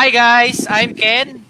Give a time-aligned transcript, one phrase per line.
[0.00, 1.44] Hi guys, I'm Ken.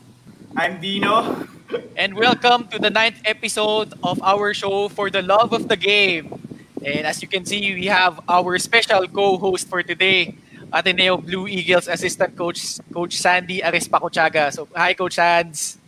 [0.58, 1.46] I'm Dino.
[1.94, 6.34] And welcome to the ninth episode of our show for the love of the game.
[6.82, 10.34] And as you can see, we have our special co-host for today,
[10.74, 14.50] Ateneo Blue Eagles assistant coach, Coach Sandy Arespacochaga.
[14.50, 15.78] So, hi, Coach Sands.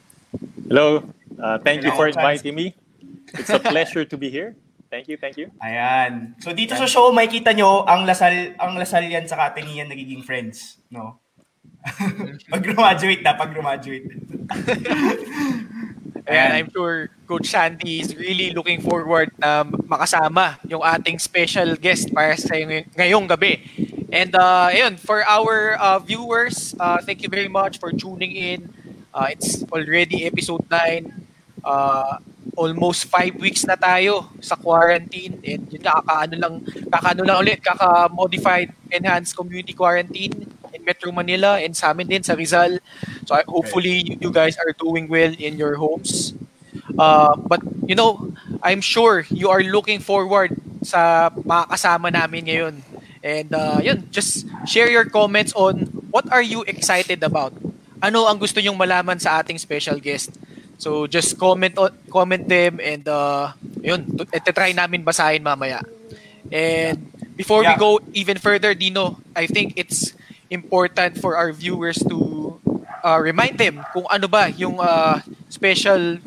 [0.71, 1.03] Hello.
[1.35, 2.79] Uh, thank Hello, you for inviting me.
[3.35, 4.55] It's a pleasure to be here.
[4.87, 5.51] Thank you, thank you.
[5.59, 6.39] Ayan.
[6.39, 10.79] So dito sa show, makikita nyo ang Lasal, ang Lasal yan sa Atenean nagiging friends,
[10.95, 11.22] no?
[12.53, 14.07] pag graduate na, pag graduate.
[16.23, 22.15] And I'm sure Coach Sandy is really looking forward na makasama yung ating special guest
[22.15, 22.55] para sa
[22.95, 23.59] ngayong gabi.
[24.13, 28.71] And uh, ayun, for our uh, viewers, uh, thank you very much for tuning in.
[29.11, 31.11] Uh, it's already episode 9.
[31.65, 32.23] Uh,
[32.57, 36.55] almost five weeks na tayo sa quarantine and yun nga, kakaano lang,
[36.91, 42.37] kakaano lang ulit, kaka-modified enhanced community quarantine in Metro Manila and sa amin din sa
[42.37, 42.77] Rizal.
[43.25, 46.35] So hopefully you, you guys are doing well in your homes.
[46.99, 52.75] Uh, but you know, I'm sure you are looking forward sa makakasama namin ngayon.
[53.23, 57.55] And uh, yun, just share your comments on what are you excited about?
[58.03, 60.35] Ano ang gusto nyong malaman sa ating special guest?
[60.83, 61.79] So just comment
[62.11, 64.03] comment them and uh yun,
[64.51, 65.79] try namin basahin mamaya.
[66.51, 67.07] And
[67.39, 67.79] before yeah.
[67.79, 70.11] we go even further, Dino, I think it's
[70.51, 72.59] important for our viewers to
[73.07, 76.19] uh, remind them kung ano ba yung uh, special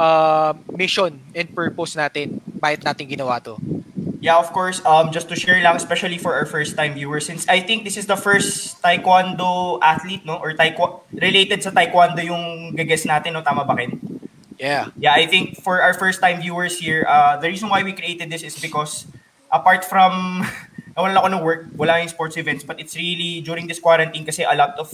[0.00, 3.60] uh, mission and purpose natin, bakit natin ginawa to.
[4.20, 4.82] Yeah, of course.
[4.84, 8.06] Um, just to share lang, especially for our first-time viewers, since I think this is
[8.06, 10.42] the first taekwondo athlete, no?
[10.42, 13.42] Or taekwondo, related sa taekwondo yung gages natin, no?
[13.42, 13.94] Tama ba, Ken?
[14.58, 14.90] Yeah.
[14.98, 18.42] Yeah, I think for our first-time viewers here, uh, the reason why we created this
[18.42, 19.06] is because
[19.54, 20.42] apart from,
[20.98, 24.42] wala ako ng work, wala yung sports events, but it's really during this quarantine kasi
[24.42, 24.90] a lot of,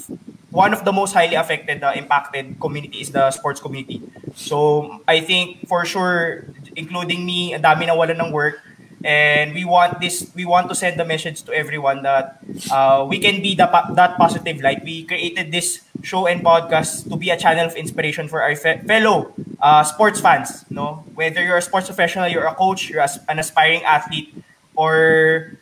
[0.53, 4.05] one of the most highly affected, uh, impacted community is the sports community.
[4.37, 6.45] So, I think for sure,
[6.77, 8.61] including me, ang dami na wala ng work,
[9.05, 12.41] and we want this we want to send the message to everyone that
[12.73, 14.83] uh, we can be the, that positive light.
[14.83, 18.81] We created this show and podcast to be a channel of inspiration for our fe-
[18.89, 23.39] fellow uh, sports fans no whether you're a sports professional you're a coach you're an
[23.39, 24.35] aspiring athlete
[24.75, 25.53] or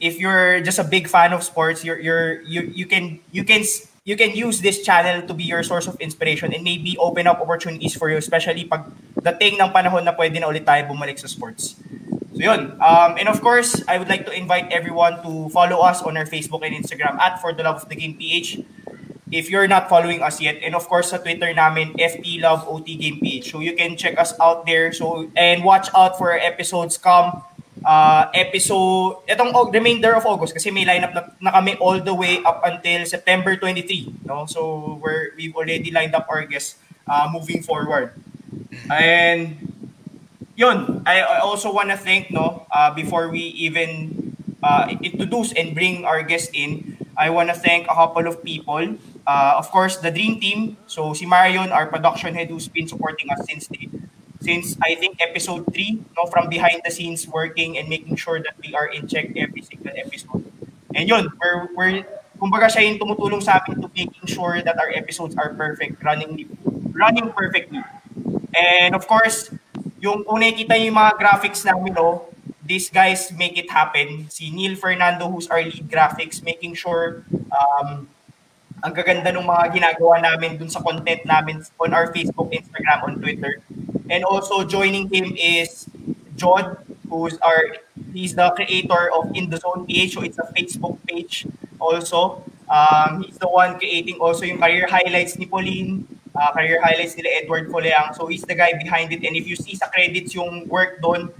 [0.00, 3.64] if you're just a big fan of sports you're, you're you you can you can
[4.04, 7.40] you can use this channel to be your source of inspiration and maybe open up
[7.40, 8.84] opportunities for you especially pag
[9.20, 11.76] dating ng panahon na pwede na ulit tayo bumalik sa sports
[12.32, 12.78] So yun.
[12.80, 16.26] Um, and of course, I would like to invite everyone to follow us on our
[16.26, 18.62] Facebook and Instagram at For the Love of the Game PH.
[19.30, 22.96] If you're not following us yet, and of course sa Twitter namin, FT Love OT
[22.96, 23.50] Game PH.
[23.50, 24.90] So you can check us out there.
[24.92, 27.42] So and watch out for episodes come
[27.84, 32.42] uh, episode, itong remainder of August kasi may lineup na, na kami all the way
[32.44, 34.24] up until September 23.
[34.24, 34.46] No?
[34.46, 36.76] So we're, we've already lined up our guests
[37.08, 38.12] uh, moving forward.
[38.90, 39.56] And
[40.60, 46.04] yun, I, also want to thank, no, uh, before we even uh, introduce and bring
[46.04, 49.00] our guest in, I want to thank a couple of people.
[49.26, 50.76] Uh, of course, the Dream Team.
[50.86, 53.88] So si Marion, our production head who's been supporting us since the,
[54.40, 58.52] since I think episode 3, no, from behind the scenes working and making sure that
[58.60, 60.44] we are in check every single episode.
[60.94, 62.04] And yun, we're, we're
[62.36, 66.48] kumbaga siya yung tumutulong sa amin to making sure that our episodes are perfect, running
[66.92, 67.84] running perfectly.
[68.56, 69.52] And of course,
[70.00, 72.24] yung kung nakikita yung mga graphics namin, no,
[72.64, 74.26] these guys make it happen.
[74.32, 77.22] Si Neil Fernando, who's our lead graphics, making sure
[77.52, 78.08] um,
[78.80, 83.20] ang gaganda ng mga ginagawa namin dun sa content namin on our Facebook, Instagram, on
[83.20, 83.60] Twitter.
[84.08, 85.84] And also joining him is
[86.40, 87.76] John, who's our
[88.16, 91.44] he's the creator of In the Zone PH, so it's a Facebook page
[91.76, 92.42] also.
[92.70, 97.30] Um, he's the one creating also yung career highlights ni Pauline, uh, career highlights nila
[97.42, 98.14] Edward Coleang.
[98.14, 99.24] So he's the guy behind it.
[99.24, 101.32] And if you see sa credits yung work doon,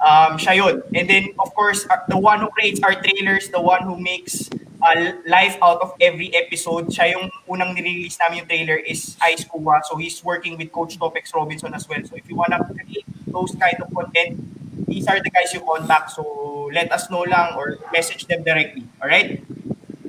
[0.00, 0.82] um, siya yun.
[0.94, 4.50] And then, of course, uh, the one who creates our trailers, the one who makes
[4.82, 9.44] uh, life out of every episode, siya yung unang nirelease namin yung trailer is Ice
[9.44, 9.82] Cuba.
[9.84, 12.02] So he's working with Coach Topex Robinson as well.
[12.04, 14.38] So if you wanna create those kind of content,
[14.86, 16.12] these are the guys you contact.
[16.12, 18.84] So let us know lang or message them directly.
[19.02, 19.42] All right?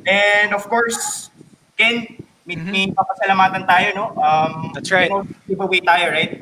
[0.06, 1.30] And of course,
[1.78, 2.19] Ken,
[2.50, 2.74] may, mm-hmm.
[2.74, 4.06] may papasalamatan tayo, no?
[4.18, 5.13] Um, That's right.
[5.46, 6.42] Giveaway tayo, right?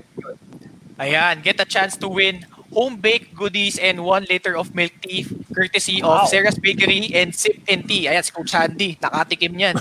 [0.97, 6.01] Ayan, get a chance to win home-baked goodies and one liter of milk tea courtesy
[6.01, 6.23] wow.
[6.23, 8.07] of Sarah's Bakery and Sip and Tea.
[8.07, 9.75] Ayan, si Coach Sandy, nakatikim yan.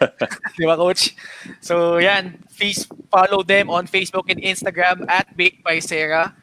[0.60, 1.16] Di ba, Coach?
[1.64, 6.36] So, yan, please follow them on Facebook and Instagram at Baked by Sarah.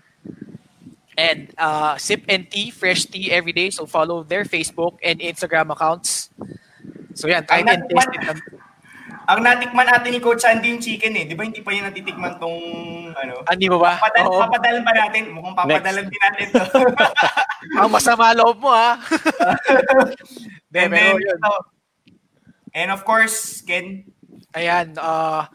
[1.18, 3.70] And uh, Sip and Tea, fresh tea every day.
[3.70, 6.30] So, follow their Facebook and Instagram accounts.
[7.16, 8.57] So, yan, try and taste it.
[9.28, 11.28] Ang natikman natin ni Coach Sandy yung chicken eh.
[11.28, 12.60] Di ba hindi pa yun natitikman tong
[13.12, 13.44] ano?
[13.44, 14.00] Hindi mo ba?
[14.00, 14.40] Papadal, Oo.
[14.40, 15.24] papadalan pa natin.
[15.36, 16.64] Mukhang papadalan din natin to.
[17.84, 18.96] Ang masama loob mo ha.
[20.72, 21.36] Hindi, and, then, yun.
[21.36, 21.56] ito.
[22.72, 24.08] and of course, Ken,
[24.56, 25.46] Ayan, uh,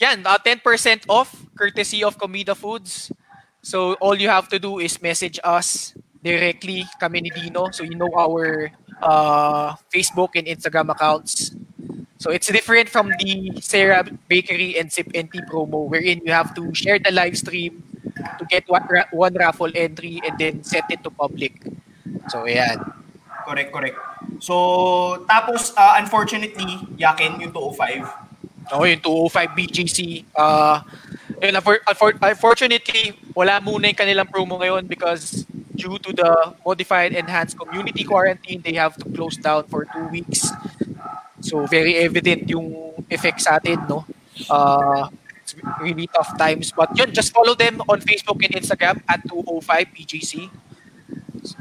[0.00, 3.12] yan, uh, 10% off courtesy of Comida Foods.
[3.60, 5.92] So all you have to do is message us
[6.24, 7.68] directly, kami ni Dino.
[7.70, 8.72] So you know our
[9.02, 11.52] uh, Facebook and Instagram accounts.
[12.18, 16.54] So it's different from the Sarah Bakery and Sip and Tea promo wherein you have
[16.58, 17.82] to share the live stream
[18.38, 21.62] to get one, ra- one raffle entry and then set it to public.
[22.28, 22.82] So ayan.
[23.48, 23.96] correct, correct.
[24.44, 28.28] So, tapos, uh, unfortunately, Yakin, yung 205,
[28.68, 30.28] Ako yung 205 BGC.
[30.36, 30.84] Uh,
[31.40, 37.16] yun, unfor- unfor- unfortunately, wala muna yung kanilang promo ngayon because due to the modified
[37.16, 40.52] enhanced community quarantine, they have to close down for two weeks.
[41.40, 44.04] So very evident yung effect sa atin, no?
[44.50, 45.08] Uh,
[45.42, 46.72] it's really tough times.
[46.72, 50.50] But yun, just follow them on Facebook and Instagram at 205 BGC.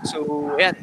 [0.04, 0.76] So, yan.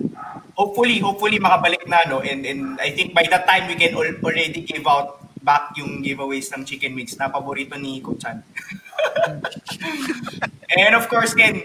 [0.55, 2.23] hopefully, hopefully makabalik na, no?
[2.23, 6.02] And, and I think by that time, we can al- already give out back yung
[6.02, 8.43] giveaways ng chicken wings na paborito ni Coach Chan.
[10.79, 11.61] and of course, Ken,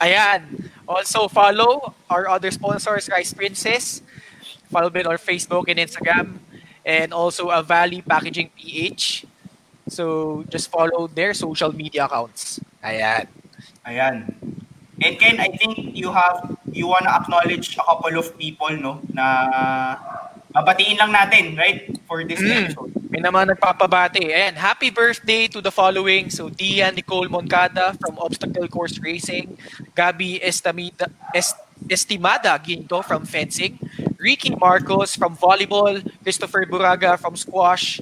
[0.00, 0.72] Ayan.
[0.88, 4.00] Also, follow our other sponsors, Rice Princess.
[4.70, 6.38] Follow them on Facebook and Instagram.
[6.86, 9.26] And also, a Valley Packaging PH.
[9.90, 12.62] So, just follow their social media accounts.
[12.80, 13.26] Ayan.
[13.84, 14.30] Ayan.
[15.00, 19.96] And Ken, I think you have, you wanna acknowledge a couple of people, no, na
[20.54, 22.70] babatiin lang natin, right, for this Mm.
[22.70, 22.92] episode.
[23.10, 24.30] May naman nagpapabati.
[24.30, 26.30] Ayan, happy birthday to the following.
[26.30, 29.58] So, Dia Nicole Moncada from Obstacle Course Racing.
[29.96, 31.58] Gabi Estamida, Est,
[31.90, 33.74] Estimada Ginto from Fencing.
[34.20, 36.04] Ricky Marcos from Volleyball.
[36.22, 38.00] Christopher Buraga from Squash.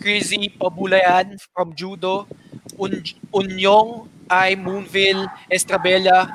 [0.00, 2.28] Crazy Pabulayan from Judo.
[2.78, 3.00] Un
[3.32, 6.28] Unyong I Moonville Estrabella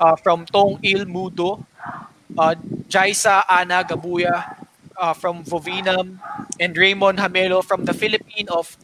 [0.00, 1.64] uh, from Tong Il Mudo.
[2.36, 2.54] Uh,
[2.90, 4.66] Jaisa Ana Gabuya
[4.98, 6.18] uh, from Vovinam,
[6.60, 8.76] and Raymond Hamelo from the Philippine of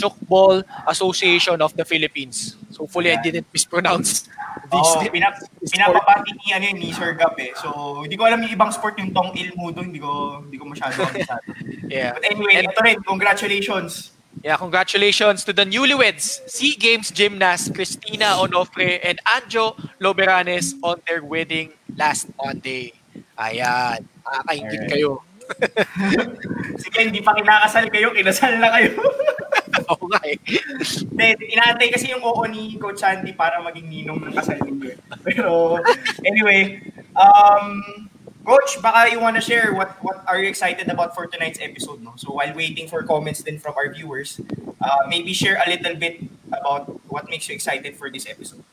[0.00, 2.56] Chokball Association of the Philippines.
[2.72, 4.24] So hopefully I didn't mispronounce
[4.72, 5.12] these Oh, names.
[5.12, 7.52] pinap pinapabati ni ano ni Sir Gab eh.
[7.58, 10.64] So, hindi ko alam yung ibang sport yung tong il mudo, hindi ko hindi ko
[10.64, 11.44] masyado kabisado.
[11.90, 12.14] Yeah.
[12.14, 14.14] But anyway, And- ito rin, congratulations.
[14.46, 21.20] Yeah, congratulations to the newlyweds, SEA Games gymnast Christina Onofre and Anjo Loberanes on their
[21.26, 22.94] wedding last Monday.
[23.36, 24.90] Ayan, nakakaingit Alright.
[24.94, 25.10] kayo.
[26.82, 28.94] Sige, hindi pa kinakasal kayo, kinasal na kayo.
[29.92, 30.36] Oo nga eh.
[31.08, 34.94] Hindi, inaantay kasi yung oo ni Coach Sandy para maging ninong ng kasal ninyo.
[35.24, 35.80] Pero,
[36.24, 36.80] anyway,
[37.16, 37.80] um,
[38.44, 42.16] Coach, baka you wanna share what what are you excited about for tonight's episode, no?
[42.16, 44.40] So while waiting for comments din from our viewers,
[44.80, 48.64] uh, maybe share a little bit about what makes you excited for this episode.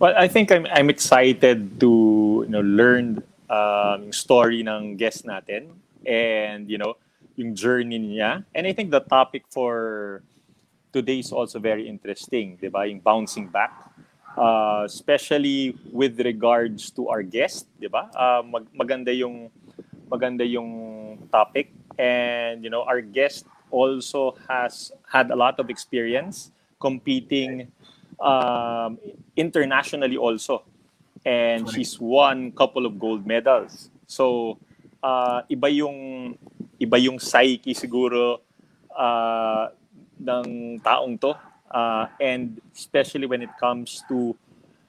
[0.00, 1.90] Well, I think I'm I'm excited to
[2.48, 3.20] you know learn
[3.52, 5.76] um, story ng guest natin
[6.08, 6.96] and you know
[7.42, 8.46] yung journey niya.
[8.54, 10.22] And I think the topic for
[10.94, 12.86] today is also very interesting, 'di ba?
[12.86, 13.74] Yung bouncing back.
[14.32, 18.08] Uh, especially with regards to our guest, 'di ba?
[18.14, 19.52] Uh, mag- maganda yung
[20.08, 20.68] maganda yung
[21.32, 27.72] topic and you know our guest also has had a lot of experience competing
[28.20, 29.00] um,
[29.36, 30.62] internationally also
[31.24, 34.58] and she's won couple of gold medals so
[35.00, 36.36] uh, iba yung
[36.82, 38.42] iba yung psyche siguro
[38.90, 39.70] uh,
[40.18, 41.30] ng taong to.
[41.70, 44.36] Uh, and especially when it comes to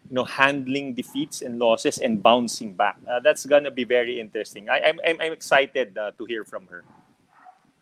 [0.10, 2.98] you know handling defeats and losses and bouncing back.
[3.08, 4.68] Uh, that's gonna be very interesting.
[4.68, 6.84] I, I'm, I'm, I'm excited uh, to hear from her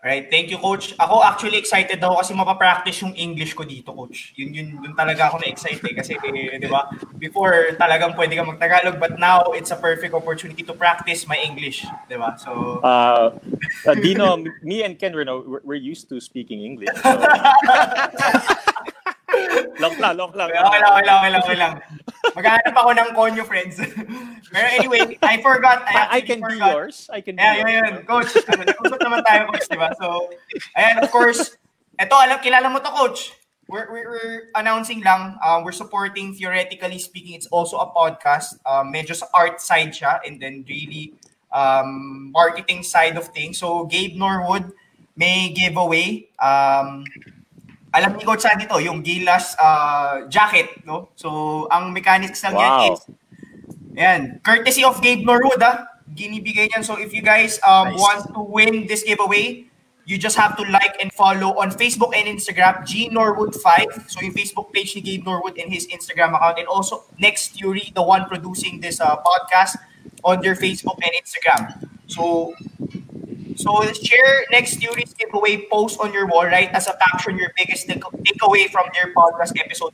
[0.01, 0.97] Alright, thank you coach.
[0.97, 4.33] Ako actually excited ako kasi mapapractice yung English ko dito coach.
[4.33, 6.89] Yun yun yun talaga ako na-excite eh, kasi eh, 'di ba?
[7.21, 11.85] Before talagang pwede ka magtagalog but now it's a perfect opportunity to practice my English,
[12.09, 12.33] 'di ba?
[12.41, 13.37] So uh,
[13.85, 16.97] uh, Dino, me and Ken, we're, no, we're, we're used to speaking English.
[16.97, 17.21] So.
[19.79, 20.49] long lang, long lang.
[20.51, 21.73] Okay lang, okay lang, okay lang, okay lang.
[22.35, 23.75] Maghanap ako ng konyo, friends.
[24.53, 25.83] Pero anyway, I forgot.
[25.87, 26.71] I, I can be forgot.
[26.75, 27.09] yours.
[27.11, 27.81] I can be Yeah, yun, yours.
[27.81, 27.95] yun.
[28.05, 29.89] Coach, ano, nag-usap naman tayo, coach, di ba?
[29.97, 30.29] So,
[30.77, 31.57] ayan, of course,
[31.97, 33.33] eto, alam, kilala mo to, coach.
[33.71, 37.39] We're, we're, we're announcing lang, um, we're supporting Theoretically Speaking.
[37.39, 38.59] It's also a podcast.
[38.67, 41.15] Um, medyo sa art side siya and then really
[41.55, 43.59] um, marketing side of things.
[43.63, 44.75] So, Gabe Norwood
[45.15, 46.27] may giveaway.
[46.35, 47.07] Um,
[47.91, 51.11] alam ni Coach Sandy to, yung Gilas uh, jacket, no?
[51.15, 52.87] So, ang mechanics lang yan Wow.
[52.95, 52.99] is,
[53.91, 55.87] yan, courtesy of Gabe Norwood, ah.
[56.11, 56.83] Ginibigay niyan.
[56.83, 57.99] So, if you guys um, Nice.
[57.99, 59.71] want to win this giveaway,
[60.05, 64.09] you just have to like and follow on Facebook and Instagram, G Norwood5.
[64.09, 66.59] So yung Facebook page ni Gabe Norwood and his Instagram account.
[66.59, 69.77] And also Next Theory, the one producing this uh, podcast
[70.23, 71.87] on their Facebook and Instagram.
[72.07, 72.53] So
[73.61, 76.69] so share Next Theory's giveaway post on your wall, right?
[76.73, 79.93] As a caption, your biggest take- takeaway from their podcast episode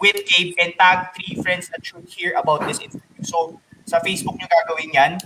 [0.00, 3.22] with Gabe and tag three friends that should hear about this interview.
[3.22, 5.18] So sa Facebook nyo gagawin yan.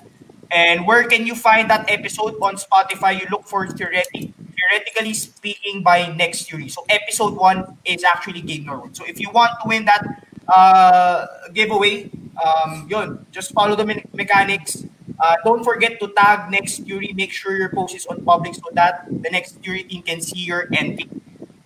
[0.50, 3.18] And where can you find that episode on Spotify?
[3.18, 6.68] You look for theoretic, theoretically speaking by Next Theory.
[6.68, 8.94] So episode one is actually Gabe Norwood.
[8.96, 10.04] So if you want to win that
[10.46, 14.84] uh, giveaway, um, yun, just follow the me- mechanics.
[15.18, 17.12] Uh, don't forget to tag Next Theory.
[17.14, 20.40] Make sure your post is on public so that the Next Theory team can see
[20.40, 21.08] your entry.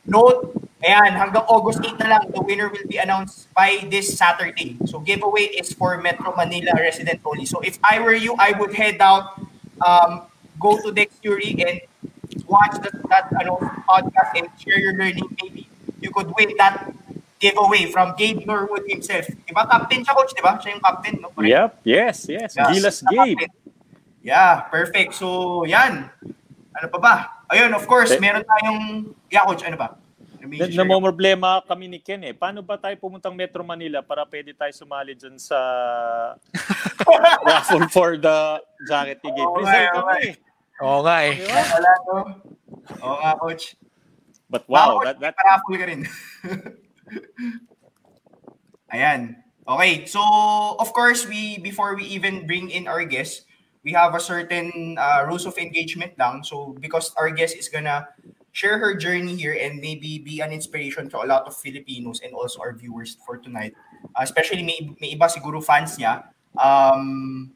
[0.06, 4.76] Note, ayan, hanggang August 8 na lang, the winner will be announced by this Saturday.
[4.86, 7.46] So giveaway is for Metro Manila resident only.
[7.46, 9.38] So if I were you, I would head out,
[9.84, 10.26] um,
[10.58, 11.80] go to Next Theory and
[12.46, 15.28] watch that, that ano, podcast and share your learning.
[15.42, 15.68] Maybe
[16.00, 16.90] you could win that
[17.38, 19.24] giveaway from Gabe Norwood himself.
[19.46, 19.62] Diba?
[19.64, 20.58] Captain siya, coach, diba?
[20.58, 21.30] Siya yung captain, no?
[21.30, 21.48] Correct?
[21.48, 22.50] Yep, yes, yes.
[22.52, 23.38] Yeah, Gilas Gabe.
[23.38, 23.50] captain.
[24.20, 25.14] Yeah, perfect.
[25.14, 26.10] So, yan.
[26.74, 27.14] Ano pa ba?
[27.48, 29.08] Ayun, of course, Eh, meron tayong...
[29.30, 29.96] Yeah, coach, ano ba?
[30.38, 30.74] Ano may Na, ka?
[30.74, 32.30] namomroblema kami ni Ken eh.
[32.30, 35.58] Paano ba tayo pumuntang Metro Manila para pwede tayo sumali dyan sa
[37.48, 39.42] raffle for the jacket ni Gabe?
[39.48, 40.28] Oo nga, Result oo kami.
[40.78, 41.34] Oo nga eh.
[41.42, 42.16] Wala, no?
[43.02, 43.64] Oo nga, coach.
[44.48, 46.00] But wow, that, that, Paraffle ka rin.
[48.92, 49.36] Ayan.
[49.68, 50.24] Okay, so
[50.80, 53.44] of course, we before we even bring in our guest,
[53.84, 56.40] we have a certain uh, rules of engagement lang.
[56.40, 58.08] So because our guest is gonna
[58.52, 62.32] share her journey here and maybe be an inspiration to a lot of Filipinos and
[62.32, 63.74] also our viewers for tonight.
[64.16, 66.24] Uh, especially may, may iba siguro fans niya.
[66.56, 67.52] Um,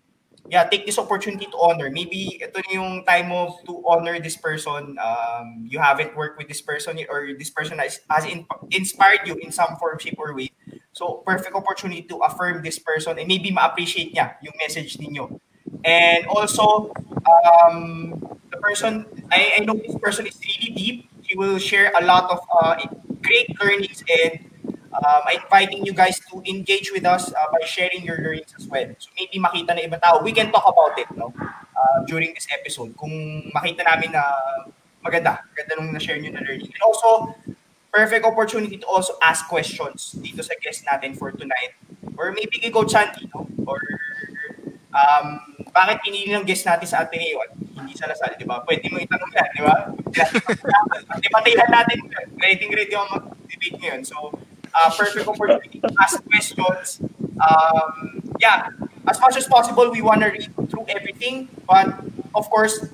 [0.49, 1.91] yeah, take this opportunity to honor.
[1.91, 4.99] Maybe ito na yung time mo to honor this person.
[4.99, 9.35] Um, you haven't worked with this person or this person has, has in, inspired you
[9.37, 10.51] in some form, shape, or way.
[10.93, 15.41] So, perfect opportunity to affirm this person and maybe ma-appreciate niya yung message ninyo.
[15.85, 16.93] And also,
[17.25, 18.21] um,
[18.51, 21.09] the person, I, I know this person is really deep.
[21.23, 22.77] He will share a lot of uh,
[23.23, 24.52] great learnings and
[24.93, 28.67] um, I'm inviting you guys to engage with us uh, by sharing your learnings as
[28.67, 28.89] well.
[28.99, 31.33] So maybe makita na ibang tao, we can talk about it no?
[31.41, 32.97] uh, during this episode.
[32.97, 33.13] Kung
[33.55, 34.25] makita namin na
[35.01, 36.71] maganda, maganda nung na-share nyo na learning.
[36.71, 37.35] And also,
[37.93, 41.77] perfect opportunity to also ask questions dito sa guest natin for tonight.
[42.17, 43.49] Or maybe kay Coach Santi, no?
[43.69, 43.81] Or
[44.93, 45.41] um,
[45.73, 48.61] bakit pinili ng guest natin sa Ateneo at hindi sa Lasal, di ba?
[48.65, 49.77] Pwede mo itanong yan, di ba?
[51.25, 52.27] Debatihan natin yan.
[52.37, 54.01] Ready ready ako mag-debate ngayon.
[54.05, 54.17] So,
[54.75, 57.01] uh, perfect opportunity to ask questions.
[57.41, 58.69] Um, yeah,
[59.09, 61.49] as much as possible, we want to read through everything.
[61.69, 61.95] But,
[62.35, 62.89] of course,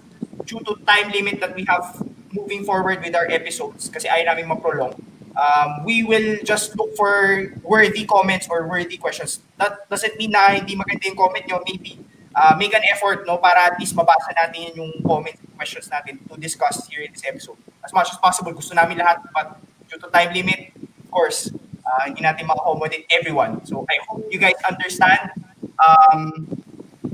[0.45, 4.49] due to time limit that we have moving forward with our episodes, kasi ayaw namin
[4.49, 4.95] ma-prolong,
[5.39, 9.41] um, we will just look for worthy comments or worthy questions.
[9.57, 11.63] That doesn't mean na hindi maganda yung comment nyo.
[11.65, 12.03] Maybe
[12.35, 16.39] uh, make an effort no para at least mabasa natin yung comments questions natin to
[16.39, 17.59] discuss here in this episode.
[17.83, 19.59] As much as possible, gusto namin lahat but
[19.91, 21.51] due to time limit, of course,
[21.89, 23.65] uh, hindi natin ma-accommodate everyone.
[23.65, 25.33] So I hope you guys understand.
[25.81, 26.45] Um,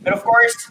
[0.02, 0.70] but of course,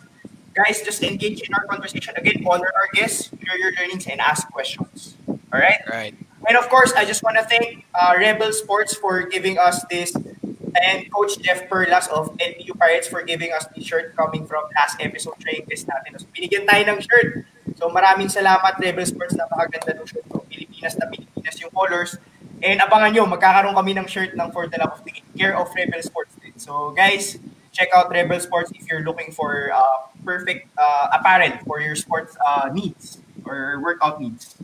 [0.54, 2.14] guys, just engage in our conversation.
[2.18, 5.16] Again, honor our guests, share your learnings, and ask questions.
[5.28, 5.82] All right?
[5.90, 6.16] Right.
[6.48, 10.12] And of course, I just want to thank uh, Rebel Sports for giving us this,
[10.14, 14.98] and Coach Jeff Perlas of LPU Pirates for giving us the shirt coming from last
[15.00, 16.20] episode training test natin.
[16.20, 17.46] So, binigyan tayo ng shirt.
[17.80, 19.40] So, maraming salamat, Rebel Sports.
[19.40, 20.44] Napakaganda ng shirt ko.
[20.50, 22.20] Pilipinas na Pilipinas yung colors.
[22.64, 25.52] And abangan nyo, magkakaroon kami ng shirt ng For the Love of the Game, care
[25.60, 26.56] of Rebel Sports din.
[26.56, 27.36] So, guys,
[27.76, 32.40] check out Rebel Sports if you're looking for uh, perfect uh, apparel for your sports
[32.40, 34.56] uh, needs or workout needs.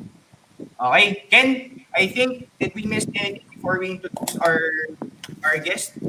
[0.80, 4.64] Okay, Ken, I think did we miss anything before we introduce our
[5.44, 6.00] our guest?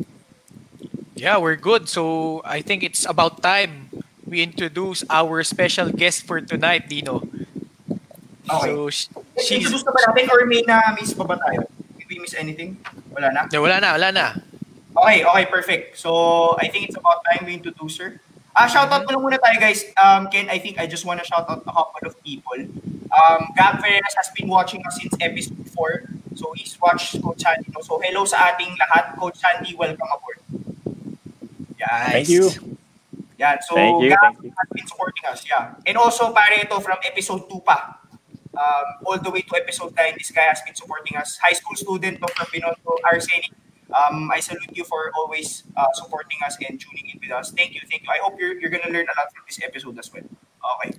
[1.18, 1.90] Yeah, we're good.
[1.90, 3.90] So I think it's about time
[4.22, 7.26] we introduce our special guest for tonight, Dino.
[8.46, 8.70] Okay.
[8.70, 9.10] So sh-
[9.42, 11.66] she's Introduce na ba natin or may na-miss pa ba tayo?
[12.20, 12.76] Miss anything?
[13.10, 13.48] Wala na?
[13.52, 14.26] No, wala na, wala na.
[14.96, 15.96] Okay, okay, perfect.
[15.98, 18.20] So, I think it's about time we introduce her.
[18.50, 19.86] Ah, shoutout mo lang muna tayo guys.
[19.96, 22.58] Um, Ken, I think I just want to shout out a couple of people.
[23.14, 26.10] Um, Gab Ferreras has been watching us since episode 4.
[26.34, 27.70] So, he's watched Coach Sandy.
[27.70, 27.80] no?
[27.86, 29.14] So, hello sa ating lahat.
[29.16, 30.42] Coach Sandy, welcome aboard.
[31.78, 32.10] Yeah.
[32.10, 32.50] Thank you.
[33.38, 33.56] Yan.
[33.62, 34.50] So, Thank you, Gab thank you.
[34.52, 35.40] has been supporting us.
[35.46, 35.78] Yeah.
[35.86, 37.99] And also, pare ito from episode 2 pa.
[38.56, 41.38] Um, all the way to episode 9, this guy has been supporting us.
[41.38, 43.50] High school student of Binondo Arsenic.
[43.94, 47.50] Um, I salute you for always uh, supporting us and tuning in with us.
[47.52, 48.08] Thank you, thank you.
[48.10, 50.22] I hope you're, you're gonna learn a lot from this episode as well.
[50.84, 50.98] Okay.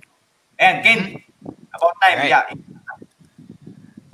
[0.58, 1.22] And Ken,
[1.74, 2.28] About time, Right.
[2.28, 2.44] yeah.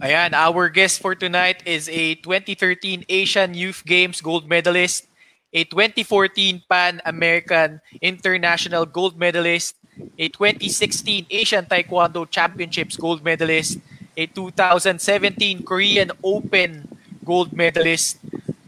[0.03, 5.07] Ayan, our guest for tonight is a 2013 Asian Youth Games gold medalist,
[5.53, 9.75] a 2014 Pan American International gold medalist,
[10.19, 13.79] a 2016 Asian Taekwondo Championships gold medalist,
[14.17, 16.89] a 2017 Korean Open
[17.25, 18.19] gold medalist,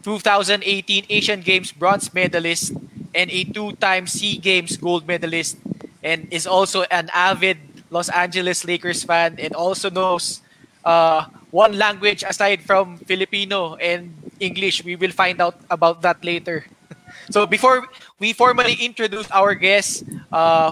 [0.03, 2.73] 2018 Asian Games bronze medalist,
[3.13, 5.57] and a two-time SEA Games gold medalist,
[6.03, 7.57] and is also an avid
[7.91, 10.41] Los Angeles Lakers fan and also knows
[10.85, 14.83] uh, one language aside from Filipino and English.
[14.83, 16.65] We will find out about that later.
[17.29, 20.71] so before we formally introduce our guest, uh,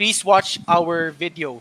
[0.00, 1.60] please watch our video.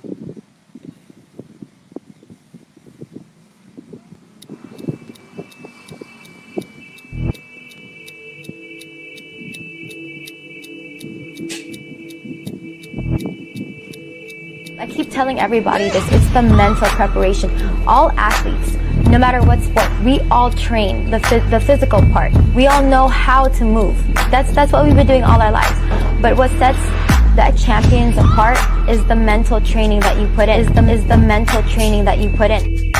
[14.79, 17.51] I keep telling everybody this, it's the mental preparation.
[17.85, 18.77] All athletes,
[19.09, 21.19] no matter what sport, we all train the,
[21.49, 22.31] the physical part.
[22.55, 24.01] We all know how to move.
[24.31, 25.77] That's, that's what we've been doing all our lives.
[26.21, 26.79] But what sets
[27.39, 28.57] the champions apart
[28.89, 32.17] is the mental training that you put in, is the, is the mental training that
[32.17, 32.91] you put in.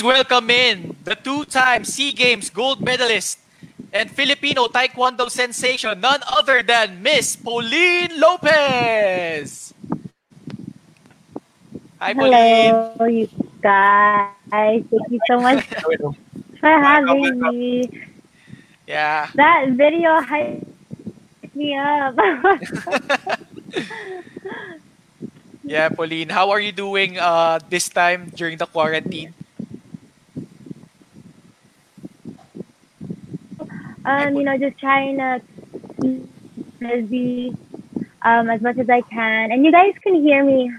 [0.00, 3.36] Please welcome in the two-time SEA Games gold medalist
[3.92, 9.74] and Filipino Taekwondo sensation, none other than Miss Pauline Lopez.
[12.00, 12.96] Hi, Pauline.
[12.96, 13.28] Hello, you
[13.60, 14.32] guys.
[14.48, 15.68] Thank you so much
[16.64, 17.84] for having me.
[18.88, 19.28] Yeah.
[19.34, 20.64] That video hyped
[21.52, 22.16] me up.
[25.70, 29.34] Yeah, Pauline, how are you doing uh, this time during the quarantine?
[34.10, 35.40] Um, you know, just trying to
[36.00, 36.30] keep
[36.80, 37.56] busy
[38.24, 39.52] um, as much as I can.
[39.52, 40.70] And you guys can hear me,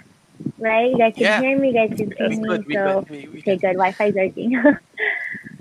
[0.59, 0.89] right?
[0.91, 1.37] You guys can Yeah.
[1.37, 1.69] hear me.
[1.69, 2.65] You guys can see me.
[2.65, 3.75] we so, could, we- we okay, good.
[3.77, 4.61] Wi-Fi's working.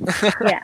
[0.41, 0.61] yeah.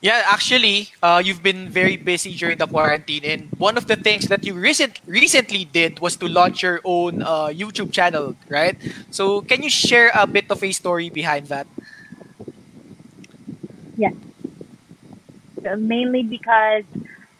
[0.00, 4.28] Yeah, actually, uh, you've been very busy during the quarantine, and one of the things
[4.28, 8.76] that you recent recently did was to launch your own uh, YouTube channel, right?
[9.10, 11.66] So, can you share a bit of a story behind that?
[15.78, 16.84] Mainly because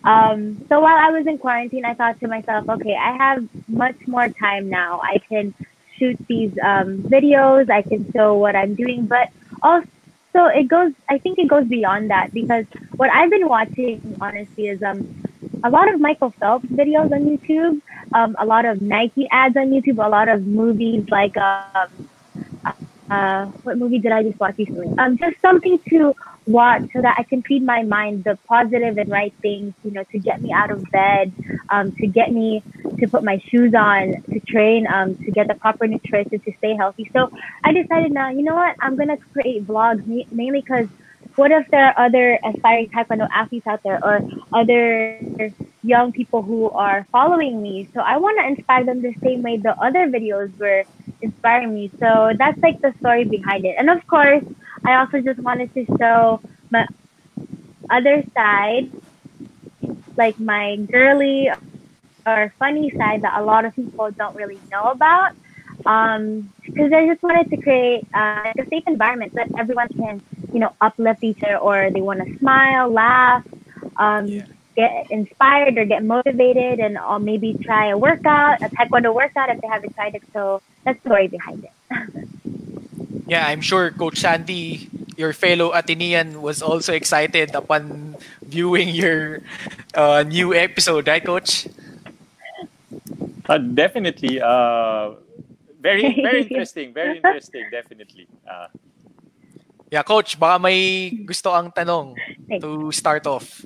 [0.07, 3.97] um, so while I was in quarantine, I thought to myself, okay, I have much
[4.07, 5.01] more time now.
[5.03, 5.53] I can
[5.99, 9.31] shoot these um, videos, I can show what I'm doing, but
[9.63, 9.89] also
[10.35, 10.93] it goes.
[11.09, 15.25] I think it goes beyond that because what I've been watching, honestly, is um,
[15.65, 17.81] a lot of Michael Phelps videos on YouTube,
[18.15, 22.09] um, a lot of Nike ads on YouTube, a lot of movies like um,
[23.11, 24.93] uh, what movie did I just watch recently?
[24.99, 26.15] Um, just something to
[26.47, 30.05] watch so that I can feed my mind the positive and right things, you know,
[30.05, 31.33] to get me out of bed,
[31.71, 32.63] um, to get me
[32.99, 36.75] to put my shoes on, to train, um, to get the proper nutrition, to stay
[36.77, 37.11] healthy.
[37.13, 37.31] So
[37.65, 40.87] I decided now, you know what, I'm gonna create vlogs mainly because
[41.35, 44.21] what if there are other aspiring taekwondo athletes out there or
[44.53, 47.89] other young people who are following me?
[47.95, 50.85] So I want to inspire them the same way the other videos were
[51.21, 51.91] inspiring me.
[52.01, 53.75] So that's like the story behind it.
[53.79, 54.45] And of course,
[54.87, 56.87] I also just wanted to show my
[57.91, 58.93] other side,
[60.17, 61.49] like my girly
[62.27, 65.33] or funny side that a lot of people don't really know about.
[65.87, 70.23] Um, because I just wanted to create uh, a safe environment that everyone can,
[70.53, 73.43] you know, uplift each other or they want to smile, laugh.
[73.99, 74.47] Um, Yeah.
[74.77, 79.61] get inspired or get motivated and I'll maybe try a workout, a taekwondo workout if
[79.63, 80.23] they haven't tried it.
[80.35, 82.09] So that's the story behind it.
[83.27, 89.43] Yeah, I'm sure Coach Sandy, your fellow Atenean, was also excited upon viewing your
[89.95, 91.67] uh, new episode, right, Coach?
[93.49, 94.41] Uh, definitely.
[94.41, 95.15] Uh,
[95.81, 96.95] very, very interesting.
[96.95, 97.67] Very interesting.
[97.71, 98.27] Definitely.
[98.49, 98.69] Uh,
[99.87, 102.19] Yeah, Coach, baka may gusto ang tanong
[102.59, 103.63] to start off.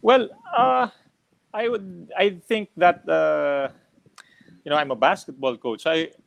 [0.00, 0.88] Well, uh,
[1.52, 2.08] I would.
[2.16, 3.68] I think that uh,
[4.64, 5.84] you know I'm a basketball coach.
[5.84, 6.21] I but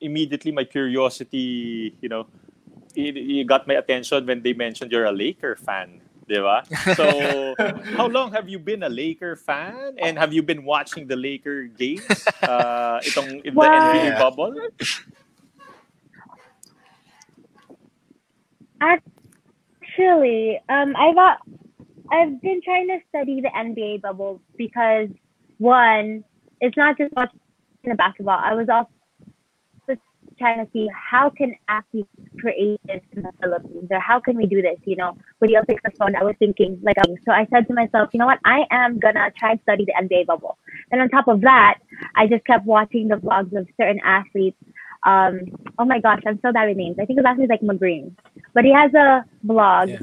[0.00, 2.26] immediately my curiosity, you know,
[2.94, 6.64] it, it got my attention when they mentioned you're a Laker fan, di ba?
[6.94, 7.54] So,
[7.96, 11.64] how long have you been a Laker fan, and have you been watching the Laker
[11.64, 12.26] games?
[12.42, 14.54] Uh, itong in the Well- NBA bubble.
[18.80, 21.38] Actually, um, I've, got,
[22.12, 25.08] I've been trying to study the NBA bubble because
[25.58, 26.24] one,
[26.60, 27.40] it's not just watching
[27.84, 28.38] the basketball.
[28.38, 28.90] I was also
[30.38, 32.08] trying to see how can athletes
[32.40, 34.78] create this in the Philippines or how can we do this?
[34.84, 37.74] You know, with the Olympics postponed, I was thinking like, um, so I said to
[37.74, 38.38] myself, you know what?
[38.44, 40.58] I am gonna try and study the NBA bubble.
[40.90, 41.78] And on top of that,
[42.14, 44.56] I just kept watching the vlogs of certain athletes.
[45.04, 45.40] Um,
[45.78, 46.96] oh my gosh, I'm so bad with names.
[47.00, 48.12] I think his last name is like McGreen,
[48.54, 49.98] but he has a blog Yeah.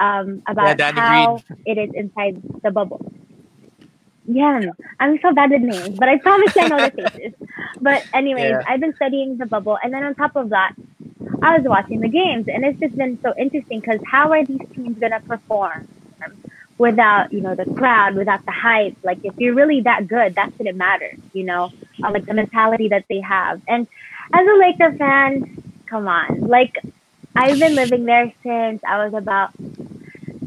[0.00, 3.04] um, about Danny how it is inside the bubble.
[4.26, 4.60] Yeah,
[5.00, 7.34] I'm so bad with names, but I promise you I know the faces.
[7.80, 8.62] But anyways, Yeah.
[8.66, 10.74] I've been studying the bubble, and then on top of that,
[11.42, 14.60] I was watching the games, and it's just been so interesting because how are these
[14.74, 15.88] teams gonna perform
[16.78, 18.96] without you know the crowd, without the hype?
[19.04, 22.34] Like if you're really that good, that's what it matters, you know, uh, like the
[22.34, 23.62] mentality that they have.
[23.68, 23.86] And
[24.34, 26.76] as a Laker fan, come on, like
[27.36, 29.50] I've been living there since I was about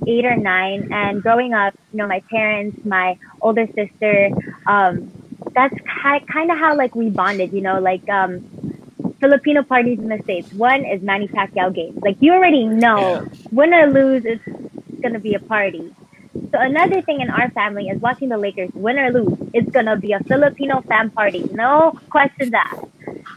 [0.07, 4.29] eight or nine, and growing up, you know, my parents, my older sister,
[4.67, 5.13] um,
[5.55, 8.43] that's ki- kind of how like we bonded, you know, like um,
[9.21, 10.47] Filipino parties in the states.
[10.51, 11.99] One is Manny Pacquiao games.
[12.03, 14.43] Like you already know, win or lose, it's
[15.03, 15.95] gonna be a party.
[16.53, 19.38] So another thing in our family is watching the Lakers win or lose.
[19.53, 22.81] It's gonna be a Filipino fan party, no questions asked.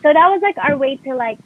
[0.03, 1.38] So that was like our way to like,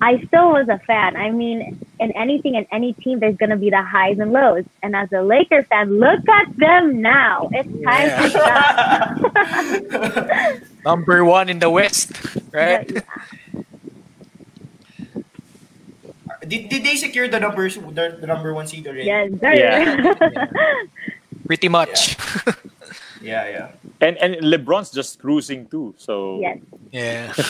[0.00, 1.16] I still was a fan.
[1.16, 4.64] I mean, in anything in any team, there's gonna be the highs and lows.
[4.82, 7.48] And as a Laker fan, look at them now.
[7.52, 8.28] It's time to
[10.60, 10.84] stop.
[10.84, 12.12] Number one in the West,
[12.52, 12.86] right?
[12.86, 13.04] But,
[16.46, 19.06] Did, did they secure the numbers the, the number one seed already?
[19.06, 19.52] yes, sir.
[19.52, 20.12] Yeah.
[21.46, 22.16] Pretty much.
[23.20, 23.68] Yeah, yeah.
[24.00, 26.58] And and LeBron's just cruising too, so yes.
[26.92, 27.32] Yeah.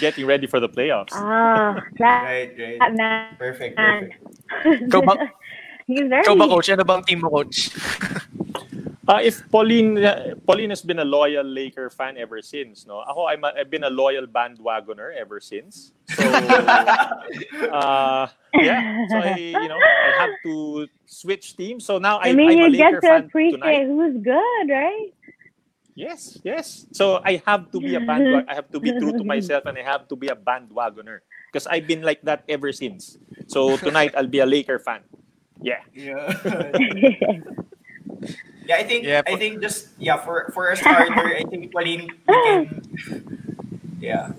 [0.00, 1.12] getting ready for the playoffs.
[1.12, 2.78] Ah, that, Right, right.
[2.78, 3.36] that man.
[3.38, 4.14] Perfect, perfect.
[4.88, 5.14] Ikaw ba,
[5.86, 6.68] He's ikaw ba, Coach?
[6.70, 7.70] Ano bang team mo, Coach?
[9.08, 13.02] Uh, if Pauline uh, Pauline has been a loyal Laker fan ever since, no?
[13.02, 15.90] Ako I'm a, I've been a loyal bandwagoner ever since.
[16.14, 16.22] So
[17.72, 21.84] uh, yeah, so I you know I have to switch teams.
[21.84, 23.86] So now I, I mean, I'm a you Laker get to fan appreciate tonight.
[23.86, 25.10] who's good, right?
[25.94, 26.86] Yes, yes.
[26.92, 28.48] So I have to be a bandwagon.
[28.48, 31.20] I have to be true to myself, and I have to be a bandwagoner
[31.52, 33.18] because I've been like that ever since.
[33.46, 35.02] So tonight I'll be a Laker fan.
[35.60, 35.84] Yeah.
[35.94, 36.32] Yeah.
[38.64, 42.06] Yeah, I think Yeah, I think just yeah for for a starter, I think Pauline
[42.06, 42.62] we can
[44.00, 44.30] yeah.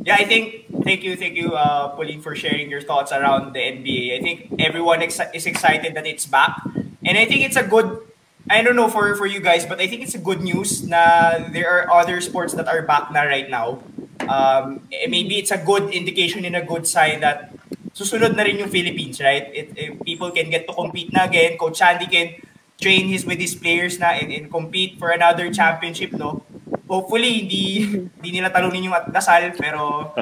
[0.00, 3.60] Yeah, I think thank you, thank you, uh, Pauline, for sharing your thoughts around the
[3.60, 4.16] NBA.
[4.16, 6.56] I think everyone ex- is excited that it's back,
[7.04, 8.00] and I think it's a good.
[8.48, 10.86] I don't know for for you guys, but I think it's a good news.
[10.86, 13.84] Na there are other sports that are back na right now.
[14.24, 17.52] Um, eh, maybe it's a good indication and a good sign that
[17.92, 19.50] susunod na rin yung Philippines, right?
[19.52, 21.58] It, it, people can get to compete na again.
[21.58, 22.38] Coach Andy can
[22.80, 26.42] train his with his players na and, and compete for another championship, no?
[26.90, 30.10] Hopefully, hindi, hindi nila talunin yung dasal, pero...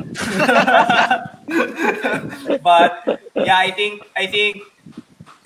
[2.60, 2.92] but,
[3.32, 4.60] yeah, I think, I think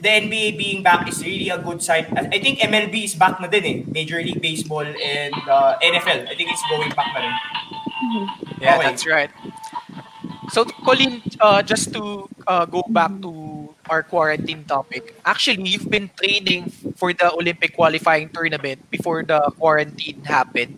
[0.02, 2.10] the NBA being back is really a good sign.
[2.18, 3.76] I think MLB is back na din eh.
[3.86, 6.26] Major League Baseball and uh, NFL.
[6.26, 7.34] I think it's going back na rin.
[8.58, 8.82] Yeah, Okay.
[8.90, 9.30] that's right.
[10.50, 15.14] So, Colin, uh, just to uh, go back to our quarantine topic.
[15.24, 20.76] Actually, you've been training for the Olympic qualifying tournament before the quarantine happened.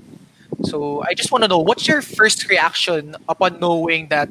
[0.69, 4.29] So I just want to know what's your first reaction upon knowing that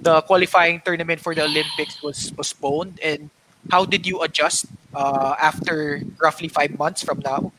[0.00, 3.30] the qualifying tournament for the Olympics was postponed, and
[3.70, 7.52] how did you adjust uh, after roughly five months from now?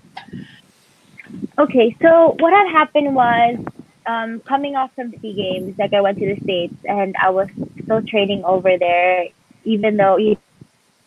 [1.57, 3.57] Okay, so what had happened was
[4.05, 7.49] um, coming off from SEA Games, like I went to the States and I was
[7.83, 9.27] still training over there,
[9.63, 10.37] even though, you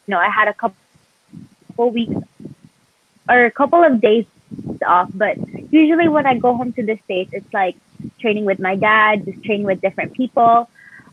[0.06, 0.76] know, I had a couple
[1.90, 2.20] weeks
[3.28, 4.26] or a couple of days
[4.86, 5.10] off.
[5.14, 5.36] But
[5.72, 7.76] usually when I go home to the States, it's like
[8.20, 10.68] training with my dad, just training with different people.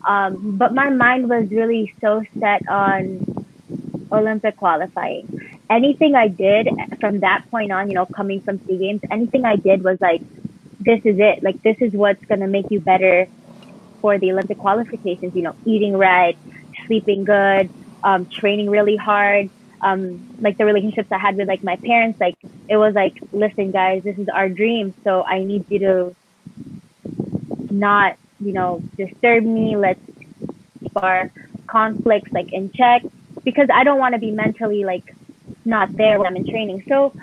[0.07, 3.34] Um, but my mind was really so set on
[4.15, 5.59] Olympic qualifying.
[5.69, 9.55] Anything I did from that point on, you know, coming from SEA Games, anything I
[9.55, 10.21] did was like,
[10.79, 11.43] this is it.
[11.43, 13.27] Like, this is what's going to make you better
[14.01, 16.37] for the Olympic qualifications, you know, eating right,
[16.85, 17.69] sleeping good,
[18.03, 19.49] um, training really hard.
[19.81, 22.35] Um, like the relationships I had with like my parents, like
[22.69, 24.93] it was like, listen, guys, this is our dream.
[25.03, 26.15] So I need you to
[27.71, 29.75] not, you know, disturb me.
[29.75, 29.99] Let's
[30.79, 31.31] keep our
[31.67, 33.03] conflicts like in check
[33.45, 35.15] because I don't want to be mentally like
[35.63, 36.83] not there when I'm in training.
[36.89, 37.13] So,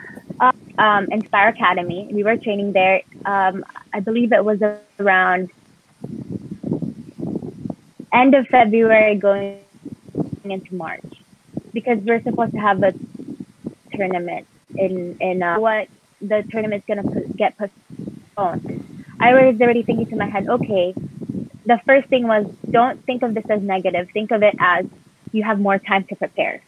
[0.40, 3.02] uh, um, Inspire Academy, we were training there.
[3.26, 4.60] Um, I believe it was
[4.98, 5.50] around
[8.12, 9.60] end of February going
[10.44, 11.04] into March
[11.72, 12.94] because we're supposed to have a
[13.94, 15.88] tournament in in uh, what
[16.20, 17.02] the tournament's gonna
[17.36, 19.06] get postponed.
[19.20, 20.94] I was already thinking to my head, okay,
[21.66, 24.08] the first thing was don't think of this as negative.
[24.12, 24.86] Think of it as
[25.32, 26.62] you have more time to prepare.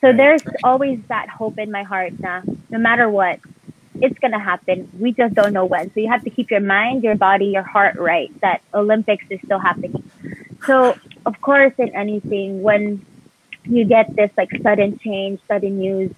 [0.00, 3.38] So there's always that hope in my heart that no matter what,
[4.00, 4.90] it's gonna happen.
[4.98, 5.92] We just don't know when.
[5.92, 9.38] So you have to keep your mind, your body, your heart right that Olympics is
[9.44, 10.02] still happening.
[10.66, 13.06] So of course in anything when
[13.64, 16.12] you get this like sudden change, sudden news,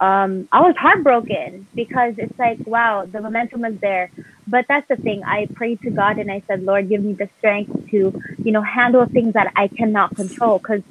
[0.00, 4.10] um, I was heartbroken because it's like, wow, the momentum is there.
[4.46, 5.22] But that's the thing.
[5.24, 8.62] I prayed to God and I said, Lord, give me the strength to, you know,
[8.62, 10.58] handle things that I cannot control.
[10.58, 10.82] Because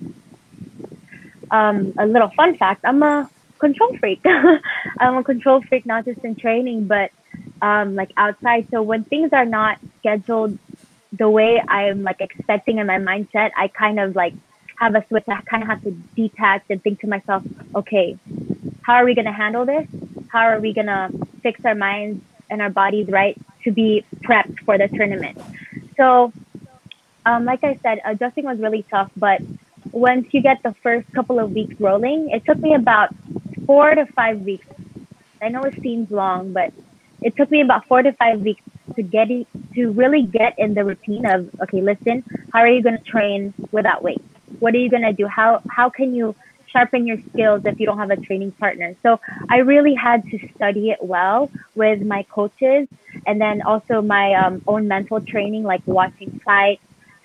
[1.49, 4.21] um, a little fun fact, I'm a control freak.
[4.99, 7.11] I'm a control freak, not just in training, but
[7.61, 8.67] um, like outside.
[8.71, 10.57] So when things are not scheduled
[11.13, 14.33] the way I'm like expecting in my mindset, I kind of like
[14.77, 15.23] have a switch.
[15.27, 17.43] I kind of have to detach and think to myself,
[17.75, 18.17] okay,
[18.81, 19.87] how are we going to handle this?
[20.29, 21.09] How are we going to
[21.43, 25.39] fix our minds and our bodies right to be prepped for the tournament?
[25.97, 26.31] So,
[27.25, 29.41] um, like I said, adjusting was really tough, but
[29.91, 33.09] once you get the first couple of weeks rolling, it took me about
[33.65, 34.67] four to five weeks.
[35.41, 36.71] I know it seems long, but
[37.21, 38.61] it took me about four to five weeks
[38.95, 42.97] to get to really get in the routine of okay, listen, how are you going
[42.97, 44.21] to train without weight?
[44.59, 45.27] What are you going to do?
[45.27, 46.35] How how can you
[46.71, 48.95] sharpen your skills if you don't have a training partner?
[49.03, 52.87] So I really had to study it well with my coaches,
[53.25, 56.81] and then also my um, own mental training, like watching fights,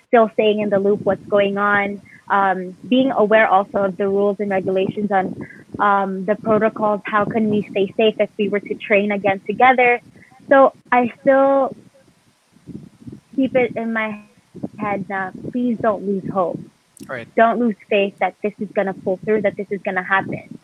[0.07, 4.37] still staying in the loop, what's going on, um, being aware also of the rules
[4.39, 5.35] and regulations on
[5.79, 7.01] um, the protocols.
[7.05, 10.01] How can we stay safe if we were to train again together?
[10.49, 11.75] So I still
[13.35, 14.23] keep it in my
[14.79, 16.59] head that please don't lose hope.
[17.07, 17.27] Right.
[17.35, 20.57] Don't lose faith that this is gonna pull through, that this is gonna happen.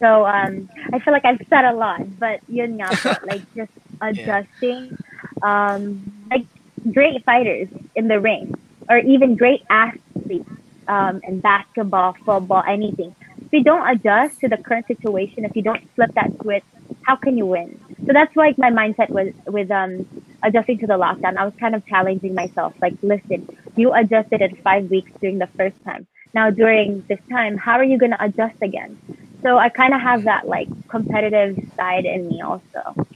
[0.00, 4.96] So um, I feel like I've said a lot, but yun nga like just adjusting.
[5.42, 6.46] Um, like
[6.92, 8.54] great fighters in the ring,
[8.88, 10.48] or even great athletes
[10.86, 13.14] um, in basketball, football, anything.
[13.48, 16.64] If you don't adjust to the current situation, if you don't flip that switch,
[17.00, 17.80] how can you win?
[18.06, 20.06] So that's why my mindset was with um,
[20.42, 21.38] adjusting to the lockdown.
[21.38, 25.46] I was kind of challenging myself, like, listen, you adjusted in five weeks during the
[25.56, 26.06] first time.
[26.34, 29.00] Now during this time, how are you going to adjust again?
[29.42, 33.06] So I kind of have that like competitive side in me also.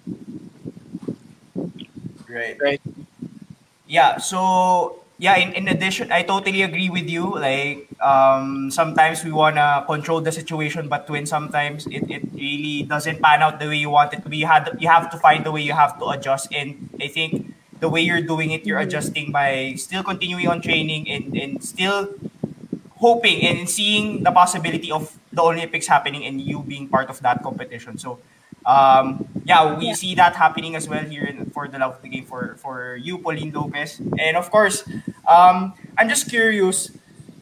[2.24, 2.56] Great.
[2.58, 2.80] Right.
[3.86, 4.16] Yeah.
[4.16, 7.38] So yeah, in, in addition, I totally agree with you.
[7.38, 13.22] Like, um, sometimes we wanna control the situation, but when sometimes it, it really doesn't
[13.22, 15.46] pan out the way you want it to be, you had you have to find
[15.46, 16.52] the way you have to adjust.
[16.52, 21.08] And I think the way you're doing it, you're adjusting by still continuing on training
[21.08, 22.08] and, and still
[22.98, 27.44] hoping and seeing the possibility of the Olympics happening and you being part of that
[27.44, 27.96] competition.
[27.96, 28.18] So
[28.66, 32.08] um, yeah, we see that happening as well here in, for the love of the
[32.08, 34.84] game for for you, Pauline Lopez, and of course,
[35.28, 36.90] um, I'm just curious,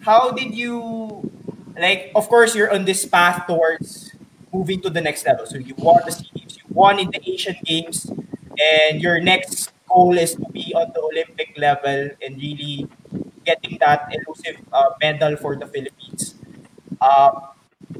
[0.00, 1.30] how did you
[1.76, 2.12] like?
[2.14, 4.12] Of course, you're on this path towards
[4.52, 5.46] moving to the next level.
[5.46, 8.10] So you won the SEA Games, you won in the Asian Games,
[8.58, 12.88] and your next goal is to be on the Olympic level and really
[13.44, 16.34] getting that elusive uh, medal for the Philippines.
[17.00, 17.48] Um,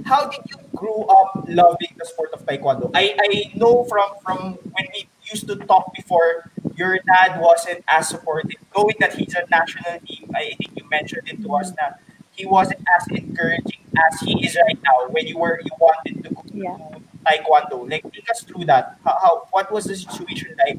[0.05, 2.91] how did you grow up loving the sport of taekwondo?
[2.95, 4.39] I, I know from from
[4.73, 8.57] when we used to talk before, your dad wasn't as supportive.
[8.77, 12.01] Knowing that he's a national team, I think you mentioned it to us that
[12.33, 16.31] he wasn't as encouraging as he is right now when you were you wanted to
[16.35, 16.77] go Yeah.
[16.77, 17.91] to taekwondo.
[17.91, 18.97] Like take us through that.
[19.05, 20.79] How, how what was the situation like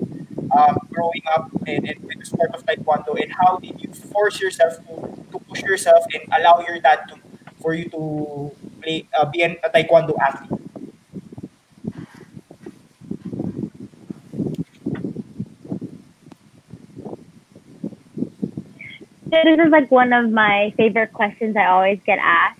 [0.57, 4.39] um, growing up and, and with the sport of taekwondo and how did you force
[4.41, 7.15] yourself to, to push yourself and allow your dad to
[7.61, 10.61] for you to play uh, be an, a taekwondo athlete?
[19.31, 22.59] This is like one of my favorite questions I always get asked.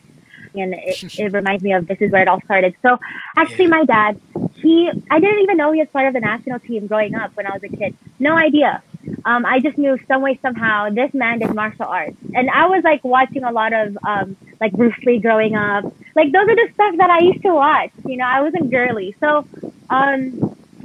[0.56, 2.76] And it, it reminds me of this is where it all started.
[2.82, 2.98] So
[3.36, 4.20] actually my dad,
[4.56, 7.46] he I didn't even know he was part of the national team growing up when
[7.46, 7.96] I was a kid.
[8.20, 8.82] No idea.
[9.26, 12.16] Um, I just knew some way somehow this man did martial arts.
[12.34, 15.94] And I was like watching a lot of um like Bruce Lee growing up.
[16.16, 17.92] Like those are the stuff that I used to watch.
[18.06, 19.16] You know, I wasn't girly.
[19.20, 19.46] So
[19.90, 20.32] um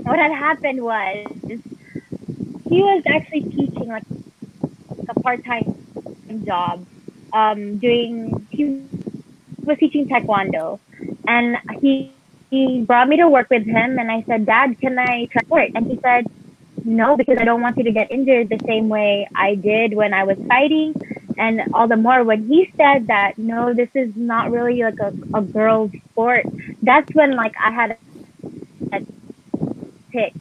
[0.07, 1.27] what had happened was
[2.69, 4.05] he was actually teaching like
[5.09, 5.75] a part-time
[6.45, 6.87] job
[7.33, 8.83] um, doing he
[9.65, 10.79] was teaching taekwondo
[11.27, 12.13] and he
[12.51, 15.71] he brought me to work with him and i said dad can i try sport
[15.75, 16.25] and he said
[16.85, 20.15] no because i don't want you to get injured the same way i did when
[20.15, 20.95] i was fighting
[21.39, 25.13] and all the more when he said that no this is not really like a,
[25.35, 26.45] a girl's sport
[26.83, 27.99] that's when like i had
[28.93, 29.01] a
[30.11, 30.33] pick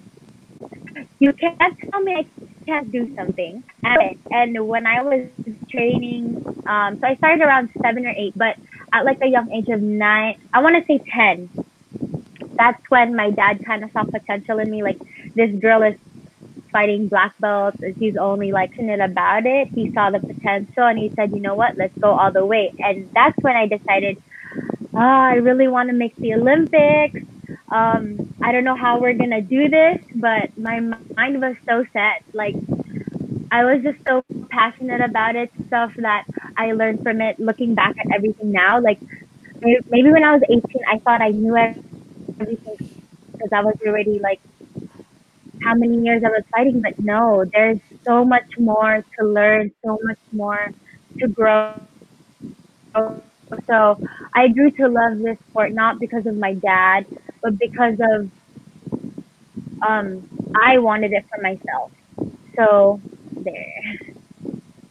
[1.19, 2.25] you can't tell me I
[2.65, 3.63] can't do something.
[3.83, 5.27] And, when I was
[5.69, 8.57] training, um, so I started around seven or eight, but
[8.93, 11.49] at like a young age of nine, I want to say 10,
[12.57, 14.83] that's when my dad kind of saw potential in me.
[14.83, 14.99] Like,
[15.35, 15.95] this girl is
[16.75, 19.69] fighting black belts and he's only like passionate about it.
[19.69, 22.73] He saw the potential and he said, you know what, let's go all the way.
[22.79, 24.17] And that's when I decided,
[24.95, 27.21] ah, I really want to make the Olympics
[27.71, 32.23] um, I don't know how we're gonna do this, but my mind was so set.
[32.33, 32.55] Like
[33.51, 36.25] I was just so passionate about it, stuff that
[36.57, 37.39] I learned from it.
[37.39, 38.99] Looking back at everything now, like
[39.89, 42.77] maybe when I was 18, I thought I knew everything
[43.31, 44.41] because I was already like
[45.63, 49.99] how many years I was fighting, but no, there's so much more to learn, so
[50.03, 50.71] much more
[51.19, 51.73] to grow.
[53.67, 53.99] So
[54.33, 57.05] I grew to love this sport not because of my dad,
[57.41, 58.29] but because of
[59.87, 61.91] um, I wanted it for myself.
[62.55, 63.99] So there.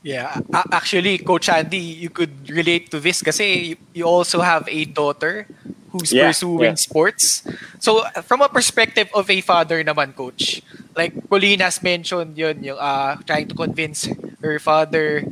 [0.03, 5.49] Yeah, actually, Coach Andy, you could relate to this you, you also have a daughter
[5.95, 6.83] who's Yeah, pursuing yeah.
[6.83, 7.47] sports.
[7.79, 10.59] So, from a perspective of a father naman, Coach,
[10.99, 14.11] like Pauline has mentioned yun, yung uh, trying to convince
[14.43, 15.23] her father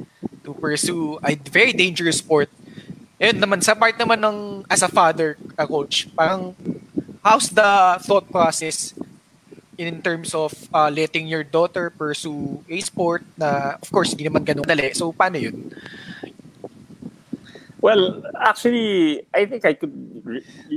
[0.46, 2.46] to pursue a very dangerous sport.
[3.18, 4.38] Yun naman, sa part naman ng,
[4.70, 6.54] as a father, uh, Coach, parang,
[7.26, 8.94] how's the thought process
[9.78, 14.44] in terms of uh, letting your daughter pursue a sport na of course hindi naman
[14.44, 14.94] ganun dali.
[14.94, 15.72] So paano yun?
[17.82, 19.90] Well, actually, I think I could,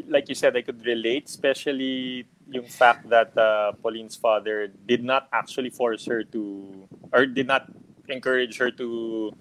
[0.09, 5.29] like you said, I could relate, especially yung fact that uh, Pauline's father did not
[5.31, 7.69] actually force her to, or did not
[8.09, 9.31] encourage her to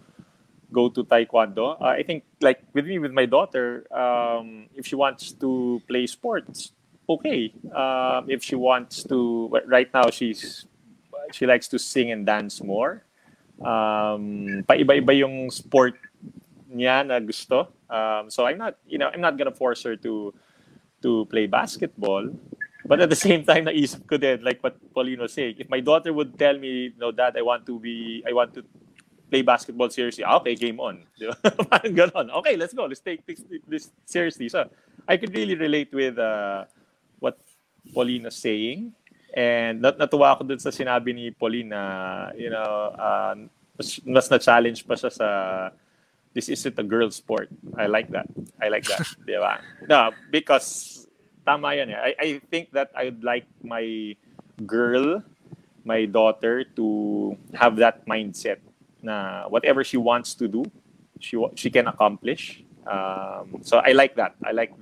[0.73, 1.81] go to taekwondo.
[1.81, 6.07] Uh, I think, like with me, with my daughter, um, if she wants to play
[6.07, 6.73] sports,
[7.09, 7.51] okay.
[7.75, 10.67] Um, if she wants to, right now she's,
[11.33, 13.05] she likes to sing and dance more.
[13.61, 15.95] Um, paiba-iba yung sport
[16.75, 17.71] niya na gusto.
[17.89, 20.35] Um, so I'm not, you know, I'm not gonna force her to
[21.03, 22.29] to play basketball.
[22.85, 25.81] But at the same time, naisip ko din, like what Pauline was saying, if my
[25.81, 28.63] daughter would tell me, no, dad, I want to be, I want to
[29.33, 31.01] play basketball seriously, ah, okay, game on.
[31.73, 32.29] Parang.
[32.45, 32.85] Okay, let's go.
[32.85, 34.53] Let's take this, this seriously.
[34.53, 34.69] So
[35.09, 36.69] I could really relate with uh,
[37.21, 37.41] what
[37.95, 38.93] Pauline was saying.
[39.33, 41.83] And nat natuwa ako dun sa sinabi ni Pauline na,
[42.37, 43.35] you know, uh,
[43.75, 45.29] mas, mas na-challenge pa siya sa
[46.35, 47.49] this isn't a girl sport.
[47.79, 48.27] I like that.
[48.61, 49.07] I like that.
[49.27, 49.63] Di ba?
[49.89, 51.07] No, because
[51.47, 51.99] tama yan eh.
[51.99, 54.19] I, I think that I'd like my
[54.67, 55.23] girl,
[55.87, 58.59] my daughter to have that mindset
[59.01, 60.67] na whatever she wants to do,
[61.23, 62.67] she she can accomplish.
[62.85, 64.35] Um, so I like that.
[64.43, 64.75] I like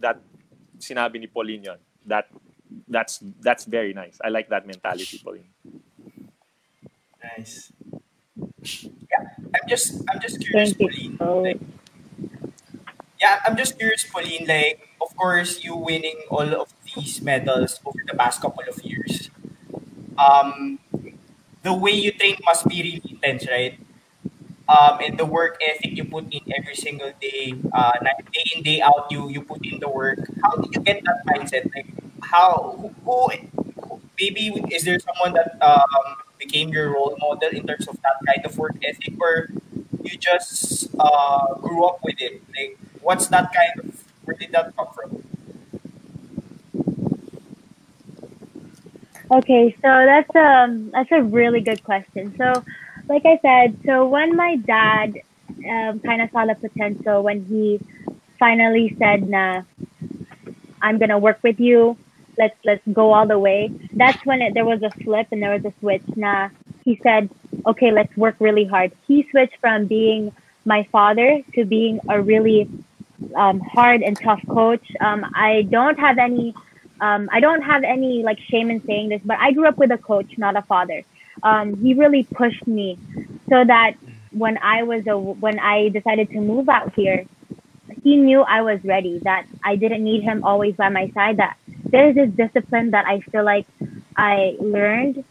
[0.00, 0.22] that
[0.78, 1.80] sinabi ni Pauline yun.
[2.06, 2.30] That
[2.86, 4.22] that's that's very nice.
[4.22, 5.50] I like that mentality, Pauline.
[7.22, 7.72] Nice.
[8.62, 10.92] Yeah, I'm just I'm just curious, Thank.
[11.18, 11.18] Pauline.
[11.42, 11.60] Like,
[13.20, 14.46] yeah, I'm just curious, Pauline.
[14.46, 19.30] Like, of course, you winning all of these medals over the past couple of years.
[20.18, 20.78] Um,
[21.62, 23.78] the way you train must be really intense, right?
[24.68, 27.92] um, and the work ethic you put in every single day, uh,
[28.32, 30.18] day in day out, you you put in the work.
[30.42, 31.68] How did you get that mindset?
[31.74, 31.86] Like
[32.22, 33.28] how who, who
[33.84, 38.16] who- maybe is there someone that um, became your role model in terms of that
[38.26, 39.48] kind of work ethic, or
[40.02, 42.42] you just uh, grew up with it?
[42.56, 45.22] Like what's that kind of where did that come from?
[49.30, 52.34] Okay, so that's um that's a really good question.
[52.36, 52.64] So,
[53.08, 55.14] like I said, so when my dad
[55.48, 57.80] um, kind of saw the potential when he
[58.38, 59.62] finally said, "Nah,
[60.82, 61.96] I'm gonna work with you.
[62.38, 65.52] Let's let's go all the way." That's when it, there was a flip and there
[65.52, 66.02] was a switch.
[66.16, 66.48] Nah,
[66.84, 67.30] he said,
[67.66, 70.32] "Okay, let's work really hard." He switched from being
[70.64, 72.68] my father to being a really
[73.34, 74.86] um, hard and tough coach.
[75.00, 76.54] Um, I don't have any
[77.00, 79.90] um, I don't have any like shame in saying this, but I grew up with
[79.90, 81.02] a coach, not a father.
[81.42, 82.98] Um, he really pushed me
[83.48, 83.94] so that
[84.30, 87.24] when I was a, when I decided to move out here,
[88.02, 89.18] he knew I was ready.
[89.18, 91.38] That I didn't need him always by my side.
[91.38, 91.56] That
[91.92, 93.66] there's this discipline that I feel like
[94.16, 95.24] I learned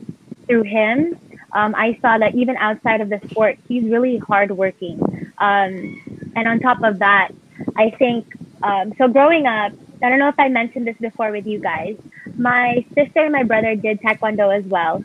[0.48, 1.20] through him.
[1.54, 5.02] Um, I saw that even outside of the sport, he's really hardworking.
[5.38, 7.32] Um, and on top of that,
[7.76, 8.34] I think
[8.64, 9.08] um, so.
[9.08, 11.98] Growing up, I don't know if I mentioned this before with you guys.
[12.38, 15.04] My sister and my brother did taekwondo as well,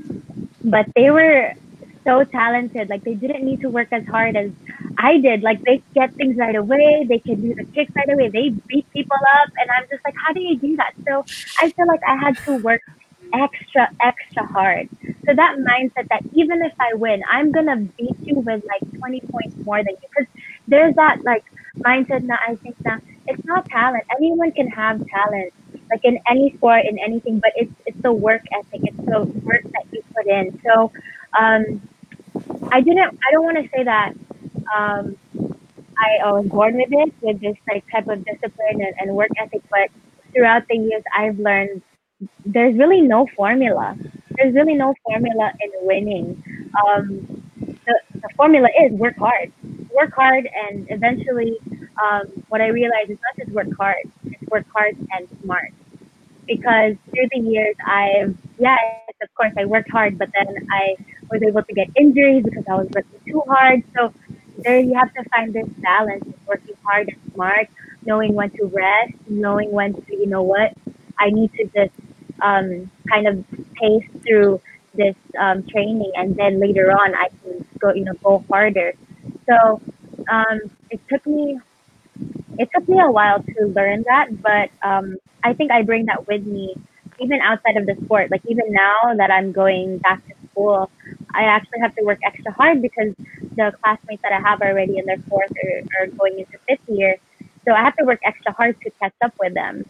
[0.62, 1.54] but they were
[2.06, 2.88] so talented.
[2.88, 4.50] Like they didn't need to work as hard as
[4.98, 5.42] I did.
[5.42, 7.06] Like they get things right away.
[7.08, 8.28] They can do the kicks right away.
[8.28, 10.94] They beat people up, and I'm just like, how do you do that?
[11.06, 11.24] So
[11.60, 12.80] I feel like I had to work
[13.34, 14.88] extra, extra hard.
[15.26, 19.20] So that mindset that even if I win, I'm gonna beat you with like 20
[19.22, 20.08] points more than you.
[20.08, 20.26] Because
[20.68, 21.44] there's that like
[21.78, 22.38] mindset now.
[22.46, 24.04] I think that it's not talent.
[24.16, 25.52] Anyone can have talent,
[25.90, 27.40] like in any sport, in anything.
[27.40, 28.80] But it's it's the work ethic.
[28.84, 30.60] It's the work that you put in.
[30.64, 30.92] So
[31.38, 31.80] um,
[32.72, 33.18] I didn't.
[33.26, 34.12] I don't want to say that.
[34.76, 35.16] Um,
[35.98, 39.30] I, I was born with it, with this like type of discipline and, and work
[39.38, 39.62] ethic.
[39.70, 39.90] But
[40.32, 41.82] throughout the years, I've learned
[42.44, 43.96] there's really no formula.
[44.36, 46.42] There's really no formula in winning.
[46.86, 47.42] Um,
[47.86, 49.52] the, the formula is work hard,
[49.94, 51.56] work hard, and eventually,
[52.02, 55.72] um, what I realized is not just work hard, it's work hard and smart.
[56.46, 58.78] Because through the years, I've yes,
[59.22, 60.96] of course, I worked hard, but then I
[61.30, 63.82] was able to get injuries because I was working too hard.
[63.94, 64.12] So
[64.58, 67.68] there, you have to find this balance of working hard and smart,
[68.04, 70.74] knowing when to rest, knowing when to, you know what,
[71.18, 71.92] I need to just
[72.40, 74.60] um, kind of pace through
[74.94, 78.94] this um, training, and then later on I can go, you know, go harder.
[79.46, 79.80] So
[80.30, 80.60] um,
[80.90, 81.60] it took me,
[82.58, 86.26] it took me a while to learn that, but um, I think I bring that
[86.26, 86.74] with me
[87.18, 88.30] even outside of the sport.
[88.30, 90.90] Like even now that I'm going back to school,
[91.34, 93.12] I actually have to work extra hard because
[93.56, 97.16] the classmates that I have already in their fourth or, or going into fifth year.
[97.64, 99.84] So I have to work extra hard to catch up with them.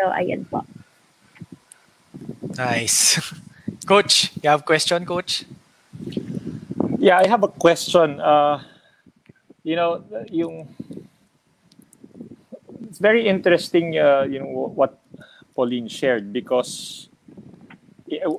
[0.00, 0.66] So I get well.
[2.56, 3.20] Nice.
[3.86, 5.44] Coach, you have a question, coach?
[6.98, 8.20] Yeah, I have a question.
[8.20, 8.62] Uh,
[9.64, 10.68] you know, yung
[12.86, 13.98] it's very interesting.
[13.98, 15.02] Uh, you know what
[15.56, 17.08] Pauline shared because
[18.06, 18.30] yeah,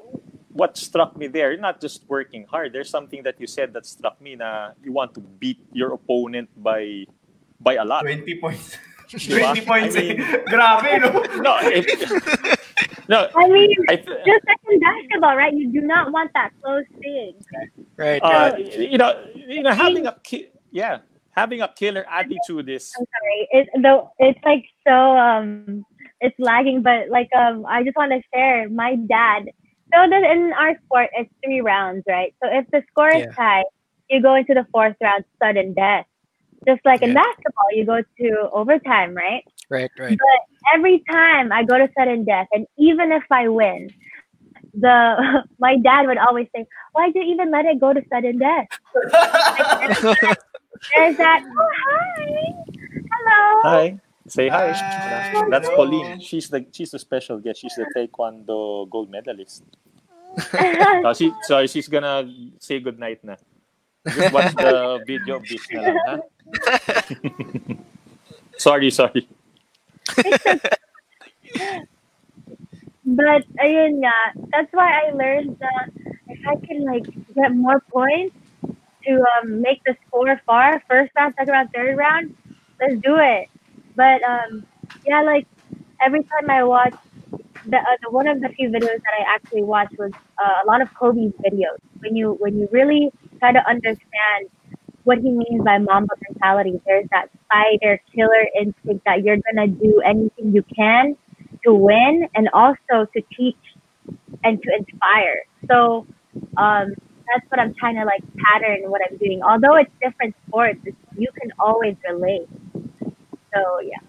[0.53, 2.73] what struck me there, not just working hard.
[2.73, 4.35] There's something that you said that struck me.
[4.35, 7.05] Na you want to beat your opponent by
[7.59, 8.01] by a lot.
[8.01, 8.77] 20 points.
[9.09, 9.53] Diba?
[9.53, 9.95] 20 points.
[9.95, 10.17] I mean-.
[10.51, 11.09] Grabe, no?
[11.41, 11.85] No, it,
[13.09, 13.29] no.
[13.35, 15.53] I mean, I, just like in basketball, right?
[15.53, 17.33] You do not want that close thing.
[17.97, 18.21] Right.
[18.23, 20.99] uh, you know, you know, having a ki- yeah,
[21.35, 23.47] having a killer attitude is I'm sorry.
[23.51, 25.85] It though it's like so um
[26.21, 29.49] it's lagging, but like um I just want to share my dad.
[29.93, 32.33] So that in our sport it's three rounds, right?
[32.43, 33.31] So if the score is Yeah.
[33.37, 33.65] tied,
[34.09, 36.05] you go into the fourth round sudden death.
[36.67, 39.43] Just like in basketball, you go to overtime, right?
[39.69, 40.17] Right, right.
[40.17, 43.89] But every time I go to sudden death, and even if I win,
[44.73, 48.67] the my dad would always say, "Why'd you even let it go to sudden death?"
[50.95, 51.41] There's that.
[51.43, 52.53] Oh, hi,
[53.11, 53.63] hello.
[53.63, 53.99] Hi.
[54.33, 54.73] Say hi.
[54.73, 55.45] Hi.
[55.45, 55.85] That's Hello.
[55.85, 56.17] Pauline.
[56.17, 57.61] She's the she's the special guest.
[57.61, 59.61] She's the Taekwondo gold medalist.
[61.05, 62.25] So, she, so she's gonna
[62.57, 63.37] say good night na.
[64.09, 66.15] Just watch the video of this na lang, ha?
[68.57, 69.29] sorry, sorry.
[73.05, 74.17] But ayun nga,
[74.49, 75.93] that's why I learned that
[76.33, 77.05] if I can like
[77.37, 78.33] get more points
[79.05, 82.33] to um, make the score far, first round, second round, third round,
[82.81, 83.52] let's do it.
[83.95, 84.65] But um,
[85.05, 85.47] yeah, like
[86.01, 86.95] every time I watch
[87.65, 90.65] the, uh, the one of the few videos that I actually watched was uh, a
[90.67, 91.77] lot of Kobe's videos.
[91.99, 94.49] When you when you really try to understand
[95.03, 96.81] what he means by Mamba mentality.
[96.85, 101.15] There's that fighter killer instinct that you're gonna do anything you can
[101.65, 103.57] to win and also to teach
[104.43, 105.43] and to inspire.
[105.69, 106.07] So
[106.57, 106.93] um,
[107.27, 109.41] that's what I'm trying to like pattern what I'm doing.
[109.43, 112.47] Although it's different sports, it's, you can always relate.
[113.53, 114.01] So yeah.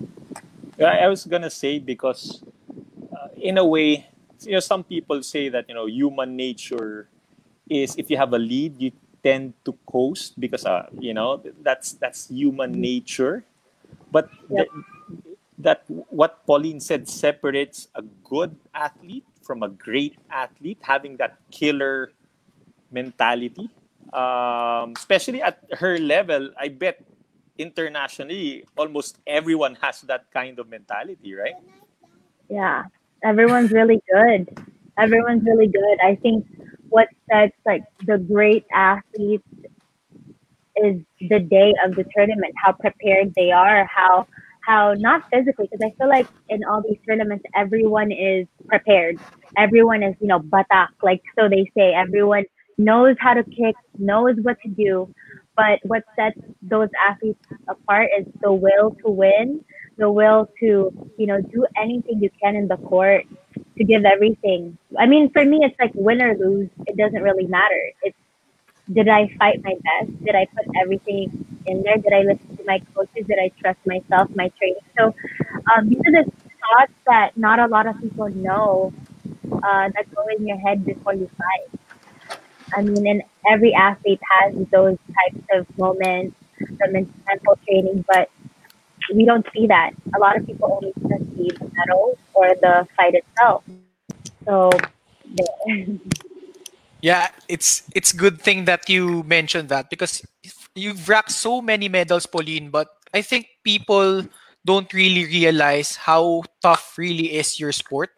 [1.05, 2.43] I was gonna say because,
[3.13, 4.09] uh, in a way,
[4.43, 7.09] you know, some people say that you know human nature
[7.69, 8.93] is if you have a lead, you
[9.23, 13.45] tend to coast because uh, you know that's that's human nature.
[14.11, 14.67] But Yep.
[14.69, 14.71] th-
[15.59, 22.11] that what Pauline said separates a good athlete from a great athlete, having that killer
[22.91, 23.71] mentality.
[24.13, 27.01] Um, especially at her level, I bet
[27.59, 31.55] internationally almost everyone has that kind of mentality, right?
[32.49, 32.85] Yeah,
[33.23, 34.49] everyone's really good.
[34.99, 35.99] Everyone's really good.
[36.03, 36.47] I think
[36.89, 39.49] what sets like the great athletes
[40.77, 44.27] is the day of the tournament, how prepared they are, how
[44.61, 49.19] how not physically, because I feel like in all these tournaments, everyone is prepared.
[49.57, 51.93] Everyone is, you know, batak, like so they say.
[51.93, 52.45] Everyone
[52.79, 55.15] knows how to kick, knows what to do.
[55.57, 59.65] But what sets those athletes apart is the will to win,
[59.99, 63.25] the will to, you know, do anything you can in the court
[63.79, 64.77] to give everything.
[64.99, 66.71] I mean, for me, it's like win or lose.
[66.87, 67.93] It doesn't really matter.
[68.03, 68.17] It's
[68.93, 70.25] did I fight my best?
[70.25, 71.97] Did I put everything in there?
[71.97, 73.27] Did I listen to my coaches?
[73.27, 74.83] Did I trust myself, my training?
[74.99, 75.15] So
[75.75, 76.31] um, these are the
[76.61, 78.93] thoughts that not a lot of people know
[79.53, 81.81] uh, that go in your head before you fight.
[82.77, 88.31] I mean, and every athlete has those types of moments, from men- mental training, but
[89.15, 89.91] we don't see that.
[90.15, 90.93] A lot of people only
[91.37, 93.65] see the medals or the fight itself.
[94.45, 94.71] So,
[95.67, 95.87] yeah.
[97.03, 100.25] Yeah, it's it's good thing that you mentioned that because
[100.75, 102.71] you've racked so many medals, Pauline.
[102.71, 104.25] But I think people
[104.65, 108.09] don't really realize how tough really is your sport,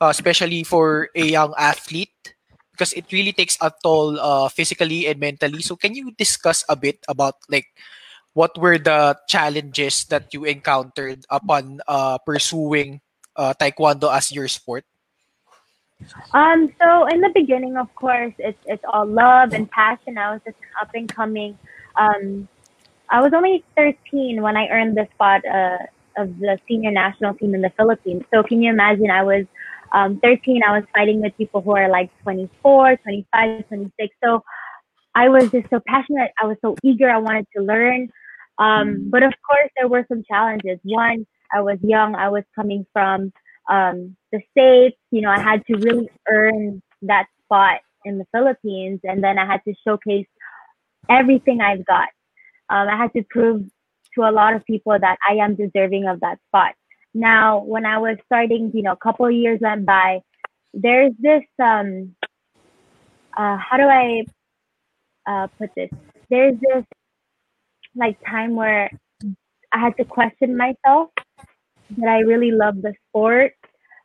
[0.00, 2.34] uh, especially for a young athlete,
[2.76, 5.62] because it really takes a toll uh, physically and mentally.
[5.64, 7.72] So can you discuss a bit about like
[8.36, 13.00] what were the challenges that you encountered upon uh, pursuing
[13.34, 14.84] uh, taekwondo as your sport?
[16.34, 20.18] Um, so in the beginning, of course, it's it's all love and passion.
[20.18, 21.56] I was just an up and coming.
[21.96, 22.48] Um,
[23.08, 25.78] I was only 13 when I earned the spot uh,
[26.18, 28.24] of the senior national team in the Philippines.
[28.30, 29.10] So can you imagine?
[29.10, 29.46] I was
[29.96, 30.60] um, 13.
[30.62, 34.16] I was fighting with people who are like 24, 25, 26.
[34.22, 34.42] So
[35.14, 36.30] I was just so passionate.
[36.42, 37.10] I was so eager.
[37.10, 38.10] I wanted to learn.
[38.58, 40.78] Um, but of course, there were some challenges.
[40.82, 42.14] One, I was young.
[42.14, 43.32] I was coming from
[43.70, 44.98] um, the states.
[45.10, 49.46] You know, I had to really earn that spot in the Philippines, and then I
[49.46, 50.26] had to showcase
[51.08, 52.08] everything I've got.
[52.68, 53.62] Um, I had to prove
[54.14, 56.74] to a lot of people that I am deserving of that spot.
[57.16, 60.20] Now, when I was starting, you know, a couple years went by.
[60.74, 62.14] There's this um,
[63.34, 64.24] uh, how do I
[65.26, 65.88] uh, put this?
[66.28, 66.84] There's this
[67.94, 68.90] like time where
[69.72, 71.08] I had to question myself
[71.96, 73.54] that I really love the sport.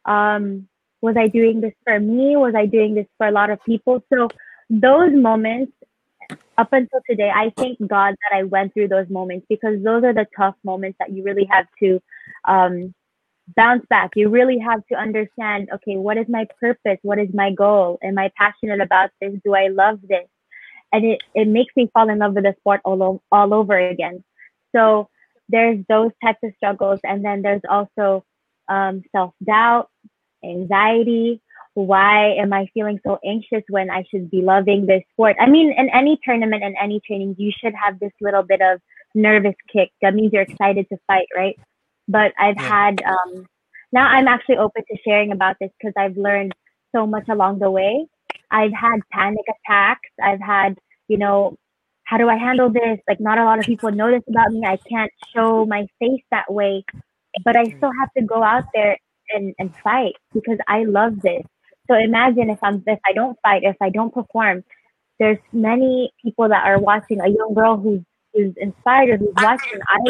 [0.05, 0.70] Um,
[1.01, 2.38] was I doing this for me?
[2.38, 4.01] Was I doing this for a lot of people?
[4.14, 4.30] So
[4.70, 5.74] those moments,
[6.57, 10.14] up until today, I thank God that I went through those moments because those are
[10.14, 11.99] the tough moments that you really have to
[12.47, 12.93] um,
[13.56, 14.12] bounce back.
[14.16, 16.97] You really have to understand, okay, what is my purpose?
[17.02, 17.99] What is my goal?
[18.04, 19.34] Am I passionate about this?
[19.43, 20.28] Do I love this?
[20.93, 24.24] And it, it makes me fall in love with the sport all, all over again.
[24.76, 25.10] So
[25.49, 26.99] there's those types of struggles.
[27.04, 28.26] And then there's also
[28.68, 29.89] um, self doubt,
[30.43, 31.41] anxiety.
[31.74, 35.38] Why am I feeling so anxious when I should be loving this sport?
[35.39, 38.82] I mean, in any tournament and any training, you should have this little bit of
[39.16, 39.91] nervous kick.
[40.02, 41.58] That means you're excited to fight, right?
[42.12, 42.68] But I've Yeah.
[42.76, 43.47] had, um,
[43.91, 46.53] now I'm actually open to sharing about this because I've learned
[46.93, 47.93] so much along the way.
[48.59, 50.09] I've had panic attacks.
[50.22, 51.55] I've had, you know,
[52.03, 52.99] how do I handle this?
[53.07, 54.62] Like, not a lot of people know this about me.
[54.66, 56.84] I can't show my face that way,
[57.45, 58.97] but I still have to go out there
[59.34, 61.43] and, and fight because I love this.
[61.89, 64.64] So imagine if I'm if I don't fight, if I don't perform,
[65.20, 67.22] there's many people that are watching.
[67.22, 68.01] A young girl who's
[68.34, 69.80] who's inspired, who's watching.
[69.89, 70.01] I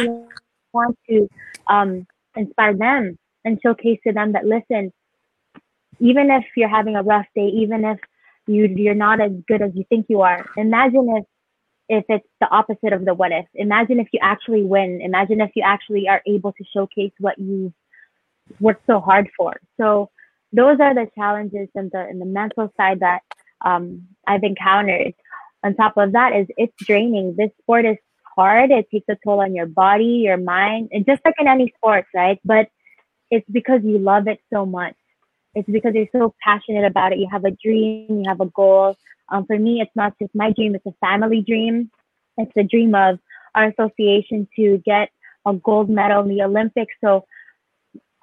[0.73, 1.29] want to
[1.67, 4.91] um, inspire them and showcase to them that listen,
[5.99, 7.99] even if you're having a rough day, even if
[8.47, 11.25] you you're not as good as you think you are, imagine if
[11.89, 13.45] if it's the opposite of the what if.
[13.55, 15.01] Imagine if you actually win.
[15.01, 17.73] Imagine if you actually are able to showcase what you've
[18.59, 19.59] worked so hard for.
[19.77, 20.09] So
[20.53, 23.21] those are the challenges and the and the mental side that
[23.65, 25.13] um, I've encountered.
[25.63, 27.35] on top of that is it's draining.
[27.37, 27.97] This sport is
[28.35, 28.71] hard.
[28.71, 32.05] It takes a toll on your body, your mind, and just like in any sport,
[32.13, 32.39] right?
[32.43, 32.69] But
[33.29, 34.95] it's because you love it so much.
[35.55, 37.19] It's because you're so passionate about it.
[37.19, 38.95] You have a dream, you have a goal.
[39.29, 41.89] Um, for me, it's not just my dream, it's a family dream.
[42.37, 43.19] It's the dream of
[43.55, 45.09] our association to get
[45.45, 46.93] a gold medal in the Olympics.
[47.03, 47.25] So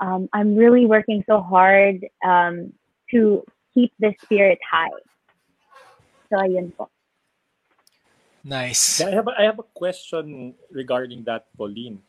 [0.01, 2.73] um, I'm really working so hard um,
[3.11, 3.43] to
[3.75, 4.89] keep the spirit high.
[6.31, 6.89] So ayun po.
[8.49, 9.05] Nice.
[9.05, 12.01] I have a, I have a question regarding that, Pauline,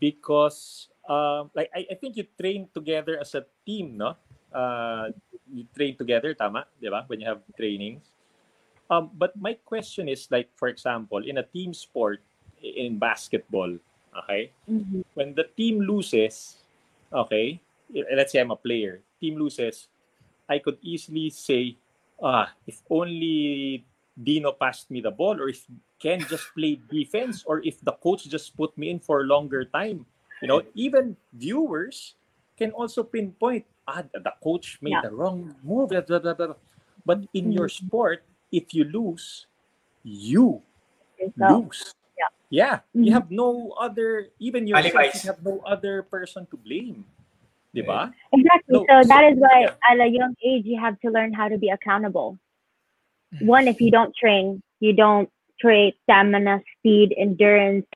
[0.00, 4.16] because um, like I, I think you train together as a team, no?
[4.48, 5.12] Uh,
[5.52, 7.04] you train together, tama, di ba?
[7.06, 8.08] When you have trainings.
[8.88, 12.24] Um, but my question is like, for example, in a team sport,
[12.62, 13.76] in basketball,
[14.24, 15.02] okay, Mm-hmm.
[15.14, 16.62] when the team loses,
[17.12, 17.60] okay,
[18.14, 19.88] let's say I'm a player, team loses,
[20.48, 21.76] I could easily say,
[22.22, 23.84] ah, if only
[24.16, 25.64] Dino passed me the ball, or if
[25.98, 29.64] Ken just played defense, or if the coach just put me in for a longer
[29.64, 30.04] time.
[30.42, 32.14] You know, even viewers
[32.58, 35.06] can also pinpoint, ah, the the coach made Yeah.
[35.08, 35.90] the wrong move.
[35.94, 36.58] Blah, blah, blah, blah.
[37.06, 39.46] But in your sport, if you lose,
[40.02, 40.60] you
[41.38, 41.94] So, lose.
[42.18, 42.30] Yeah.
[42.50, 42.76] Yeah.
[42.92, 43.14] You Mhm.
[43.14, 47.06] have no other, even yourself, you have no other person to blame.
[47.72, 48.10] Diba?
[48.34, 48.74] Exactly.
[48.74, 49.78] No, so so- that is why yeah.
[49.88, 52.36] at a young age you have to learn how to be accountable.
[53.40, 55.28] One, if you don't train, you don't
[55.60, 57.86] train stamina, speed, endurance,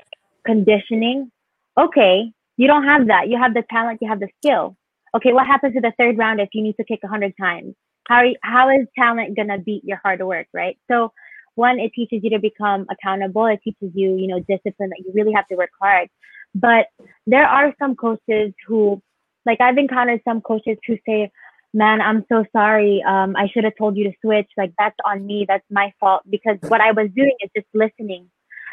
[0.45, 1.31] conditioning.
[1.79, 3.29] Okay, you don't have that.
[3.29, 4.77] You have the talent, you have the skill.
[5.15, 7.75] Okay, what happens to the third round if you need to kick a hundred times?
[8.09, 10.79] How are you, how is talent gonna beat your hard work, right?
[10.91, 11.13] So
[11.55, 13.47] one, it teaches you to become accountable.
[13.47, 16.09] It teaches you, you know, discipline that you really have to work hard.
[16.55, 16.87] But
[17.27, 19.03] there are some coaches who
[19.47, 21.31] like I've encountered some coaches who say,
[21.77, 23.03] "Man, I'm so sorry.
[23.07, 24.51] Um, I should have told you to switch.
[24.57, 25.45] Like that's on me.
[25.49, 28.31] That's my fault because what I was doing is just listening."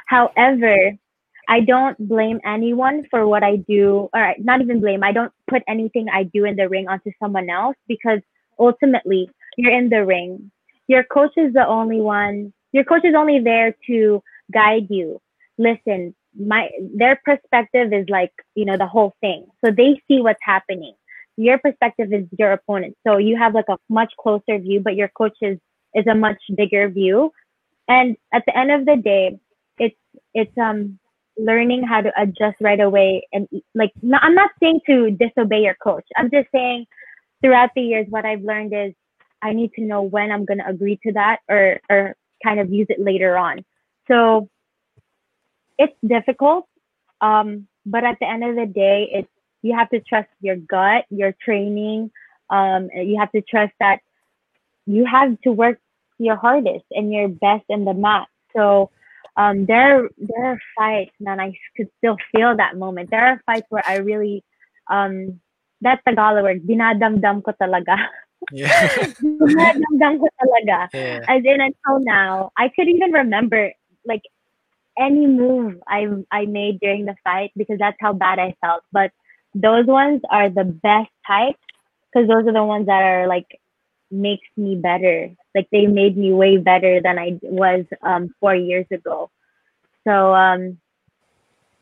[0.07, 0.75] However,
[1.49, 5.03] I don't blame anyone for what I do, or not even blame.
[5.03, 8.21] I don't put anything I do in the ring onto someone else because
[8.59, 10.51] ultimately you're in the ring.
[10.87, 12.53] Your coach is the only one.
[12.71, 15.21] Your coach is only there to guide you.
[15.57, 20.39] Listen, my their perspective is like you know the whole thing so they see what's
[20.41, 20.93] happening
[21.37, 22.95] your perspective is your opponent.
[23.05, 25.57] So you have like a much closer view but your coach is
[25.93, 27.31] is a much bigger view.
[27.87, 29.39] And at the end of the day
[29.77, 29.95] it's
[30.33, 30.99] it's um
[31.37, 35.75] learning how to adjust right away and like no, i'm not saying to disobey your
[35.83, 36.05] coach.
[36.15, 36.85] I'm just saying
[37.41, 38.93] throughout the years what i've learned is
[39.41, 42.71] i need to know when i'm going to agree to that or or kind of
[42.71, 43.65] use it later on.
[44.07, 44.49] So
[45.77, 46.67] it's difficult
[47.21, 49.29] um but at the end of the day it's
[49.63, 52.11] you have to trust your gut your training
[52.51, 53.99] um you have to trust that
[54.85, 55.79] you have to work
[56.19, 58.89] your hardest and your best in the mat so
[59.37, 63.65] um there there are fights man i could still feel that moment there are fights
[63.69, 64.43] where i really
[64.91, 65.39] um
[65.83, 67.95] that Tagalog word, dinadamdam ko talaga.
[68.51, 68.67] Yeah.
[69.23, 70.91] dinadamdam ko talaga.
[70.93, 71.23] yeah.
[71.31, 73.71] As in until now, I could even remember
[74.03, 74.19] like
[74.99, 78.83] any move I I made during the fight because that's how bad I felt.
[78.91, 79.15] But
[79.53, 81.59] those ones are the best types
[82.11, 83.47] because those are the ones that are like
[84.11, 85.29] makes me better.
[85.55, 89.29] Like they made me way better than I was um four years ago.
[90.07, 90.77] So um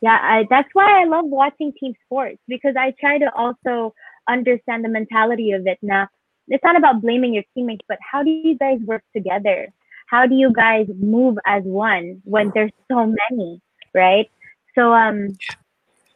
[0.01, 3.93] yeah, I, that's why I love watching team sports because I try to also
[4.28, 5.78] understand the mentality of it.
[5.82, 6.07] Now,
[6.47, 9.69] it's not about blaming your teammates, but how do you guys work together?
[10.07, 13.61] How do you guys move as one when there's so many,
[13.93, 14.30] right?
[14.76, 15.38] So um,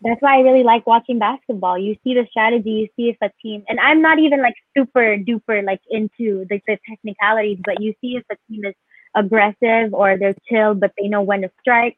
[0.02, 1.78] that's why I really like watching basketball.
[1.78, 5.18] You see the strategy, you see if a team, and I'm not even like super
[5.18, 8.76] duper like into the, the technicalities, but you see if a team is
[9.16, 11.98] aggressive or they're chill, but they know when to strike.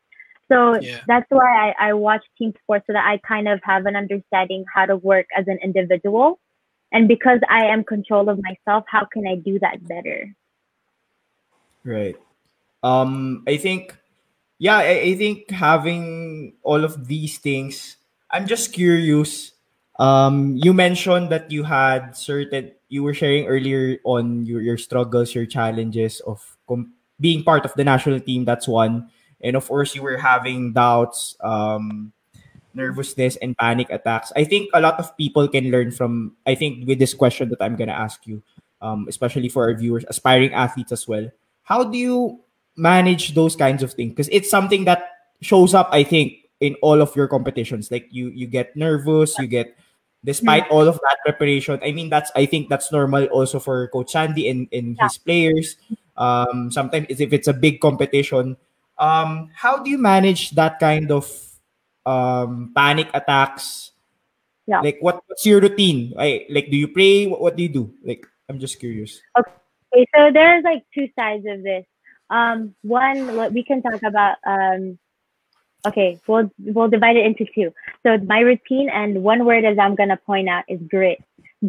[0.49, 1.01] So Yeah.
[1.07, 4.63] that's why I, I watch team sports so that I kind of have an understanding
[4.73, 6.39] how to work as an individual.
[6.93, 10.33] And because I am control of myself, how can I do that better?
[11.83, 12.15] Right.
[12.83, 13.97] Um, I think,
[14.59, 17.97] yeah, I, I think having all of these things,
[18.31, 19.53] I'm just curious.
[19.99, 25.33] Um, you mentioned that you had certain, you were sharing earlier on your, your struggles,
[25.33, 28.45] your challenges of com- being part of the national team.
[28.45, 29.09] That's one.
[29.41, 32.11] And of course, you were having doubts, um,
[32.73, 34.31] nervousness, and panic attacks.
[34.35, 37.61] I think a lot of people can learn from, I think, with this question that
[37.61, 38.41] I'm going to ask you,
[38.81, 41.29] um, especially for our viewers, aspiring athletes as well
[41.67, 42.39] how do you
[42.77, 45.11] manage those kinds of things because it's something that
[45.41, 49.47] shows up i think in all of your competitions like you you get nervous you
[49.47, 49.75] get
[50.25, 54.15] despite all of that preparation i mean that's i think that's normal also for coach
[54.15, 55.77] Andy and, and his players
[56.17, 58.57] Um, sometimes if it's a big competition,
[58.97, 61.29] um, how do you manage that kind of
[62.05, 63.91] um, panic attacks?
[64.65, 64.81] Yeah.
[64.81, 66.13] Like what, what's your routine?
[66.17, 67.27] I, like do you pray?
[67.27, 67.93] What, what do you do?
[68.03, 69.21] Like I'm just curious.
[69.37, 71.85] Okay, so there's like two sides of this.
[72.29, 74.37] Um, one, what we can talk about.
[74.45, 74.99] Um,
[75.87, 77.73] okay, we'll we'll divide it into two.
[78.03, 81.19] So my routine and one word as I'm gonna point out is grit.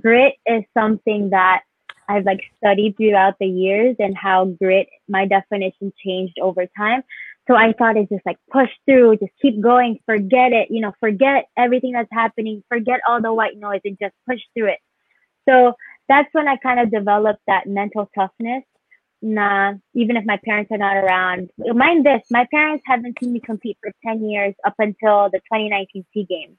[0.01, 1.63] Grit is something that
[2.09, 7.03] I've like studied throughout the years and how grit, my definition changed over time.
[7.47, 10.93] So I thought it's just like push through, just keep going, forget it, you know,
[11.01, 14.79] forget everything that's happening, forget all the white noise and just push through it.
[15.49, 15.75] So
[16.09, 18.65] that's when I kind of developed that mental toughness.
[19.21, 23.41] Nah, even if my parents are not around, mind this, my parents haven't seen me
[23.41, 26.57] compete for 10 years up until the 2019 SEA Games.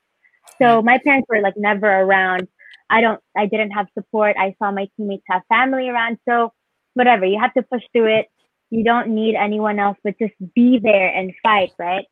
[0.62, 0.86] So hmm.
[0.86, 2.48] my parents were like never around.
[2.90, 4.36] I don't, I didn't have support.
[4.38, 6.18] I saw my teammates have family around.
[6.28, 6.52] So
[6.96, 8.28] whatever, you have to push through it.
[8.72, 12.06] You don't need anyone else, but just be there and fight, right?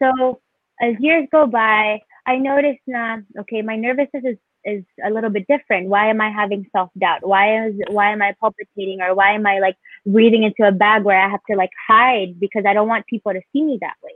[0.00, 0.40] So
[0.80, 5.46] as years go by, I noticed nah, okay, my nervousness is, is a little bit
[5.48, 5.88] different.
[5.88, 7.26] Why am I having self doubt?
[7.26, 11.04] Why is why am I palpitating or why am I like breathing into a bag
[11.04, 13.96] where I have to like hide because I don't want people to see me that
[14.02, 14.14] way?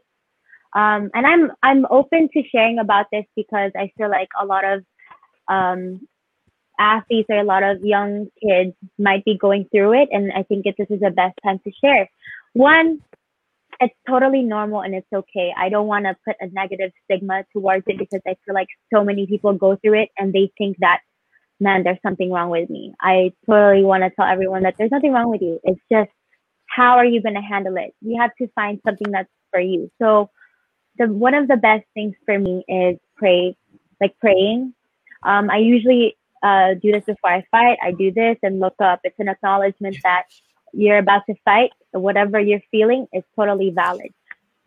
[0.74, 4.64] Um, and I'm I'm open to sharing about this because I feel like a lot
[4.64, 4.84] of
[5.48, 6.06] um,
[6.78, 10.64] athletes or a lot of young kids might be going through it, and I think
[10.64, 12.10] that this is the best time to share.
[12.54, 13.00] One,
[13.80, 15.52] it's totally normal and it's okay.
[15.56, 19.04] I don't want to put a negative stigma towards it because I feel like so
[19.04, 21.00] many people go through it and they think that,
[21.60, 22.94] man, there's something wrong with me.
[23.00, 25.60] I totally want to tell everyone that there's nothing wrong with you.
[25.64, 26.10] It's just
[26.66, 27.94] how are you going to handle it?
[28.00, 29.90] You have to find something that's for you.
[30.00, 30.30] So,
[30.96, 33.56] the one of the best things for me is pray,
[34.00, 34.74] like praying.
[35.24, 37.78] Um, I usually uh, do this before I fight.
[37.82, 39.00] I do this and look up.
[39.02, 40.24] It's an acknowledgement that
[40.76, 44.12] you're about to fight, whatever you're feeling is totally valid.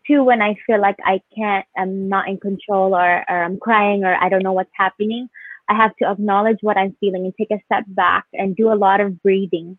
[0.06, 4.04] Two, when I feel like I can't, I'm not in control or, or I'm crying
[4.04, 5.28] or I don't know what's happening,
[5.68, 8.74] I have to acknowledge what I'm feeling and take a step back and do a
[8.74, 9.78] lot of breathing.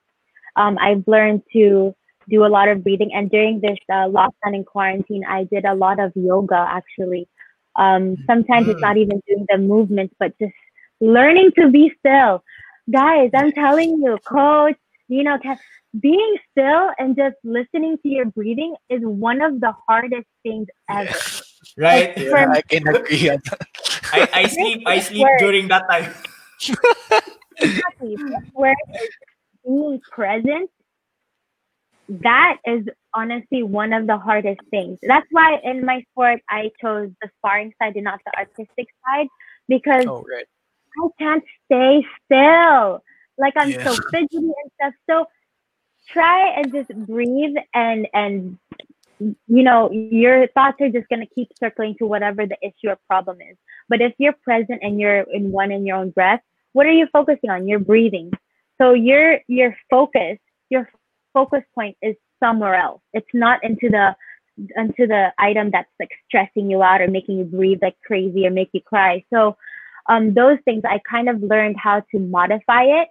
[0.55, 1.95] Um, I've learned to
[2.29, 3.11] do a lot of breathing.
[3.13, 7.27] And during this uh, lockdown and quarantine, I did a lot of yoga actually.
[7.75, 10.53] Um, sometimes it's not even doing the movements, but just
[10.99, 12.43] learning to be still.
[12.91, 14.77] Guys, I'm telling you, coach,
[15.09, 15.37] you know,
[15.99, 21.09] being still and just listening to your breathing is one of the hardest things ever.
[21.77, 22.17] Right?
[22.17, 23.67] Like, for I can agree on that.
[24.13, 25.39] I, I sleep I sleep Word.
[25.39, 26.13] during that time.
[27.59, 28.17] exactly
[28.53, 28.75] where
[29.65, 30.69] being present
[32.09, 37.09] that is honestly one of the hardest things that's why in my sport i chose
[37.21, 39.27] the sparring side and not the artistic side
[39.67, 40.45] because Oh, right.
[41.03, 43.01] i can't stay still
[43.39, 44.93] like i'm so fidgety and stuff.
[45.09, 45.25] So
[46.07, 48.57] try and just breathe and and
[49.19, 52.97] you know your thoughts are just going to keep circling to whatever the issue or
[53.07, 53.57] problem is.
[53.89, 56.41] But if you're present and you're in one in your own breath
[56.73, 57.67] what are you focusing on?
[57.67, 58.31] You're breathing.
[58.79, 60.37] So your your focus
[60.69, 60.89] your
[61.33, 63.01] focus point is somewhere else.
[63.13, 64.15] It's not into the
[64.75, 68.51] into the item that's like stressing you out or making you breathe like crazy or
[68.51, 69.23] make you cry.
[69.33, 69.55] So
[70.07, 73.09] um, those things i kind of learned how to modify it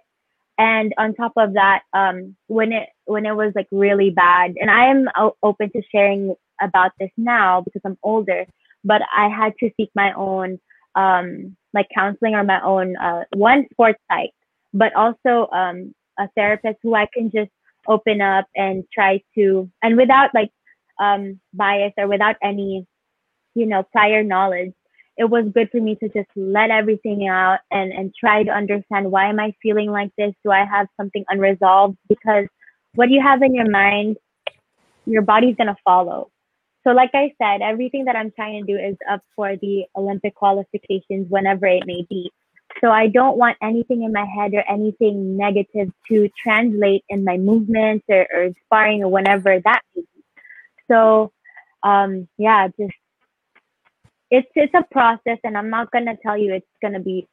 [0.59, 4.71] and on top of that um, when it when it was like really bad and
[4.71, 8.45] i am o- open to sharing about this now because i'm older
[8.85, 10.59] but i had to seek my own
[10.95, 14.31] um, like counseling or my own uh, one sports psych
[14.73, 17.51] but also um, a therapist who i can just
[17.87, 20.51] open up and try to and without like
[21.01, 22.85] um, bias or without any
[23.55, 24.73] you know prior knowledge
[25.19, 29.11] it was good for me to just let everything out and and try to understand
[29.11, 30.33] why am i feeling like this?
[30.43, 31.97] Do i have something unresolved?
[32.07, 32.47] Because
[32.95, 34.17] what you have in your mind
[35.05, 36.31] your body's going to follow.
[36.85, 40.33] So like i said everything that i'm trying to do is up for the olympic
[40.35, 42.31] qualifications whenever it may be.
[42.81, 47.37] So i don't want anything in my head or anything negative to translate in my
[47.37, 50.23] movements or, or sparring or whenever that may be.
[50.89, 51.33] So
[51.83, 52.93] um yeah just
[54.31, 57.27] it's it's a process and i'm not going to tell you it's going to be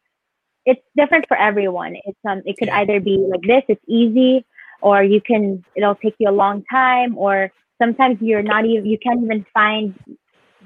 [0.66, 1.94] it's different for everyone.
[2.04, 4.44] It's um it could either be like this it's easy
[4.82, 8.98] or you can it'll take you a long time or sometimes you're not even you
[8.98, 9.94] can't even find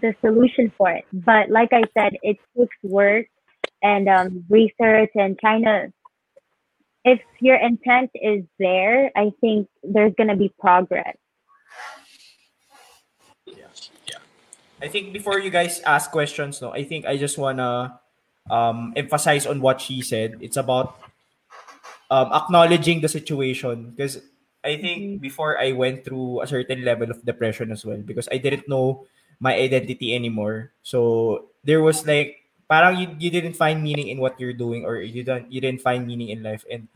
[0.00, 1.04] the solution for it.
[1.12, 3.26] But like i said it takes work
[3.82, 5.92] and um research and trying to
[7.04, 11.16] if your intent is there i think there's going to be progress
[14.82, 18.00] I think before you guys ask questions, no, I think I just wanna
[18.50, 20.38] um, emphasize on what she said.
[20.40, 20.98] It's about
[22.10, 24.20] um, acknowledging the situation because
[24.64, 28.38] I think before I went through a certain level of depression as well because I
[28.38, 29.06] didn't know
[29.40, 30.72] my identity anymore.
[30.82, 35.02] So there was like parang you, you didn't find meaning in what you're doing or
[35.02, 36.86] you don't you didn't find meaning in life and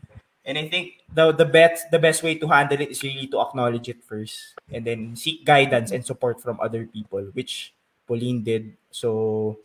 [0.47, 3.43] and I think the the best the best way to handle it is really to
[3.43, 7.74] acknowledge it first and then seek guidance and support from other people which
[8.07, 8.77] Pauline did.
[8.91, 9.59] So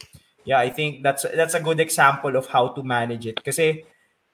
[0.45, 3.85] yeah, I think that's that's a good example of how to manage it kasi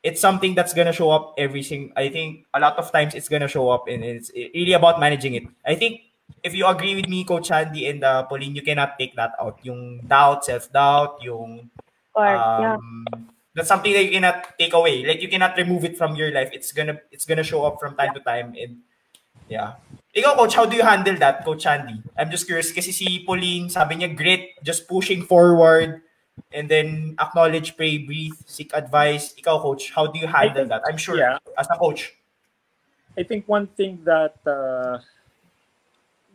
[0.02, 1.90] it's something that's gonna show up every single.
[1.96, 5.34] I think a lot of times it's gonna show up, and it's really about managing
[5.34, 5.44] it.
[5.66, 6.06] I think
[6.42, 9.58] if you agree with me, Coach Andy and uh, Pauline, you cannot take that out.
[9.62, 11.70] Yung doubt, self doubt, yung
[12.16, 12.80] Or, yeah.
[12.80, 13.04] um,
[13.52, 15.04] that's something that you cannot take away.
[15.04, 16.48] Like you cannot remove it from your life.
[16.56, 18.80] It's gonna it's gonna show up from time to time, and
[19.52, 19.76] yeah.
[20.16, 22.00] Ikaw, Coach, how do you handle that, Coach Andy?
[22.16, 26.00] I'm just curious kasi si Pauline, sabi niya, grit, just pushing forward,
[26.56, 29.36] and then acknowledge, pray, breathe, seek advice.
[29.36, 30.82] Ikaw, Coach, how do you handle think- that?
[30.88, 31.36] I'm sure, yeah.
[31.60, 32.16] as a coach.
[33.16, 35.00] I think one thing that uh,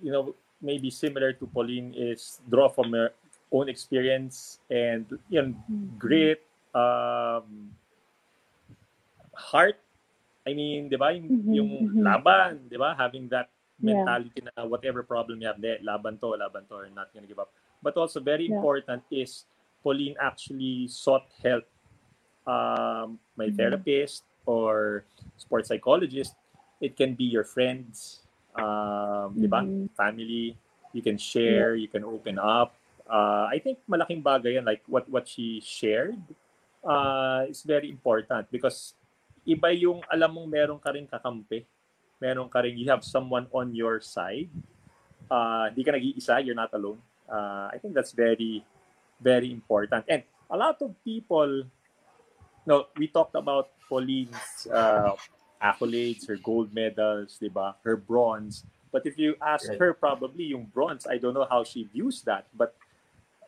[0.01, 3.13] you know maybe similar to Pauline is draw from your
[3.53, 5.53] own experience and you know
[6.01, 6.41] grit,
[6.73, 7.69] um,
[9.33, 9.77] heart.
[10.41, 11.13] I mean, di ba?
[11.13, 12.01] Yung, Mhm, yung mhm.
[12.01, 12.97] laban, di ba?
[12.97, 13.45] Having that
[13.81, 13.97] Yeah.
[13.97, 17.39] mentality na whatever problem you have, de, laban to, laban to, or not gonna give
[17.41, 17.49] up.
[17.81, 18.61] But also very Yeah.
[18.61, 19.45] important is
[19.81, 21.65] Pauline actually sought help.
[22.45, 23.57] Um, my Mhm.
[23.57, 25.05] therapist or
[25.37, 26.37] sports psychologist,
[26.81, 28.21] it can be your friends,
[28.57, 29.65] um, di ba?
[29.65, 29.89] Mhm.
[29.97, 30.57] Family.
[30.93, 32.75] You can share, you can open up.
[33.07, 36.19] Uh, I think malaking bagay yan, like what what she shared,
[36.83, 38.93] uh, is very important because
[39.47, 41.65] iba yung alam mong meron ka rin kakampi.
[42.21, 44.49] Meron ka rin, you have someone on your side.
[45.25, 47.01] Uh, di ka nag-iisa, you're not alone.
[47.25, 48.61] Uh, I think that's very,
[49.17, 50.05] very important.
[50.05, 51.65] And a lot of people,
[52.67, 55.17] no, we talked about Pauline's uh,
[55.57, 57.73] accolades, her gold medals, di ba?
[57.81, 58.63] Her bronze.
[58.91, 59.79] But if you ask Right.
[59.81, 62.45] her, probably yung bronze, I don't know how she views that.
[62.53, 62.75] But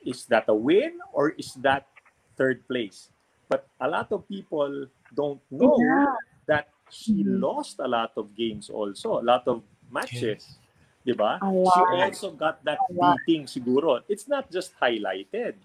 [0.02, 1.86] is that a win or is that
[2.34, 3.12] third place?
[3.52, 6.16] But a lot of people don't know Yeah.
[6.48, 7.42] that she Mhm.
[7.42, 10.62] lost a lot of games also, a lot of matches.
[11.04, 11.36] Di ba?
[11.44, 14.00] She also got that beating siguro.
[14.08, 15.60] It's not just highlighted.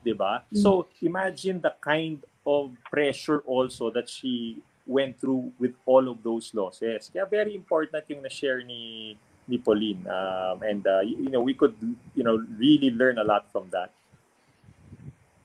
[0.00, 0.46] Di ba?
[0.48, 0.56] Mm.
[0.56, 6.54] So imagine the kind of pressure also that she went through with all of those
[6.56, 7.12] losses.
[7.12, 9.14] Kaya very important yung na-share ni
[9.44, 10.00] ni Pauline.
[10.08, 11.76] Um, and uh, you, you know, we could
[12.16, 13.92] you know really learn a lot from that.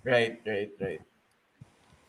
[0.05, 1.01] Right, right, right.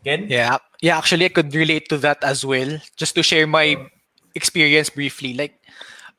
[0.07, 0.31] Ken?
[0.31, 0.99] Yeah, yeah.
[0.99, 2.79] Actually, I could relate to that as well.
[2.97, 3.77] Just to share my
[4.35, 5.59] experience briefly, like,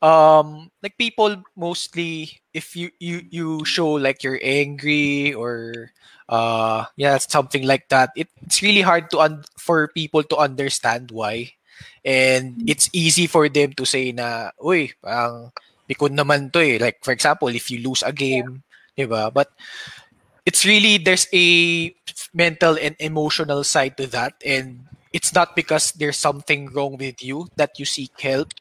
[0.02, 5.90] um, like people mostly, if you you you show like you're angry or
[6.28, 11.10] uh yeah something like that, it, it's really hard to un- for people to understand
[11.10, 11.52] why,
[12.04, 15.52] and it's easy for them to say na, uy, parang
[15.88, 16.78] pikon naman to eh.
[16.80, 18.62] Like for example, if you lose a game,
[18.98, 19.32] diba?
[19.32, 19.48] But
[20.48, 21.92] it's really there's a
[22.32, 24.32] mental and emotional side to that.
[24.40, 28.56] And it's not because there's something wrong with you that you seek help.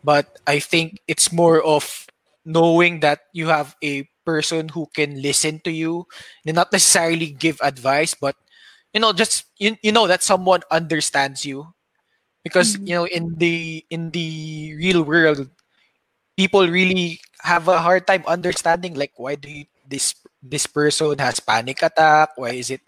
[0.00, 2.06] But i think it's more of
[2.46, 6.06] knowing that you have a person who can listen to you
[6.46, 8.36] and not necessarily give advice but
[8.92, 11.66] you know just you, you know that someone understands you.
[12.44, 12.86] Because mm-hmm.
[12.86, 15.50] you know in the in the real world
[16.38, 21.40] people really have a hard time understanding like why do you, this this person has
[21.40, 22.82] panic attack why is it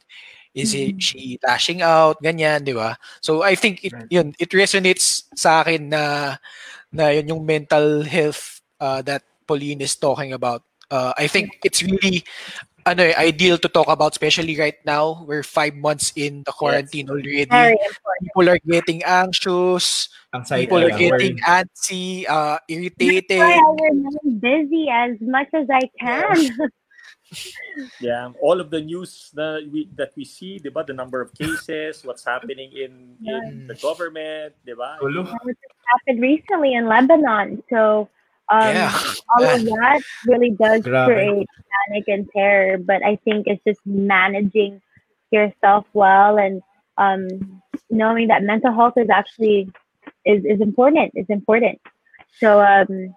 [0.55, 2.99] is it she lashing out ganyan di ba?
[3.23, 4.11] So i think it Right.
[4.11, 6.37] yun it resonates sa akin na
[6.91, 10.63] na yun yung mental health uh, that Pauline is talking about.
[10.91, 12.27] Uh, i think it's really
[12.83, 15.23] ano eh, ideal to talk about especially right now.
[15.23, 17.47] We're five months in the quarantine already.
[17.47, 18.21] Very important.
[18.25, 20.09] people are getting anxious.
[20.35, 21.47] Anxiety, people are getting worried.
[21.47, 23.39] antsy uh That's irritated.
[23.39, 26.59] Why I remain busy as much as I can.
[28.01, 30.83] Yeah, all of the news that we that we see, 'di ba?
[30.85, 34.99] The number of cases, what's happening in in the government, 'di ba?
[35.01, 35.28] Tulo.
[35.45, 37.62] Which happened recently in Lebanon.
[37.70, 38.09] So
[38.51, 38.91] um, Yeah.
[39.37, 41.07] all of that really does Grabe.
[41.14, 42.78] create panic and terror.
[42.78, 44.83] But I think it's just managing
[45.31, 46.62] yourself well and
[46.99, 49.70] um, knowing that mental health is actually
[50.24, 51.12] is, is important.
[51.14, 51.78] It's important.
[52.43, 53.14] So um,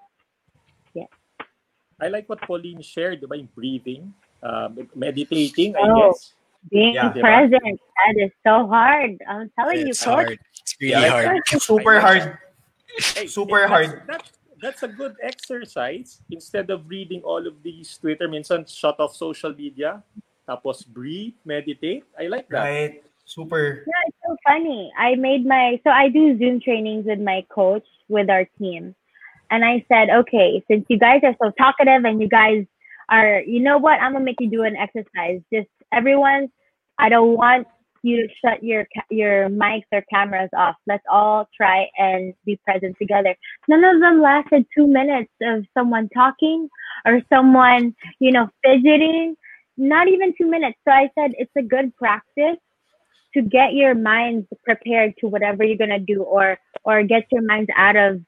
[2.03, 3.39] I like what Pauline shared, 'di ba?
[3.39, 4.11] Yung breathing,
[4.43, 6.11] um, meditating, I Oh.
[6.11, 6.35] guess.
[6.71, 7.11] being Yeah.
[7.11, 7.19] Diba?
[7.19, 9.19] present that is so hard.
[9.27, 10.15] I'm telling it's you, coach.
[10.15, 12.23] hard it's really Yeah, hard Super hard.
[13.15, 13.89] Hey, Super that's- hard.
[14.07, 14.27] That's,
[14.63, 16.23] that's a good exercise.
[16.31, 19.99] Instead of reading all of these Twitter, minsan shut off social media,
[20.47, 22.07] tapos breathe, meditate.
[22.15, 22.63] I like that.
[22.63, 22.93] Right.
[23.27, 23.83] Super.
[23.83, 24.87] Yeah, it's so funny.
[24.95, 28.95] I made my so I do Zoom trainings with my coach with our team.
[29.51, 32.65] And I said, okay, since you guys are so talkative and you guys
[33.09, 35.41] are, you know what, I'm gonna make you do an exercise.
[35.53, 36.49] Just everyone,
[36.97, 37.67] I don't want
[38.03, 40.75] you to shut your your mics or cameras off.
[40.85, 43.35] Let's all try and be present together.
[43.67, 46.69] None of them lasted two minutes of someone talking
[47.05, 49.35] or someone, you know, fidgeting.
[49.77, 50.77] Not even two minutes.
[50.85, 52.57] So I said it's a good practice
[53.33, 57.71] to get your minds prepared to whatever you're gonna do or or get your minds
[57.75, 58.21] out of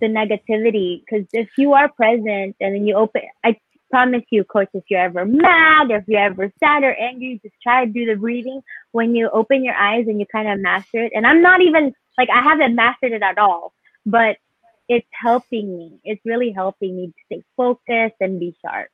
[0.00, 3.56] the negativity because if you are present and then you open i
[3.90, 7.84] promise you coach if you're ever mad if you're ever sad or angry just try
[7.84, 8.60] to do the breathing
[8.92, 11.92] when you open your eyes and you kind of master it and i'm not even
[12.18, 13.72] like i haven't mastered it at all
[14.04, 14.36] but
[14.88, 18.88] it's helping me it's really helping me to stay focused and be sharp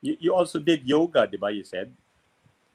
[0.00, 1.50] You, you also did yoga, di ba?
[1.50, 1.90] You said.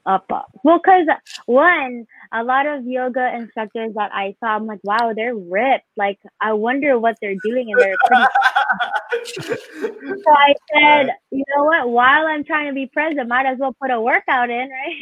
[0.06, 0.50] Up up.
[0.64, 1.06] Well, because
[1.46, 5.86] one, a lot of yoga instructors that I saw, I'm like, wow, they're ripped.
[5.96, 9.42] Like, I wonder what they're doing, and they're pretty.
[9.42, 11.88] so I said, you know what?
[11.90, 14.94] While I'm trying to be present, might as well put a workout in, right?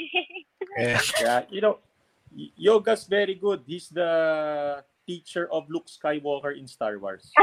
[0.79, 1.01] Yeah.
[1.21, 1.79] Yeah, you know,
[2.35, 3.63] y- yoga's very good.
[3.67, 7.31] He's the teacher of Luke Skywalker in Star Wars.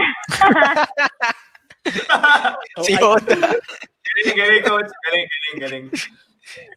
[1.86, 3.26] So Si I- Yoda.
[3.28, 4.90] galing, galing, coach.
[5.06, 5.28] Galing,
[5.60, 5.92] galing, galing.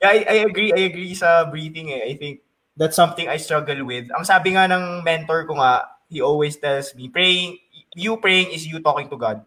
[0.03, 0.73] I, I agree.
[0.73, 2.03] I agree sa breathing eh.
[2.13, 2.41] I think
[2.77, 4.11] that's something I struggle with.
[4.13, 7.59] Ang sabi nga ng mentor ko nga, he always tells me, praying,
[7.97, 9.43] you praying is you talking to God.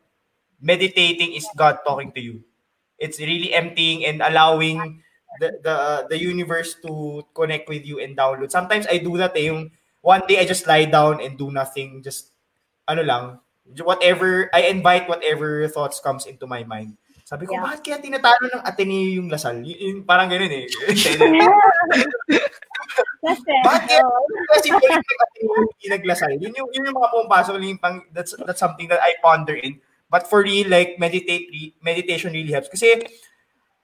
[0.61, 2.41] Meditating is God talking to you.
[2.99, 5.03] It's really emptying and allowing
[5.41, 5.75] the the
[6.09, 8.51] the universe to connect with you and download.
[8.51, 12.01] Sometimes I do that eh, yung one day I just lie down and do nothing,
[12.03, 12.31] just
[12.87, 13.25] ano lang,
[13.83, 16.97] whatever, I invite whatever thoughts comes into my mind.
[17.25, 17.65] Sabi ko, Yeah.
[17.65, 19.65] bakit kaya tinatalo ng Ateneo yung Lasal?
[19.65, 20.69] Y- yun, parang ganun eh.
[23.25, 23.41] It.
[23.65, 24.01] Bakit?
[24.05, 24.21] Oh.
[24.53, 24.81] Kasi yung
[25.81, 26.37] yung naglasal.
[26.37, 27.57] Yun yung, yun yung mga pumapasok.
[27.57, 29.81] Yung pang, that's, that's something that I ponder in.
[30.05, 31.49] But for real, like, meditate,
[31.81, 32.69] meditation really helps.
[32.69, 33.01] Kasi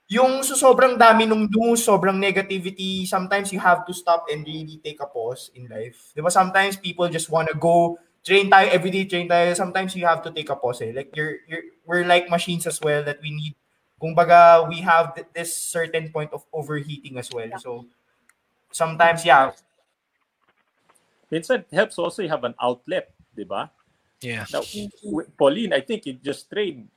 [0.06, 4.78] yung so sobrang dami nung news, sobrang negativity, sometimes you have to stop and really
[4.84, 6.12] take a pause in life.
[6.14, 6.30] Di ba?
[6.30, 9.54] Sometimes people just wanna go, train tayo, everyday train tayo.
[9.54, 10.92] Sometimes you have to take a pause eh.
[10.94, 13.54] Like, you're, you're, we're like machines as well that we need,
[14.00, 17.50] kung baga, we have th- this certain point of overheating as well.
[17.58, 17.86] So,
[18.70, 19.52] sometimes, yeah,
[21.32, 23.72] Minsan, it helps also you have an outlet, di ba?
[24.20, 24.44] Yeah.
[24.52, 24.60] Now,
[25.40, 26.92] Pauline, I think you just train.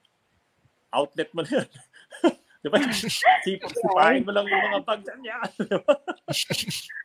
[0.92, 1.68] Outlet mo na yun.
[2.66, 2.82] di ba?
[3.46, 5.50] Sipahin mo lang yung mga bag dyan yan.
[5.70, 5.94] di ba?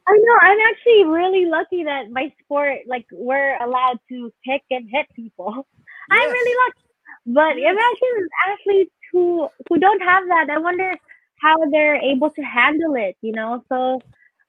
[0.08, 0.36] I know.
[0.40, 5.68] I'm actually really lucky that my sport, like, we're allowed to kick and hit people.
[6.10, 6.86] I'm really lucky.
[7.26, 8.16] But imagine
[8.48, 10.48] athletes who who don't have that.
[10.48, 10.96] I wonder
[11.44, 13.16] how they're able to handle it.
[13.20, 14.00] You know, so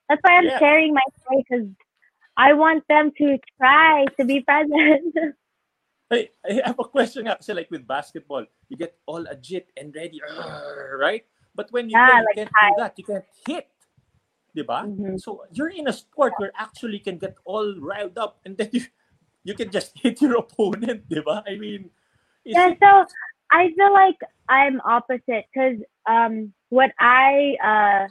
[0.08, 0.60] that's why I'm Yeah.
[0.60, 1.68] sharing my story because
[2.38, 5.14] I want them to try to be present.
[6.12, 7.40] Hey, I have a question nga.
[7.40, 10.20] Kasi like with basketball, you get all agit and ready,
[11.00, 11.24] right?
[11.56, 12.94] But when you Yeah, play, like you can't do that.
[13.00, 13.68] You can't hit.
[14.52, 14.84] Di ba?
[14.84, 15.16] Mhm.
[15.16, 18.68] So you're in a sport where actually you can get all riled up and then
[18.76, 18.84] you
[19.48, 21.48] you can just hit your opponent, di ba?
[21.48, 21.88] I mean,
[22.44, 23.06] yeah so
[23.52, 24.18] i feel like
[24.50, 25.78] i'm opposite because
[26.10, 28.08] um what i uh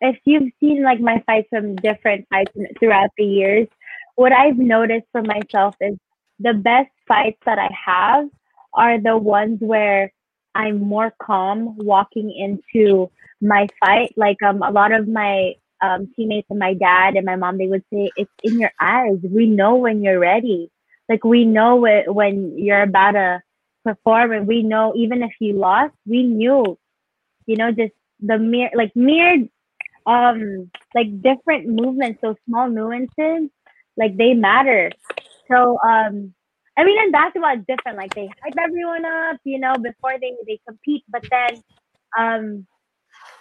[0.00, 3.68] if you've seen like my fights from different fights throughout the years
[4.16, 5.96] what i've noticed for myself is
[6.40, 8.28] the best fights that i have
[8.74, 10.12] are the ones where
[10.54, 13.10] i'm more calm walking into
[13.40, 14.12] my fight.
[14.16, 17.66] Like um a lot of my um teammates and my dad and my mom they
[17.66, 19.18] would say it's in your eyes.
[19.22, 20.70] We know when you're ready.
[21.08, 23.42] Like we know it when you're about to
[23.84, 26.78] perform and we know even if you lost we knew.
[27.46, 29.46] You know just the mere like mere
[30.06, 33.50] um like different movements so small nuances
[33.96, 34.90] like they matter
[35.50, 36.32] so um
[36.76, 40.32] i mean in basketball it's different like they hype everyone up you know before they
[40.46, 41.62] they compete but then
[42.18, 42.66] um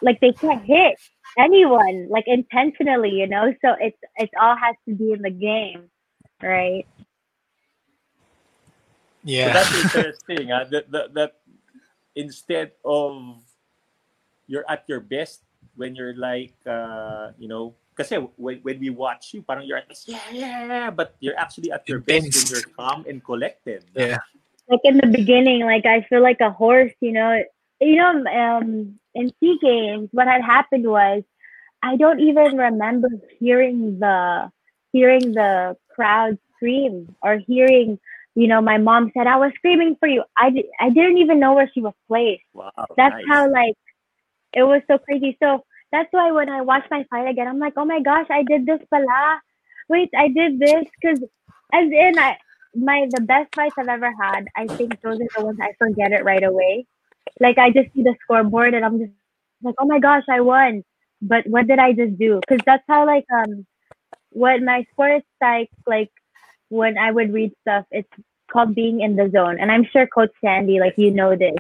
[0.02, 0.96] like they can't hit
[1.40, 5.90] anyone like intentionally you know so it's it all has to be in the game
[6.42, 6.86] right
[9.42, 9.52] So Yeah.
[9.52, 10.52] that's interesting.
[10.52, 11.32] ah, that, that, that
[12.16, 13.42] instead of
[14.48, 15.44] you're at your best
[15.76, 19.90] when you're like, uh, you know, kasi when, when we watch you, parang you're at
[19.90, 22.38] this, yeah, yeah, yeah, but you're actually at your best Intense.
[22.38, 23.84] when you're calm and collected.
[23.98, 24.22] Yeah.
[24.70, 27.42] like in the beginning, like I feel like a horse, you know.
[27.80, 31.24] You know, um, in SEA Games, what had happened was
[31.84, 34.52] I don't even remember hearing the
[34.94, 38.00] hearing the crowd scream or hearing,
[38.36, 40.24] you know, my mom said I was screaming for you.
[40.38, 42.44] I di- I didn't even know where she was placed.
[42.54, 42.72] Wow.
[42.98, 43.26] That's nice.
[43.30, 43.76] how like
[44.54, 45.38] it was so crazy.
[45.42, 48.44] So that's why when I watch my fight again, I'm like, oh my gosh, I
[48.44, 49.42] did this pala.
[49.90, 51.20] Wait, I did this because
[51.74, 52.38] as in I
[52.76, 54.46] my the best fights I've ever had.
[54.56, 56.86] I think those are the ones I forget it right away.
[57.40, 59.12] Like I just see the scoreboard and I'm just
[59.64, 60.84] like, oh my gosh, I won.
[61.22, 62.40] But what did I just do?
[62.40, 63.66] Because that's how like um
[64.32, 66.12] what my sports psych like
[66.70, 68.10] when I would read stuff, it's
[68.52, 69.58] called being in the zone.
[69.60, 71.56] And I'm sure Coach Sandy, like you know this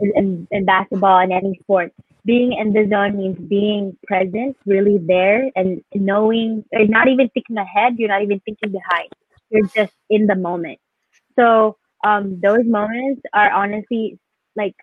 [0.00, 1.92] in, in basketball and any sport.
[2.24, 7.56] Being in the zone means being present, really there, and knowing, or not even thinking
[7.56, 7.98] ahead.
[7.98, 9.08] You're not even thinking behind.
[9.50, 10.78] You're just in the moment.
[11.36, 14.18] So um, those moments are honestly
[14.56, 14.74] like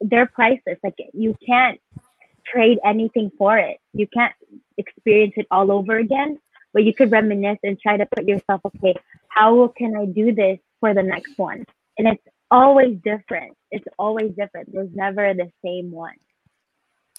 [0.00, 0.78] they're priceless.
[0.82, 1.80] Like you can't
[2.46, 3.78] trade anything for it.
[3.92, 4.34] You can't
[4.78, 6.38] experience it all over again,
[6.72, 8.94] but you could reminisce and try to put yourself, okay,
[9.28, 11.64] how can I do this for the next one?
[11.98, 13.56] And it's always different.
[13.70, 14.72] It's always different.
[14.72, 16.18] There's never the same one.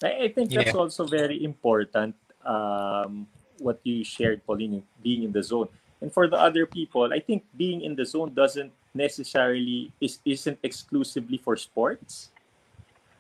[0.03, 0.79] I, I think that's Yeah.
[0.79, 2.15] also very important.
[2.45, 3.27] Um,
[3.59, 5.69] what you shared, Pauline, being in the zone,
[6.01, 10.57] and for the other people, I think being in the zone doesn't necessarily is isn't
[10.63, 12.33] exclusively for sports.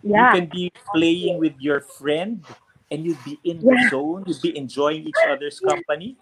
[0.01, 0.33] Yeah.
[0.33, 2.41] You can be playing with your friend,
[2.89, 4.25] and you'd be in the zone.
[4.25, 6.17] You'd be enjoying each other's company,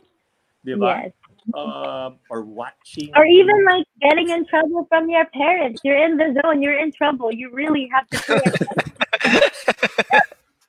[0.68, 1.08] diba?
[1.08, 1.12] Yes.
[1.54, 5.82] Um, or watching, Or even like getting in trouble from your parents.
[5.84, 6.62] You're in the zone.
[6.62, 7.32] You're in trouble.
[7.32, 8.42] You really have to.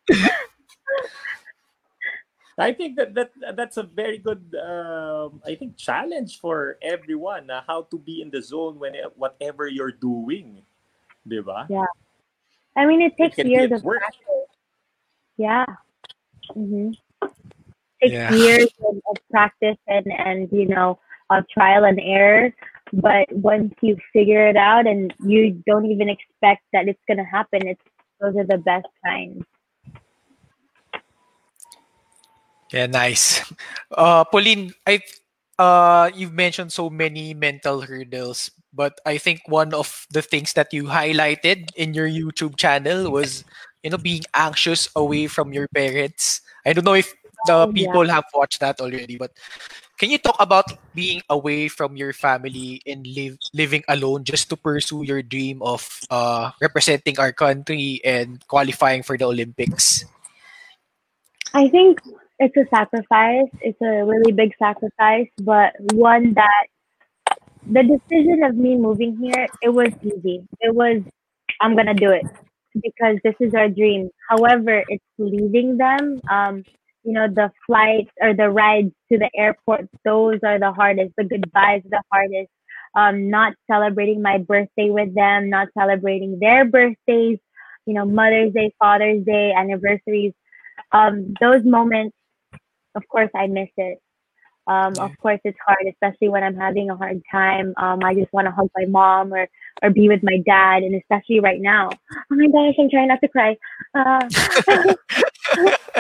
[2.59, 7.63] I think that, that that's a very good um, I think challenge for everyone uh,
[7.67, 10.61] how to be in the zone when whatever you're doing.
[11.27, 11.67] Diba?
[11.71, 11.87] Yeah
[12.77, 13.99] I mean, it takes be years of work.
[13.99, 14.25] practice.
[15.37, 15.65] Yeah.
[16.55, 16.91] hmm
[18.03, 18.35] Takes Yeah.
[18.35, 20.99] years of, of practice and, and, you know,
[21.31, 22.53] of trial and error.
[22.93, 27.25] But once you figure it out and you don't even expect that it's going to
[27.25, 27.83] happen, it's
[28.21, 29.43] those are the best times.
[32.73, 33.43] Yeah, nice.
[33.91, 35.01] Uh, Pauline, I
[35.59, 40.73] uh, you've mentioned so many mental hurdles, but I think one of the things that
[40.73, 43.45] you highlighted in your YouTube channel was,
[43.83, 46.41] you know, being anxious away from your parents.
[46.65, 47.13] I don't know if
[47.47, 47.73] the yeah.
[47.73, 49.33] people have watched that already, but
[49.99, 50.65] can you talk about
[50.95, 55.85] being away from your family and live living alone just to pursue your dream of
[56.09, 60.05] uh, representing our country and qualifying for the Olympics?
[61.53, 62.01] I think
[62.39, 63.53] it's a sacrifice.
[63.61, 66.65] It's a really big sacrifice, but one that
[67.67, 70.49] the decision of me moving here, it was easy.
[70.61, 71.03] It was,
[71.61, 72.25] I'm gonna do it
[72.81, 74.11] because this is our dream.
[74.29, 76.21] However, it's leaving them.
[76.31, 76.65] Um,
[77.05, 81.13] you know, the flights or the rides to the airport, those are the hardest.
[81.17, 82.51] The goodbyes are the hardest.
[82.95, 87.39] Um, not celebrating my birthday with them, not celebrating their birthdays,
[87.87, 90.33] you know, Mother's Day, Father's Day, anniversaries
[90.93, 92.17] um, those moments,
[92.95, 94.01] of course, I miss it.
[94.67, 97.75] Um, Of course, it's hard, especially when I'm having a hard time.
[97.77, 99.49] Um, I just want to hug my mom or,
[99.83, 101.91] or be with my dad, and especially right now.
[102.15, 103.57] Oh my gosh, I'm trying not to cry.
[103.95, 104.29] Uh,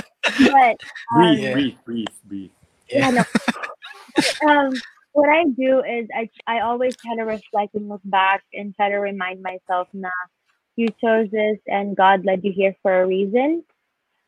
[0.39, 0.77] but
[1.14, 1.53] um, breathe, Yeah.
[1.53, 2.51] breathe, breathe, breathe.
[2.93, 3.25] yeah, no.
[4.49, 8.74] um, what I do is I I always try to reflect and look back and
[8.77, 10.11] try to remind myself, nah,
[10.77, 13.65] you chose this and God led you here for a reason.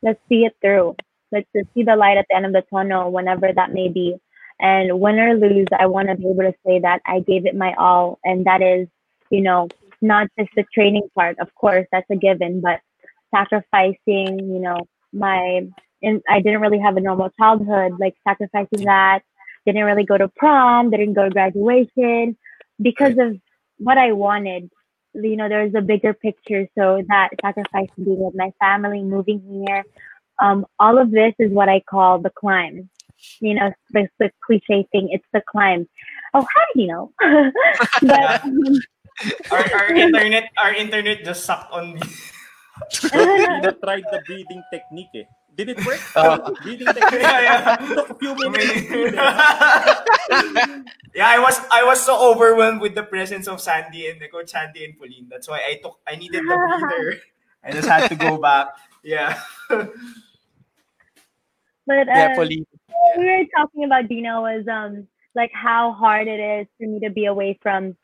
[0.01, 0.95] Let's see it through.
[1.31, 4.15] Let's just see the light at the end of the tunnel, whenever that may be.
[4.59, 7.55] And win or lose, I want to be able to say that I gave it
[7.55, 8.87] my all, and that is,
[9.29, 9.69] you know,
[10.01, 11.39] not just the training part.
[11.39, 12.79] Of course, that's a given, but
[13.35, 14.77] sacrificing, you know,
[15.13, 15.67] my
[16.03, 19.21] and I didn't really have a normal childhood, like sacrificing that.
[19.65, 22.37] Didn't really go to prom, didn't go to graduation
[22.81, 23.39] because of
[23.77, 24.69] what I wanted.
[25.13, 26.67] You know, there was a bigger picture.
[26.77, 29.83] So that sacrificing being with my family, moving here,
[30.41, 32.89] um, all of this is what I call the climb.
[33.39, 35.87] You know, the, the cliche thing, it's the climb.
[36.33, 37.13] Oh, how did you know?
[38.01, 38.81] but um,
[39.51, 41.99] Our, our internet, our internet just sucked on.
[42.89, 45.13] Tina tried the breathing technique.
[45.15, 45.23] Eh.
[45.55, 45.99] Did it work?
[46.15, 47.21] Uh, breathing technique.
[47.21, 47.77] Yeah, yeah.
[47.83, 48.73] It took a few minutes.
[48.73, 50.83] to do that.
[51.13, 54.49] yeah, I was I was so overwhelmed with the presence of Sandy and the Coach
[54.49, 55.27] Sandy and Pauline.
[55.29, 57.21] That's why I took I needed the breather.
[57.63, 58.67] I just had to go back.
[59.03, 59.39] Yeah.
[59.69, 59.91] but
[61.87, 62.65] yeah, uh, Pauline.
[63.17, 67.09] we were talking about Dino was um like how hard it is for me to
[67.09, 67.95] be away from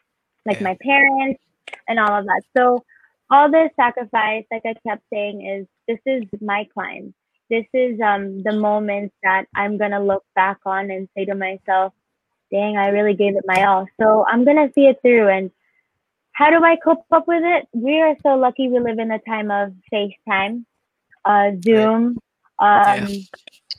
[0.45, 0.63] like Yeah.
[0.69, 1.41] my parents
[1.87, 2.41] and all of that.
[2.57, 2.83] So
[3.31, 7.13] all this sacrifice, like I kept saying, is this is my climb.
[7.49, 11.93] This is um the moments that I'm gonna look back on and say to myself,
[12.51, 13.87] dang, I really gave it my all.
[14.01, 15.51] So I'm gonna see it through and
[16.33, 17.67] how do I cope up with it?
[17.73, 20.65] We are so lucky we live in a time of FaceTime.
[21.25, 22.17] uh, Zoom.
[22.59, 23.27] Um,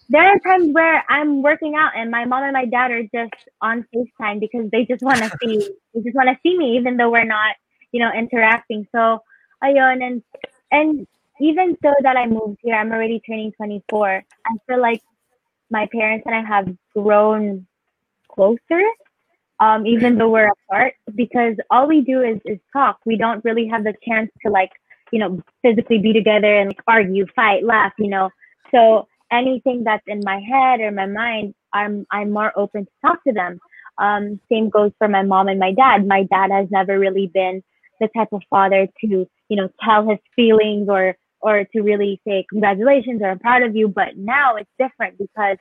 [0.09, 3.35] There are times where I'm working out and my mom and my dad are just
[3.63, 5.65] on FaceTime because they just want to see,
[5.95, 7.57] they just want to see me, even though we're not,
[7.93, 8.87] you know, interacting.
[8.95, 9.23] So,
[9.65, 10.23] ayun, and
[10.71, 11.07] and
[11.41, 14.25] even so that I moved here, I'm already turning 24.
[14.47, 15.03] I feel like
[15.71, 17.67] my parents and I have grown
[18.31, 18.83] closer,
[19.61, 22.99] um, even though we're apart, because all we do is, is talk.
[23.07, 24.71] We don't really have the chance to like,
[25.13, 28.31] you know, physically be together and like, argue, fight, laugh, you know.
[28.71, 33.23] So anything that's in my head or my mind, I'm I'm more open to talk
[33.25, 33.59] to them.
[33.99, 36.07] Um, same goes for my mom and my dad.
[36.07, 37.63] My dad has never really been
[38.01, 39.07] the type of father to,
[39.49, 43.75] you know, tell his feelings or or to really say congratulations or I'm proud of
[43.75, 43.89] you.
[43.89, 45.57] But now it's different because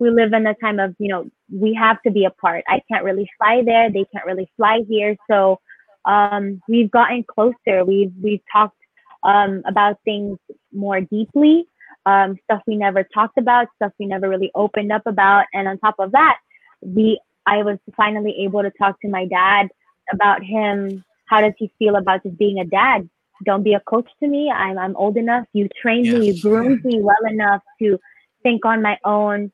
[0.00, 2.64] we live in a time of, you know, we have to be apart.
[2.68, 3.90] I can't really fly there.
[3.90, 5.16] They can't really fly here.
[5.30, 5.60] So
[6.04, 7.84] um, we've gotten closer.
[7.84, 8.76] We've we've talked
[9.22, 10.38] um, about things
[10.72, 11.66] more deeply,
[12.06, 15.46] um, stuff we never talked about, stuff we never really opened up about.
[15.54, 16.38] And on top of that,
[16.82, 19.68] we I was finally able to talk to my dad
[20.12, 21.04] about him.
[21.26, 23.08] How does he feel about just being a dad?
[23.44, 24.50] Don't be a coach to me.
[24.50, 25.46] I'm I'm old enough.
[25.52, 27.98] You trained me, you groomed me well enough to
[28.42, 29.52] think on my own.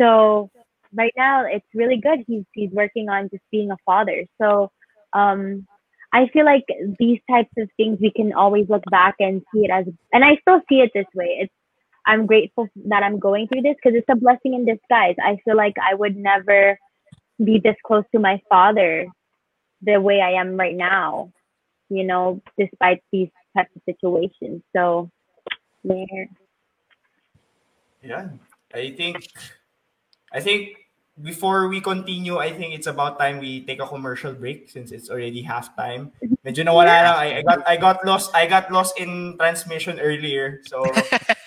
[0.00, 0.50] So
[0.94, 2.20] right now it's really good.
[2.26, 4.24] He's he's working on just being a father.
[4.40, 4.70] So
[5.12, 5.66] um
[6.12, 6.64] I feel like
[6.98, 10.36] these types of things we can always look back and see it as and I
[10.42, 11.38] still see it this way.
[11.40, 11.54] It's
[12.06, 15.16] I'm grateful that I'm going through this because it's a blessing in disguise.
[15.22, 16.78] I feel like I would never
[17.42, 19.06] be this close to my father
[19.82, 21.32] the way I am right now,
[21.90, 24.62] you know, despite these types of situations.
[24.74, 25.10] So
[25.84, 26.30] there.
[28.02, 28.28] Yeah.
[28.72, 29.26] I think
[30.32, 30.78] I think
[31.20, 35.10] before we continue, I think it's about time we take a commercial break since it's
[35.10, 36.14] already halftime.
[36.46, 37.16] Medyo nawala lang.
[37.18, 40.62] I, I got I got lost I got lost in transmission earlier.
[40.64, 40.86] So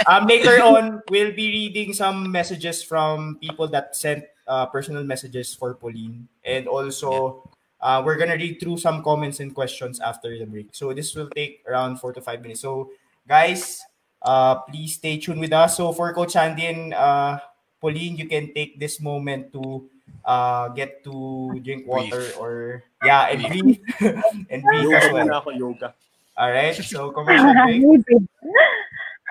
[0.05, 5.55] um, later on, we'll be reading some messages from people that sent uh, personal messages
[5.55, 7.41] for Pauline, and also
[7.83, 10.71] uh, we're gonna read through some comments and questions after the break.
[10.71, 12.61] So this will take around four to five minutes.
[12.63, 12.95] So
[13.27, 13.83] guys,
[14.23, 15.75] uh, please stay tuned with us.
[15.75, 17.39] So for Coach Andy and uh,
[17.83, 19.83] Pauline, you can take this moment to
[20.23, 22.39] uh, get to drink water Breathe.
[22.39, 23.77] or yeah, and breathe
[24.49, 25.35] and breathe as Yoga well.
[25.43, 25.93] ako, yoga.
[26.39, 26.71] All right.
[26.75, 27.83] So commercial break.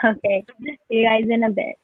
[0.04, 0.44] okay.
[0.60, 1.80] See you guys in a bit.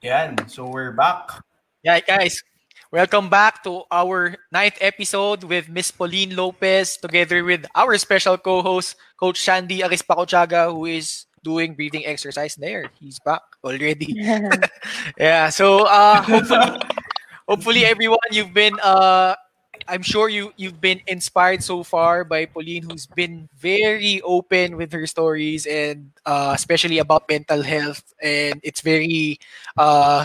[0.00, 0.34] Yeah.
[0.46, 1.42] So we're back.
[1.82, 2.42] Yeah, guys.
[2.88, 8.96] Welcome back to our ninth episode with Miss Pauline Lopez together with our special co-host,
[9.20, 12.88] Coach Sandy Arespacochaga, who is doing breathing exercise there.
[12.98, 14.16] He's back already.
[15.20, 16.80] yeah, so uh, hopefully,
[17.46, 19.36] hopefully everyone you've been uh,
[19.86, 24.92] I'm sure you you've been inspired so far by Pauline, who's been very open with
[24.96, 29.38] her stories and uh, especially about mental health, and it's very
[29.76, 30.24] uh,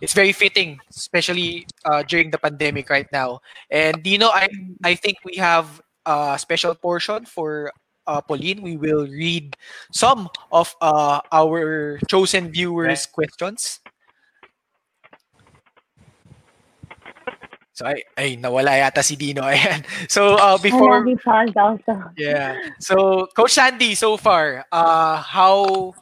[0.00, 3.40] it's very fitting, especially uh, during the pandemic right now.
[3.70, 4.48] And you know, I
[4.84, 7.72] I think we have a special portion for
[8.06, 8.62] uh, Pauline.
[8.62, 9.56] We will read
[9.92, 13.80] some of uh, our chosen viewers' questions.
[17.80, 19.40] So ay, ay nawala yata si Dino.
[19.48, 19.80] Ayan.
[20.04, 21.96] So uh, before I paused also.
[22.12, 22.60] yeah.
[22.76, 25.94] So Coach Sandy, so far, uh, how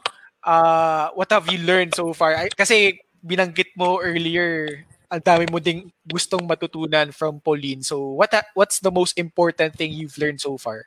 [0.43, 2.35] uh, what have you learned so far?
[2.35, 7.81] Ay, kasi binanggit mo earlier, ang dami mo ding gustong matutunan from Pauline.
[7.81, 10.85] So what what's the most important thing you've learned so far?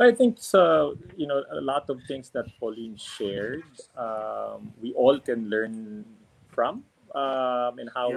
[0.00, 0.96] I think so.
[1.16, 3.62] You know, a lot of things that Pauline shared,
[3.96, 6.04] um, we all can learn
[6.48, 6.84] from,
[7.14, 8.16] um, and how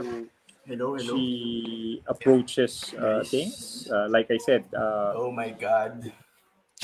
[0.66, 1.14] Hello, hello.
[1.16, 3.32] she approaches uh, Nice.
[3.32, 3.88] things.
[3.92, 6.12] Uh, like I said, uh, Oh my God.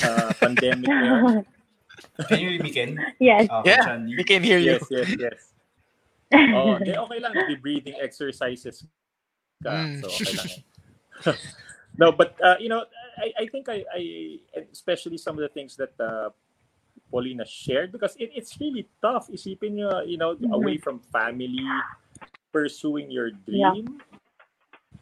[0.02, 0.90] uh, pandemic.
[2.18, 2.90] na Can you hear me, Ken?
[3.18, 3.48] yes.
[3.50, 4.16] Uh, Yeah, Coach Andy?
[4.16, 4.78] we can hear you.
[4.78, 5.40] yes, yes, yes.
[6.54, 7.34] Oh, okay, okay lang.
[7.46, 8.86] Be breathing exercises.
[9.62, 10.00] Ka, Mm.
[10.00, 10.46] So, okay lang.
[10.50, 10.62] eh.
[12.00, 12.86] no, but uh, you know,
[13.18, 14.02] I, I think I, I,
[14.72, 16.30] especially some of the things that uh,
[17.10, 19.28] Paulina shared, because it, it's really tough.
[19.28, 20.52] Isipin nyo, you know, Mhm.
[20.54, 21.66] away from family,
[22.54, 23.74] pursuing your Yeah.
[23.74, 24.00] dream.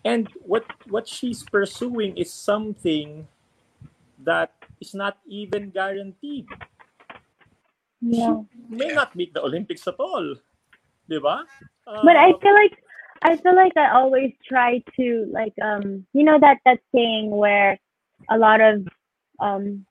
[0.05, 3.29] And what what she's pursuing is something
[4.25, 6.49] that is not even guaranteed.
[8.01, 8.43] Yeah.
[8.69, 10.37] May not make the Olympics at all.
[11.11, 11.45] Diba?
[12.03, 12.73] But I Uh, feel like
[13.23, 17.79] I feel like I always try to like um you know that that saying where
[18.31, 18.87] a lot of
[19.41, 19.85] um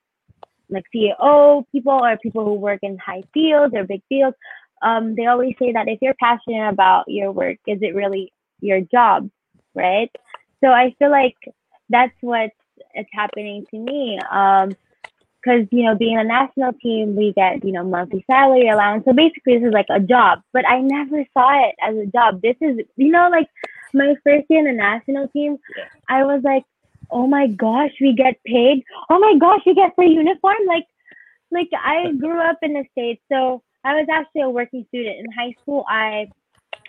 [0.69, 4.37] like CEO people or people who work in high fields or big fields
[4.81, 8.31] um they always say that if you're passionate about your work is it really
[8.61, 9.29] your job
[9.75, 10.11] right
[10.63, 11.35] so I feel like
[11.89, 12.51] that's what
[12.95, 14.75] is happening to me um
[15.41, 19.03] because you know being a national team we get you know monthly salary allowance.
[19.05, 22.41] So basically this is like a job but i never saw it as a job.
[22.41, 23.47] This is you know like
[23.93, 25.57] my first year in the national team
[26.09, 26.63] i was like
[27.09, 28.83] oh my gosh we get paid.
[29.09, 30.57] Oh my gosh we get free uniform.
[30.67, 30.85] Like
[31.51, 35.31] like i grew up in the states so i was actually a working student in
[35.31, 35.85] high school.
[35.87, 36.27] I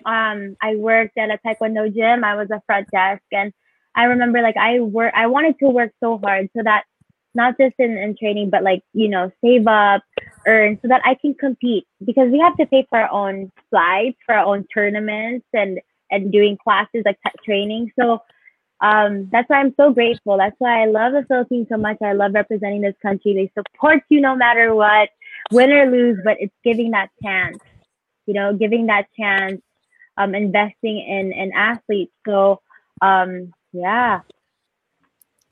[0.07, 2.25] um i worked at a taekwondo gym.
[2.25, 3.53] I was a front desk and
[3.95, 6.85] i remember like i work i wanted to work so hard so that
[7.35, 10.03] not just in, in training, but like, you know, save up,
[10.47, 14.19] earn so that I can compete because we have to pay for our own flights,
[14.25, 15.81] for our own tournaments and,
[16.11, 17.93] and doing classes like training.
[17.99, 18.23] So
[18.81, 20.39] um, that's why I'm so grateful.
[20.39, 21.99] That's why I love the Philippines so much.
[22.03, 23.35] I love representing this country.
[23.35, 25.11] They support you no matter what,
[25.51, 27.59] win or lose, but it's giving that chance,
[28.27, 29.61] you know, giving that chance,
[30.17, 32.13] um, investing in, in athletes.
[32.27, 32.61] So,
[33.03, 34.21] um, yeah,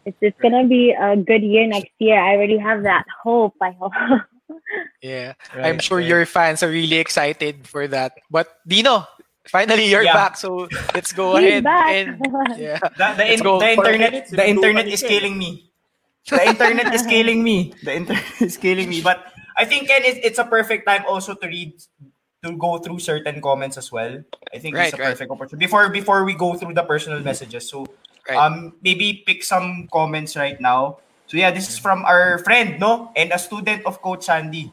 [0.06, 2.14] it's it's gonna be a good year next year.
[2.14, 3.58] I already have that hope.
[3.60, 3.92] I hope.
[5.02, 6.06] yeah, right, I'm sure right.
[6.06, 8.14] your fans are really excited for that.
[8.30, 9.04] But Dino,
[9.50, 10.14] finally you're yeah.
[10.14, 10.38] back.
[10.38, 11.90] So let's go He's ahead back.
[11.90, 12.22] and
[12.56, 15.70] yeah, the, the, in, the internet the internet is killing me.
[16.30, 17.74] The internet is killing me.
[17.82, 19.02] The internet is killing me.
[19.02, 19.26] But
[19.58, 21.74] I think Ken, it's, it's a perfect time also to read
[22.44, 24.22] to go through certain comments as well.
[24.54, 25.10] I think right, it's a right.
[25.10, 27.68] perfect opportunity before before we go through the personal messages.
[27.70, 27.86] So
[28.28, 28.38] Right.
[28.38, 30.98] Um, maybe pick some comments right now.
[31.26, 33.10] So yeah, this is from our friend, no?
[33.14, 34.70] And a student of Coach Sandy.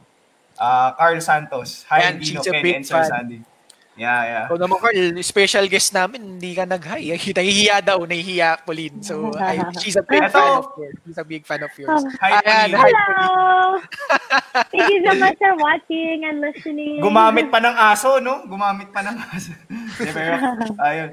[0.57, 1.85] Uh, Carl Santos.
[1.89, 3.41] Hi, Yan, Dino, Ken, and Sir Sandy.
[3.93, 4.45] Yeah, yeah.
[4.49, 7.13] So naman, Carl, special guest namin, hindi ka nag-hi.
[7.13, 9.01] Nahihiya daw, nahihiya, Pauline.
[9.05, 10.97] So, I, she's a big fan of yours.
[11.05, 12.01] She's a big fan of yours.
[12.21, 12.73] Hi, Pauline.
[12.73, 13.81] Hello!
[14.73, 17.05] Thank you so much for watching and listening.
[17.05, 18.45] Gumamit pa ng aso, no?
[18.49, 19.53] Gumamit pa ng aso.
[20.01, 20.41] Pero,
[20.81, 21.09] ayun.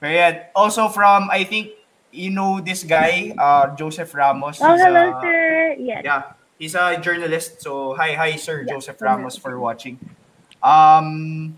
[0.00, 0.34] Pero yan.
[0.54, 1.74] Also from, I think,
[2.10, 4.58] you know this guy, uh, Joseph Ramos.
[4.62, 5.76] Oh, hello, a, sir.
[5.78, 6.02] Yes.
[6.04, 6.22] Yeah.
[6.58, 7.62] He's a journalist.
[7.62, 8.70] So, hi, hi, sir, yes.
[8.70, 9.98] Joseph Ramos, for watching.
[10.62, 11.54] Um,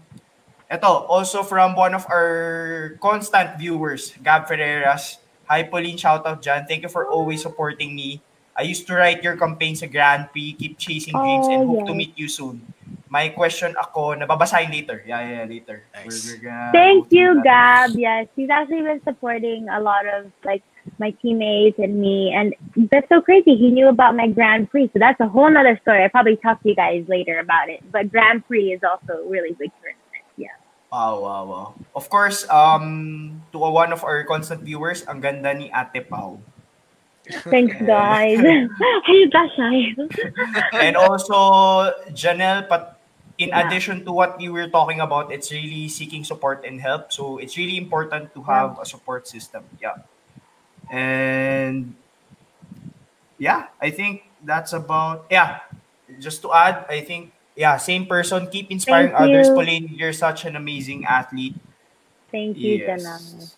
[0.70, 5.16] ito, also from one of our constant viewers, Gab Ferreras.
[5.48, 5.96] Hi, Pauline.
[5.96, 6.68] Shout out dyan.
[6.68, 8.22] Thank you for always supporting me.
[8.54, 10.54] I used to write your campaign sa Grand Prix.
[10.54, 11.88] Keep chasing dreams and hope yes.
[11.88, 12.60] to meet you soon
[13.10, 15.02] may question ako na babasahin later.
[15.02, 15.82] Yeah, yeah, later.
[15.90, 16.38] Nice.
[16.38, 17.98] We're, we're Thank you, Gab.
[17.98, 20.62] Yes, he's actually been supporting a lot of like
[21.02, 22.54] my teammates and me, and
[22.88, 23.58] that's so crazy.
[23.58, 26.06] He knew about my Grand Prix, so that's a whole nother story.
[26.06, 27.82] I probably talk to you guys later about it.
[27.90, 29.90] But Grand Prix is also really big for
[30.38, 30.54] Yeah.
[30.94, 31.66] Wow, wow, wow.
[31.98, 36.38] Of course, um, to one of our constant viewers, ang ganda ni Ate Pau.
[37.50, 38.38] Thanks, guys.
[40.72, 42.99] and also, Janelle Pat
[43.40, 43.66] in yeah.
[43.66, 47.10] addition to what you were talking about, it's really seeking support and help.
[47.10, 48.82] So it's really important to have yeah.
[48.82, 49.64] a support system.
[49.80, 50.04] Yeah.
[50.92, 51.96] And
[53.38, 55.64] yeah, I think that's about yeah.
[56.20, 58.46] Just to add, I think yeah, same person.
[58.48, 59.48] Keep inspiring Thank others.
[59.48, 59.54] You.
[59.54, 61.54] Pauline, you're such an amazing athlete.
[62.30, 63.56] Thank you, yes.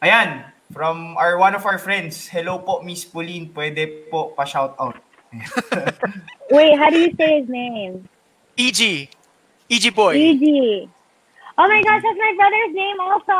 [0.00, 2.28] Ayan, from our one of our friends.
[2.28, 3.50] Hello po, Miss Pauline.
[3.50, 5.00] Pwede po pa-shout out.
[6.52, 8.06] Wait, how do you say his name?
[8.56, 9.08] EG.
[9.70, 10.16] EG boy.
[10.16, 10.88] EG.
[11.58, 13.32] Oh my gosh, that's my brother's name also.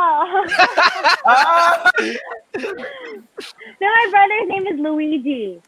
[3.81, 5.61] no, my brother's name is Luigi.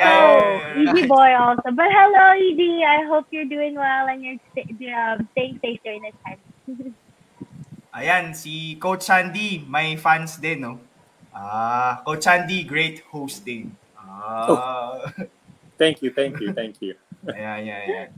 [0.00, 1.70] Oh, EG boy also.
[1.72, 2.82] But hello, EG.
[2.84, 4.38] I hope you're doing well and you're
[4.96, 6.38] um, staying safe during this time.
[7.94, 10.82] Ayan, si Coach Sandy, may fans din, no?
[11.30, 13.70] Ah, Coach Sandy, great hosting.
[13.94, 14.50] Ah.
[14.50, 15.06] Oh.
[15.78, 16.94] Thank you, thank you, thank you.
[17.34, 18.08] ayan, ayan, ayan.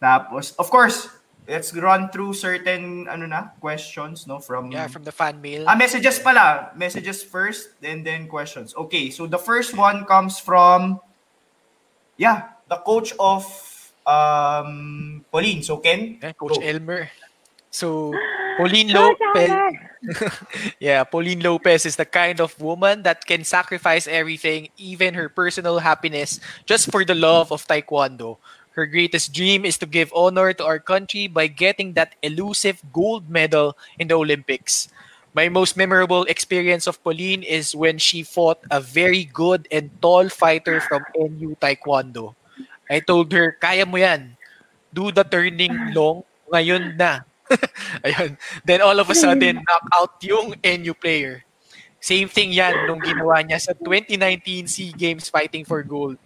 [0.00, 1.08] Tapos, of course,
[1.48, 5.64] let's run through certain ano na questions no from yeah from the fan mail.
[5.66, 6.74] Ah messages pala.
[6.74, 8.74] Messages first and then questions.
[8.74, 10.98] Okay so the first one comes from
[12.18, 13.46] yeah the coach of
[14.04, 15.62] um Pauline.
[15.62, 16.18] So Ken?
[16.18, 16.66] Yeah, coach go.
[16.66, 17.08] Elmer.
[17.70, 18.12] So
[18.58, 19.52] Pauline Lopez
[20.80, 25.78] yeah Pauline Lopez is the kind of woman that can sacrifice everything even her personal
[25.78, 28.38] happiness just for the love of taekwondo
[28.76, 33.28] her greatest dream is to give honor to our country by getting that elusive gold
[33.32, 34.92] medal in the Olympics.
[35.32, 40.28] My most memorable experience of Pauline is when she fought a very good and tall
[40.28, 42.36] fighter from NU Taekwondo.
[42.88, 44.36] I told her, kaya mo yan.
[44.92, 46.24] Do the turning long.
[46.52, 47.24] Ngayon na.
[48.06, 48.36] Ayun.
[48.64, 51.44] Then all of a sudden, knock out yung NU player.
[52.00, 56.20] Same thing yan nung ginawa niya sa 2019 SEA Games fighting for gold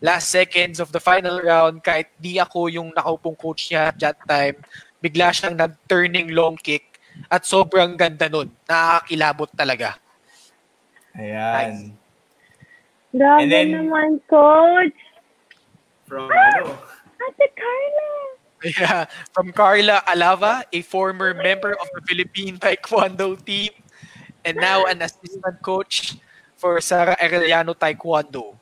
[0.00, 4.18] last seconds of the final round, kahit di ako yung nakaupong coach niya at that
[4.28, 4.56] time,
[5.00, 7.00] bigla siyang nag-turning long kick
[7.32, 8.52] at sobrang ganda nun.
[8.68, 9.96] Nakakilabot talaga.
[11.16, 11.56] Ayan.
[11.56, 11.80] Nice.
[13.16, 14.96] Grabe And then- naman, coach.
[16.06, 16.76] From ano?
[17.18, 18.08] Ate Carla.
[18.66, 19.04] Yeah,
[19.34, 23.70] from Carla Alava, a former member of the Philippine Taekwondo team
[24.46, 26.16] and now an assistant coach
[26.56, 28.54] for Sara Arellano Taekwondo.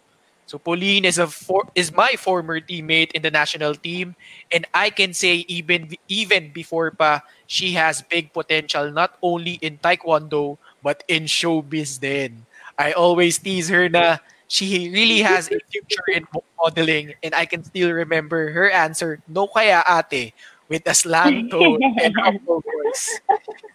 [0.54, 4.14] So Pauline is a for, is my former teammate in the national team
[4.54, 9.82] and I can say even even before pa she has big potential not only in
[9.82, 12.46] taekwondo but in showbiz Then
[12.78, 16.22] I always tease her na she really has a future in
[16.54, 20.38] modeling and I can still remember her answer, no kaya ate,
[20.70, 23.18] with a slang tone and humble voice.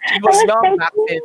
[0.08, 1.24] She was so back then.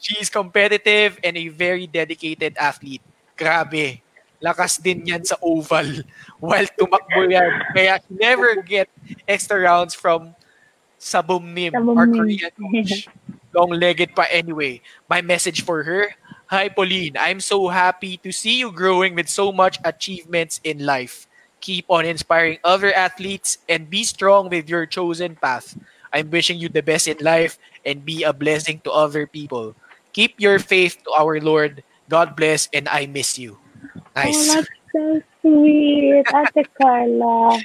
[0.00, 3.04] She's competitive and a very dedicated athlete.
[3.36, 4.01] Grabe.
[4.42, 5.86] Lakas din yan sa oval
[6.42, 7.50] while tumakbo yan.
[7.72, 8.90] Kaya never get
[9.30, 10.34] extra rounds from
[10.98, 12.14] Sabumnim, our Sabumnim.
[12.14, 13.08] Korean coach.
[13.54, 14.80] Long-legged pa anyway.
[15.12, 16.16] My message for her,
[16.48, 21.28] Hi Pauline, I'm so happy to see you growing with so much achievements in life.
[21.60, 25.76] Keep on inspiring other athletes and be strong with your chosen path.
[26.12, 27.56] I'm wishing you the best in life
[27.86, 29.76] and be a blessing to other people.
[30.12, 31.84] Keep your faith to our Lord.
[32.08, 33.61] God bless and I miss you.
[34.16, 36.24] Oh, that's so sweet.
[36.34, 37.58] Ate Carla.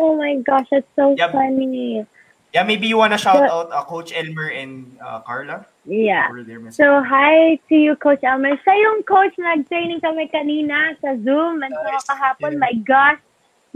[0.00, 1.32] Oh my gosh, that's so Yep.
[1.32, 2.06] funny.
[2.54, 5.66] Yeah, maybe you wanna shout The- out uh, Coach Elmer and uh, Carla?
[5.84, 6.30] Yeah.
[6.32, 6.80] Or their message.
[6.80, 8.56] So, hi to you, Coach Elmer.
[8.64, 11.60] Siya yung coach na nag-training kami kanina sa Zoom.
[11.62, 12.08] And so, Nice.
[12.08, 12.64] kahapon, Yeah.
[12.64, 13.20] my gosh,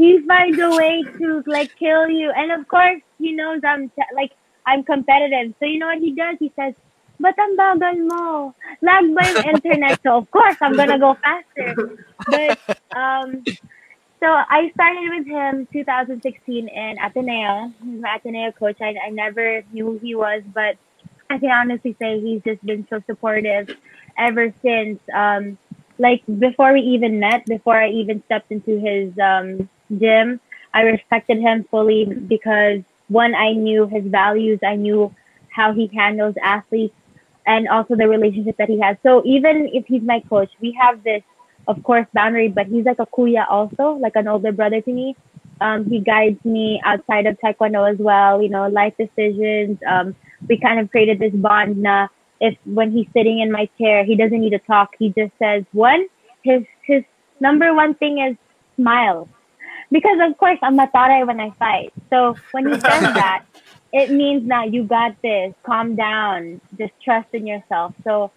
[0.00, 2.32] he finds a way to, like, kill you.
[2.32, 4.32] And, of course, he knows I'm, t- like,
[4.64, 5.52] I'm competitive.
[5.60, 6.40] So, you know what he does?
[6.40, 6.72] He says,
[7.20, 8.54] ba't ang bagal mo?
[8.80, 10.00] Lag ba yung internet?
[10.02, 12.00] So, of course, I'm gonna go faster.
[12.26, 12.58] But,
[12.96, 13.44] um,
[14.20, 17.72] so I started with him 2016 in Ateneo.
[17.84, 18.80] He's my Ateneo coach.
[18.80, 20.76] I, I never knew who he was, but
[21.30, 23.70] I can honestly say he's just been so supportive
[24.18, 25.00] ever since.
[25.14, 25.56] Um,
[25.98, 30.40] like before we even met, before I even stepped into his um, gym,
[30.72, 35.14] I respected him fully because one, I knew his values, I knew
[35.50, 36.94] how he handles athletes,
[37.50, 38.96] and also the relationship that he has.
[39.02, 41.22] So even if he's my coach, we have this,
[41.66, 45.16] of course, boundary, but he's like a kuya also, like an older brother to me.
[45.60, 49.78] Um, he guides me outside of taekwondo as well, you know, life decisions.
[49.86, 50.14] Um,
[50.48, 52.06] we kind of created this bond na
[52.40, 54.90] if when he's sitting in my chair, he doesn't need to talk.
[54.98, 56.06] He just says, one,
[56.42, 57.02] his, his
[57.40, 58.36] number one thing is
[58.76, 59.28] smile.
[59.90, 61.92] Because of course, I'm matare when I fight.
[62.10, 63.44] So when he says that,
[63.92, 65.54] it means now you got this.
[65.66, 66.60] Calm down.
[66.78, 67.94] Just trust in yourself.
[68.04, 68.32] So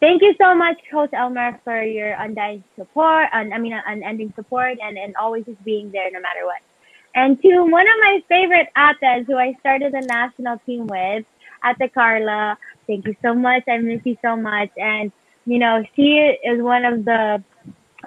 [0.00, 3.26] thank you so much, Coach Elmer, for your undying support.
[3.32, 6.60] And I mean, unending support, and and always just being there no matter what.
[7.14, 11.24] And to one of my favorite ates who I started the national team with,
[11.64, 12.56] Ate Carla.
[12.86, 13.62] Thank you so much.
[13.68, 14.70] I miss you so much.
[14.76, 15.12] And
[15.46, 17.44] you know, she is one of the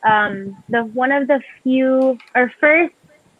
[0.04, 2.94] um the one of the few or first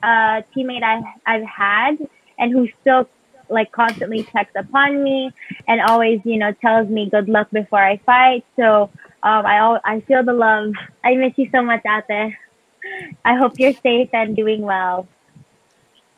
[0.04, 1.98] uh teammate I I've had
[2.40, 3.10] and who still
[3.50, 5.34] like constantly checks upon me
[5.68, 8.46] and always you know tells me good luck before I fight.
[8.60, 8.92] So
[9.24, 10.74] um I I feel the love.
[11.04, 12.34] I miss you so much, Ate.
[13.26, 15.08] I hope you're safe and doing well.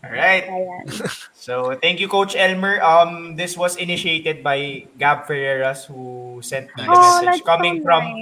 [0.03, 0.45] All right.
[1.33, 2.81] So thank you, Coach Elmer.
[2.81, 7.83] Um, this was initiated by Gab Ferreras, who sent me the Oh, message coming so
[7.83, 8.17] from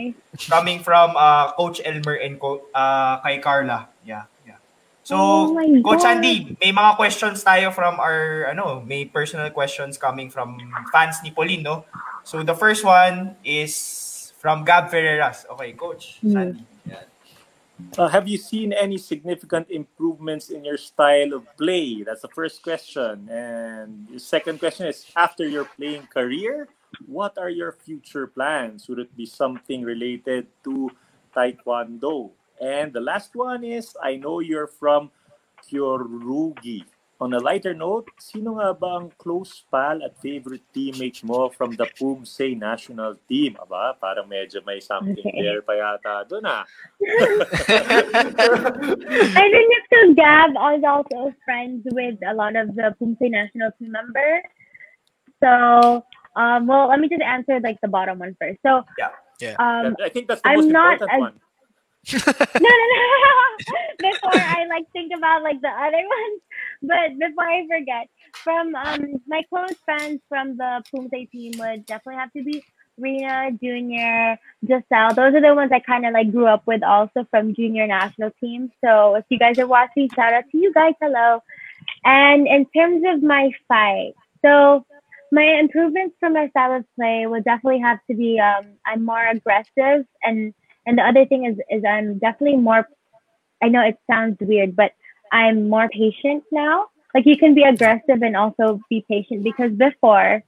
[0.50, 3.90] coming from uh, Coach Elmer and Co- uh, kay Carla.
[4.04, 4.30] Yeah.
[5.06, 6.18] So, Oh my Coach God.
[6.18, 10.58] Andy, may mga questions tayo from our ano, may personal questions coming from
[10.90, 11.86] fans ni Pauline, no?
[12.26, 15.46] So the first one is from Gab Ferreras.
[15.54, 16.34] Okay, Coach Hmm.
[16.34, 16.62] Sandy.
[16.90, 17.06] Yeah.
[18.02, 22.02] Uh, have you seen any significant improvements in your style of play?
[22.02, 23.30] That's the first question.
[23.30, 26.66] And the second question is after your playing career,
[27.06, 28.90] what are your future plans?
[28.90, 30.90] Would it be something related to
[31.36, 32.32] Taekwondo?
[32.62, 35.12] And the last one is I know you're from
[35.64, 36.84] Kyorugi.
[37.22, 41.72] On a lighter note, sino nga ba ang close pal at favorite teammate mo from
[41.80, 43.56] the Poomsae national team?
[43.56, 45.40] Aba, parang medyo may something Okay.
[45.40, 46.68] there pa yata doon ah.
[48.36, 53.72] I think it's because Gab is also friends with a lot of the Poomsae national
[53.80, 54.44] team members.
[55.40, 56.04] So,
[56.36, 58.60] um, well, let me just answer like the bottom one first.
[58.60, 59.12] So, Yeah.
[59.40, 59.56] Yeah.
[59.60, 61.40] um, I think that's the I'm most not important as- one.
[62.14, 63.46] No, no, no.
[64.00, 66.42] before I like think about like the other ones,
[66.82, 72.20] but before I forget, from um my close friends from the Poomsae team would definitely
[72.20, 72.64] have to be
[72.98, 75.14] Rena, Junior, Giselle.
[75.14, 78.32] Those are the ones I kind of like grew up with also from junior national
[78.40, 78.72] team.
[78.84, 80.94] So if you guys are watching, shout out to you guys.
[81.02, 81.42] Hello.
[82.04, 84.14] And in terms of my fight,
[84.44, 84.86] so
[85.32, 89.26] my improvements from my style of play would definitely have to be um I'm more
[89.26, 90.54] aggressive and
[90.86, 92.88] And the other thing is, is I'm definitely more.
[93.64, 94.92] I know it sounds weird, but
[95.32, 96.88] I'm more patient now.
[97.14, 100.44] Like you can be aggressive and also be patient because before,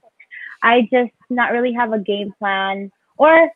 [0.62, 3.50] I just not really have a game plan or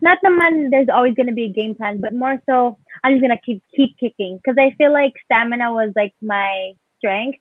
[0.00, 3.22] not the naman there's always gonna be a game plan, but more so I'm just
[3.22, 7.38] gonna keep keep kicking because I feel like stamina was like my strength,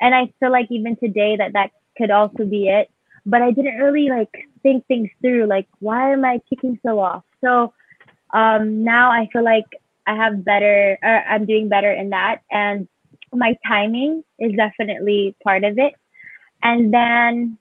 [0.00, 2.90] and I feel like even today that that could also be it.
[3.24, 4.30] But I didn't really like
[4.62, 5.46] think things through.
[5.46, 7.24] Like, why am I kicking so off?
[7.42, 7.72] So
[8.32, 9.66] um, now I feel like
[10.06, 12.88] I have better, or I'm doing better in that, and
[13.32, 15.94] my timing is definitely part of it.
[16.62, 17.58] And then,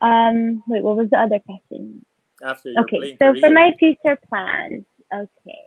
[0.00, 2.04] um, wait, what was the other question?
[2.42, 3.40] After Okay, so career.
[3.40, 5.64] for my future plans, okay.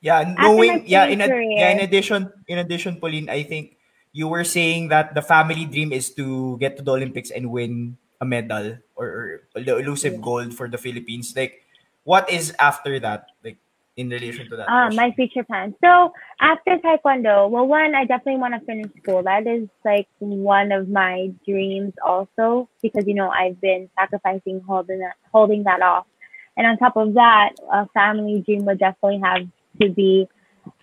[0.00, 3.76] Yeah, knowing yeah, in ad- career- yeah, in addition in addition, Pauline, I think
[4.12, 7.96] you were saying that the family dream is to get to the Olympics and win
[8.20, 9.06] a medal or,
[9.54, 11.32] or the elusive gold for the Philippines.
[11.36, 11.64] Like,
[12.04, 13.26] what is after that?
[13.44, 13.58] Like,
[13.96, 14.66] in relation to that?
[14.66, 14.96] Question?
[14.96, 15.74] my future plans.
[15.84, 19.22] So after Taekwondo, well, one, I definitely want to finish school.
[19.22, 25.00] That is like one of my dreams also because, you know, I've been sacrificing holding
[25.00, 26.06] that, holding that off.
[26.56, 29.46] And on top of that, a family dream would definitely have
[29.80, 30.28] to be,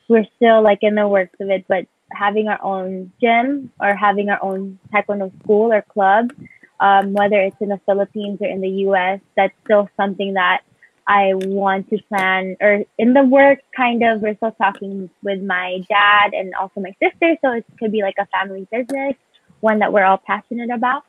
[0.08, 4.30] we're still like in the works of it, but having our own gym or having
[4.30, 6.32] our own Taekwondo school or club,
[6.80, 10.62] um, whether it's in the Philippines or in the US, that's still something that
[11.08, 15.80] I want to plan or in the work kind of we're still talking with my
[15.88, 19.14] dad and also my sister so it could be like a family business
[19.62, 21.04] one that we're all passionate about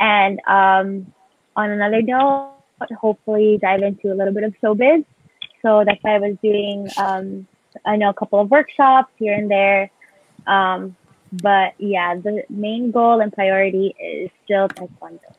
[0.00, 1.12] and um,
[1.54, 2.54] on another note
[3.00, 5.04] hopefully dive into a little bit of showbiz
[5.62, 7.46] so that's why I was doing um,
[7.84, 9.90] I know a couple of workshops here and there
[10.46, 10.96] um,
[11.32, 15.34] but yeah the main goal and priority is still taekwondo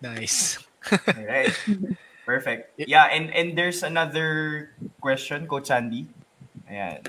[0.00, 0.58] Nice.
[0.92, 1.52] All right.
[2.28, 2.76] Perfect.
[2.76, 6.04] Yeah, and and there's another question, Coach Sandy.
[6.68, 7.00] Ayan.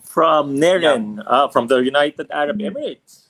[0.00, 3.28] from Neren, uh, from the United Arab Emirates.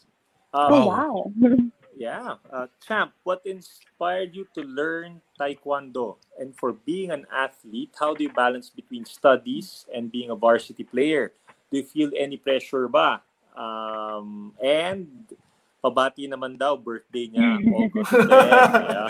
[0.55, 1.33] Um, oh wow
[1.99, 2.39] Yeah.
[2.47, 6.23] Uh, Champ, what inspired you to learn Taekwondo?
[6.39, 10.87] And for being an athlete, how do you balance between studies and being a varsity
[10.87, 11.35] player?
[11.71, 13.23] Do you feel any pressure ba?
[13.59, 15.35] Um, and
[15.83, 18.23] pabati naman daw, birthday niya, August 10.
[18.23, 19.07] Yeah.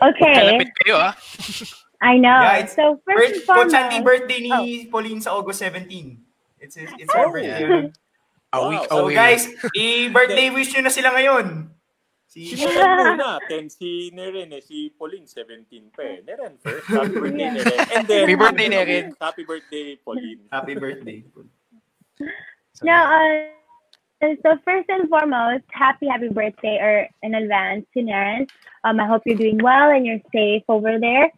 [0.08, 1.12] okay Kalapit kayo ah.
[2.00, 4.52] I know Yeah, it's- so first Birth, and foremost birthday ni
[4.86, 6.16] Pauline sa August 17.
[6.56, 7.32] It's it's, it's her Oh.
[7.34, 7.90] birthday.
[8.50, 8.88] A week Wow.
[8.88, 9.14] So away.
[9.14, 11.68] guys, i-birthday wish nyo na sila ngayon.
[12.24, 16.22] Si Si Neren muna, 10 si Neren eh, si Pauline 17 pa eh.
[16.22, 17.54] Neren first, happy birthday Yeah.
[17.58, 17.78] Neren.
[17.90, 19.04] And then, Happy birthday, Neren.
[19.18, 20.40] Happy birthday Pauline.
[20.48, 21.18] Happy birthday.
[22.72, 23.50] So, No, uh,
[24.20, 28.48] so first and foremost, happy happy birthday or in advance to Naren.
[28.84, 31.30] Um, I hope you're doing well and you're safe over there.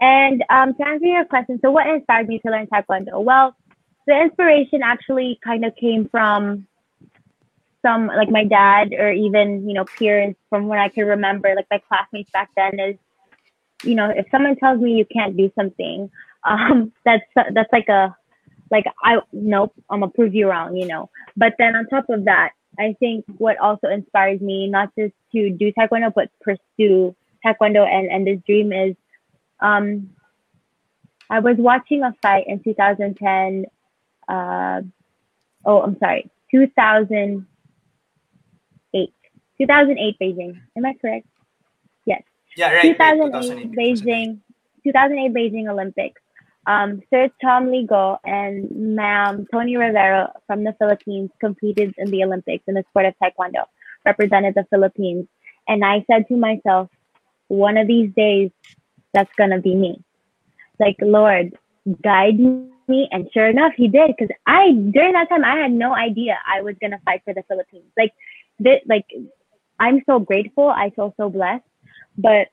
[0.00, 3.22] And um, to answer your question, so what inspired me to learn Taekwondo?
[3.22, 3.54] Well,
[4.06, 6.66] the inspiration actually kind of came from
[7.82, 11.66] some like my dad or even you know peers from when I can remember, like
[11.70, 12.80] my classmates back then.
[12.80, 12.96] Is
[13.84, 16.10] you know if someone tells me you can't do something,
[16.44, 18.16] um, that's that's like a
[18.70, 21.10] like I nope, I'm gonna prove you wrong, you know.
[21.36, 25.50] But then on top of that, I think what also inspires me not just to
[25.50, 27.14] do taekwondo but pursue
[27.44, 28.94] taekwondo and and this dream is
[29.60, 30.10] um
[31.28, 33.66] I was watching a fight in 2010
[34.28, 34.80] uh
[35.64, 39.12] oh I'm sorry 2008
[39.58, 41.26] 2008 Beijing am I correct
[42.06, 42.22] yes
[42.56, 42.84] Yeah, right.
[42.84, 44.38] right, 2008 Beijing
[44.84, 46.19] 2008 Beijing Olympics.
[46.66, 52.64] Um, Sir Tshomlee Go and Ma'am Toni Rivero from the Philippines competed in the Olympics
[52.66, 53.64] in the sport of Taekwondo,
[54.04, 55.26] represented the Philippines.
[55.68, 56.90] And I said to myself,
[57.48, 58.50] one of these days,
[59.12, 60.02] that's gonna be me.
[60.78, 61.56] Like Lord,
[62.02, 63.08] guide me.
[63.10, 64.14] And sure enough, He did.
[64.16, 67.42] Because I during that time, I had no idea I was gonna fight for the
[67.48, 67.90] Philippines.
[67.96, 68.12] Like,
[68.86, 69.06] like
[69.78, 70.68] I'm so grateful.
[70.68, 71.64] I feel so blessed.
[72.18, 72.48] But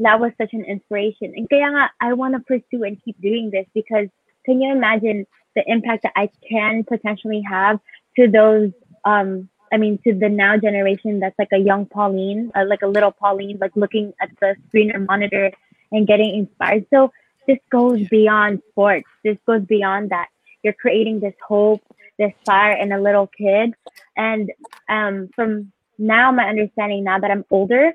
[0.00, 1.32] that was such an inspiration.
[1.36, 4.08] And kaya nga, I want to pursue and keep doing this because
[4.44, 7.80] can you imagine the impact that I can potentially have
[8.16, 8.72] to those,
[9.04, 12.86] um, I mean, to the now generation that's like a young Pauline, uh, like a
[12.86, 15.52] little Pauline, like looking at the screen or monitor
[15.92, 16.86] and getting inspired.
[16.90, 17.12] So
[17.46, 19.08] this goes beyond sports.
[19.24, 20.28] This goes beyond that.
[20.62, 21.82] You're creating this hope,
[22.18, 23.74] this fire in a little kid.
[24.16, 24.50] And
[24.88, 27.92] um, from now, my understanding now that I'm older,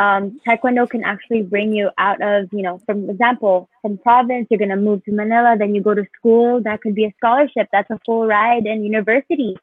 [0.00, 4.58] um, taekwondo can actually bring you out of, you know, from example, from province, you're
[4.64, 6.62] going to move to Manila, then you go to school.
[6.62, 7.68] That could be a scholarship.
[7.70, 9.56] That's a full ride in university.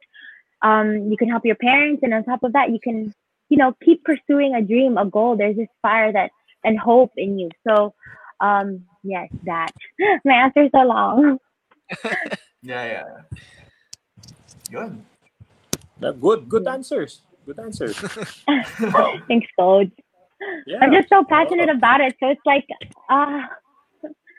[0.62, 2.02] Um, you can help your parents.
[2.04, 3.14] And on top of that, you can,
[3.50, 5.36] you know, keep pursuing a dream, a goal.
[5.36, 6.30] There's this fire that
[6.64, 7.50] and hope in you.
[7.68, 7.94] So
[8.40, 9.72] Um, yes, that.
[10.26, 11.40] My answer is so long.
[12.64, 13.40] Yeah, yeah.
[14.72, 15.06] Yun.
[16.04, 17.22] Uh, Good, good answers.
[17.46, 17.96] Good answers.
[19.30, 19.94] Thanks, Coach.
[20.66, 20.80] Yeah.
[20.82, 22.14] I'm just so passionate about it.
[22.20, 22.68] So it's like,
[23.10, 23.42] uh,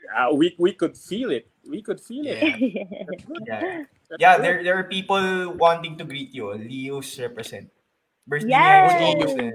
[0.09, 1.53] Uh, we we could feel it.
[1.69, 2.41] We could feel it.
[3.45, 3.85] Yeah.
[4.16, 4.35] Yeah.
[4.41, 5.20] There there are people
[5.53, 6.49] wanting to greet you.
[6.57, 7.69] Leos represent.
[8.25, 8.89] Birthday Yes!
[9.20, 9.37] Leos.
[9.37, 9.53] eh.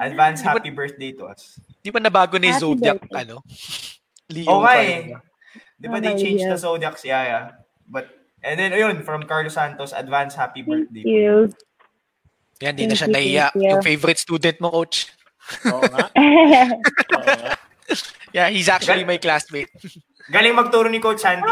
[0.00, 1.60] Advance happy birthday to us.
[1.84, 3.28] Di ba nabago ni Happy Zodiac, birthday.
[3.28, 3.44] ano?
[4.32, 5.12] Leo Oo nga pa eh.
[5.76, 6.52] Di ba Oh, they changed yeah.
[6.52, 7.04] the zodiacs?
[7.04, 7.44] Yeah, yeah.
[7.84, 8.08] But,
[8.40, 11.04] and then, ayun, from Carlos Santos, advance happy thank birthday.
[11.04, 11.52] you.
[12.64, 13.46] Yan, di na Thank siya nahiya.
[13.52, 13.60] thank.
[13.76, 15.12] Yung favorite student mo, coach.
[15.70, 16.06] Oo nga.
[17.16, 17.54] Oo nga.
[18.34, 19.70] Yeah, he's actually my classmate.
[20.28, 21.46] Galing magturo ni Coach Sandy.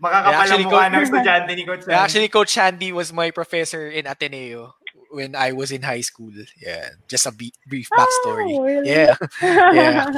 [0.00, 1.92] Makakapal Yeah, actually, ang mukha Coach- ng estudyante ni Coach Sandy.
[1.92, 4.72] Yeah, actually, Coach Sandy was my professor in Ateneo
[5.12, 6.32] when I was in high school.
[6.56, 8.48] Yeah, just a brief oh, backstory.
[8.56, 8.88] Oh, really?
[8.88, 9.12] Yeah,
[9.44, 10.08] yeah.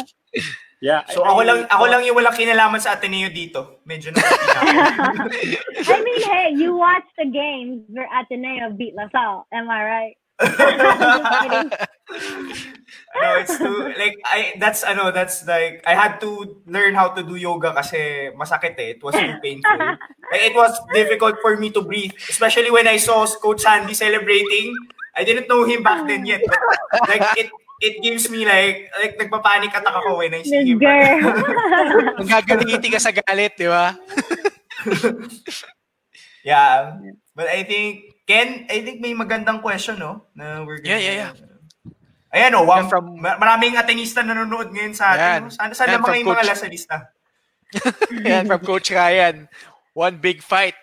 [0.83, 1.03] Yeah.
[1.11, 3.83] So I- ako I- lang ako lang yung walang kinalaman sa Ateneo dito.
[3.87, 4.23] Medyo na
[5.91, 9.47] I mean, hey, you watch the games where Ateneo beat La Salle.
[9.51, 10.17] Am I right?
[13.23, 17.23] no, it's too like I that's ano that's like I had to learn how to
[17.23, 18.99] do yoga kasi masakit eh.
[18.99, 19.79] It was too painful.
[20.33, 24.75] Like it was difficult for me to breathe, especially when I saw Coach Sandy celebrating.
[25.15, 26.59] I didn't know him back then yet, but
[27.09, 27.49] like it
[27.83, 30.81] it gives me like like nagpapanik attack ako when I see him.
[32.33, 33.95] gagalingiti ka sa galit, di ba?
[36.45, 36.99] Yeah.
[37.35, 41.33] But I think Ken, I think may magandang question no na we're Yeah, yeah, yeah.
[42.33, 45.21] Ayan oh, wow, Yeah, from- ma- maraming atenista nanonood ngayon sa atin.
[45.21, 45.41] Yan.
[45.45, 45.53] no?
[45.53, 46.97] Sana sana Yan, mga yung mga Coach- lasalista.
[48.25, 49.37] Yan, from Coach Ryan.
[49.93, 50.77] One big fight.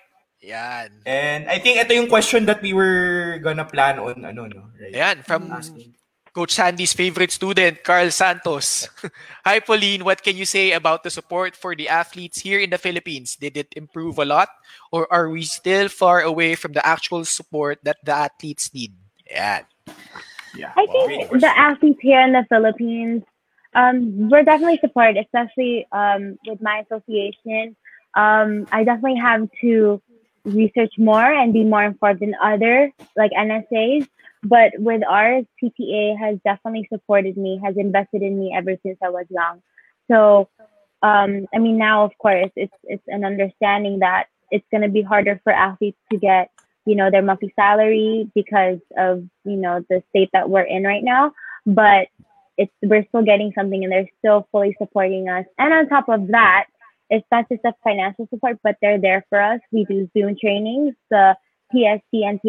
[0.45, 1.03] Yan.
[1.03, 4.93] And I think ito yung question that we were gonna plan on ano no, right?
[4.93, 5.98] Yan, from Asking.
[6.33, 8.87] Coach Sandy's favorite student, Carl Santos.
[9.45, 10.05] Hi, Pauline.
[10.05, 13.35] What can you say about the support for the athletes here in the Philippines?
[13.35, 14.49] Did it improve a lot?
[14.91, 18.93] Or are we still far away from the actual support that the athletes need?
[19.29, 19.65] Yan.
[20.55, 20.73] Yeah.
[20.77, 23.23] I Great think the athletes here in the Philippines,
[23.73, 27.75] um, we're definitely supported, especially um, with my association.
[28.15, 30.01] Um, I definitely have to
[30.45, 34.07] research more and be more informed than other like NSAs.
[34.43, 39.09] But with ours, PTA has definitely supported me, has invested in me ever since I
[39.09, 39.61] was young.
[40.09, 40.49] So,
[41.03, 45.01] um, I mean, now of course, it's it's an understanding that it's going to be
[45.01, 46.51] harder for athletes to get
[46.85, 51.03] you know their monthly salary because of you know the state that we're in right
[51.03, 51.33] now.
[51.65, 52.07] But
[52.57, 55.45] it's we're still getting something and they're still fully supporting us.
[55.57, 56.65] And on top of that
[57.09, 59.61] it's not just a financial support but they're there for us.
[59.71, 60.93] We do zoom trainings.
[61.09, 61.37] The
[61.73, 62.39] psc and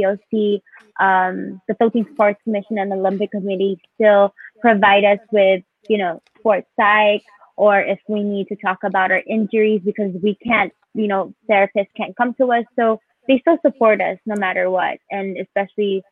[1.01, 6.69] um, the philippine sports commission and olympic committee still provide us with you know sports
[6.79, 7.23] psych
[7.57, 11.95] or if we need to talk about our injuries because we can't you know therapists
[11.97, 12.65] can't come to us.
[12.77, 14.99] So they still support us no matter what.
[15.11, 16.03] And especially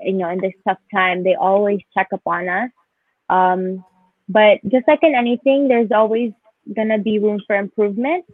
[0.00, 2.70] you know in this tough time they always check up on us.
[3.30, 3.84] Um,
[4.28, 6.32] but just like in anything there's always
[6.76, 8.26] gonna be room for improvement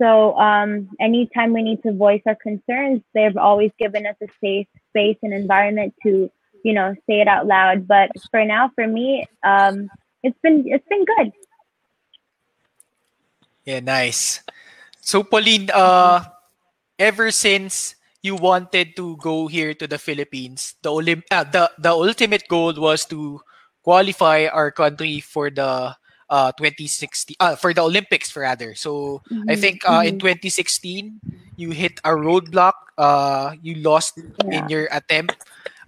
[0.00, 4.66] so um, anytime we need to voice our concerns they've always given us a safe
[4.90, 6.30] space and environment to
[6.64, 9.88] you know say it out loud but for now for me um,
[10.22, 11.32] it's been it's been good
[13.64, 14.44] Yeah, nice.
[15.00, 16.20] So, Pauline, uh,
[17.00, 21.92] ever since you wanted to go here to the Philippines, the, Olymp- uh, the the
[21.92, 23.40] ultimate goal was to
[23.80, 25.96] qualify our country for the
[26.34, 28.74] uh 2016 uh, for the Olympics for rather.
[28.74, 31.22] So I think uh, in 2016
[31.54, 32.74] you hit a roadblock.
[32.98, 35.38] Uh, you lost in your attempt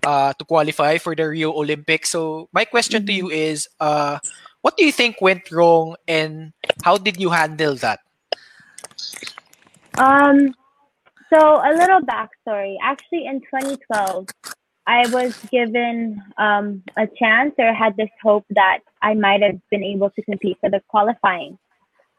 [0.07, 2.11] uh, to qualify for the Rio Olympics.
[2.11, 4.19] So my question to you is, uh,
[4.63, 6.53] what do you think went wrong, and
[6.83, 8.01] how did you handle that?
[9.99, 10.55] Um,
[11.33, 12.77] so a little backstory.
[12.83, 14.27] Actually, in 2012,
[14.87, 19.85] I was given um, a chance or had this hope that I might have been
[19.85, 21.59] able to compete for the qualifying.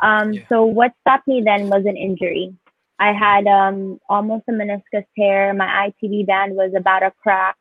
[0.02, 0.44] Um, Yeah.
[0.50, 2.46] So what stopped me then was an injury.
[3.08, 5.54] I had um, almost a meniscus tear.
[5.54, 7.58] My ITB band was about a crack.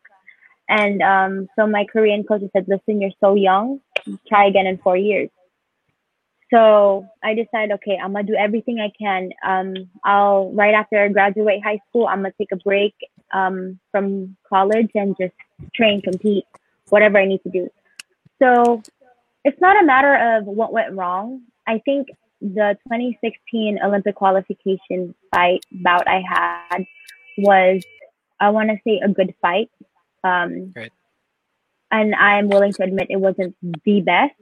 [0.68, 3.80] And um, so my Korean coach said, listen, you're so young.
[4.28, 5.30] Try again in four years.
[6.52, 9.30] So I decided, okay, I'm gonna do everything I can.
[9.44, 9.68] Um,
[10.04, 12.94] I'll right after I graduate high school, I'm gonna take a break
[13.32, 15.34] um, from college and just
[15.74, 16.46] train, compete,
[16.92, 17.68] whatever I need to do.
[18.40, 18.82] So
[19.46, 21.42] it's not a matter of what went wrong.
[21.68, 22.08] I think
[22.40, 26.84] the 2016 Olympic qualification fight bout I had
[27.38, 27.82] was,
[28.40, 29.70] I want to say, a good fight.
[30.24, 30.92] Um, Right.
[31.92, 34.34] And I'm willing to admit it wasn't the best,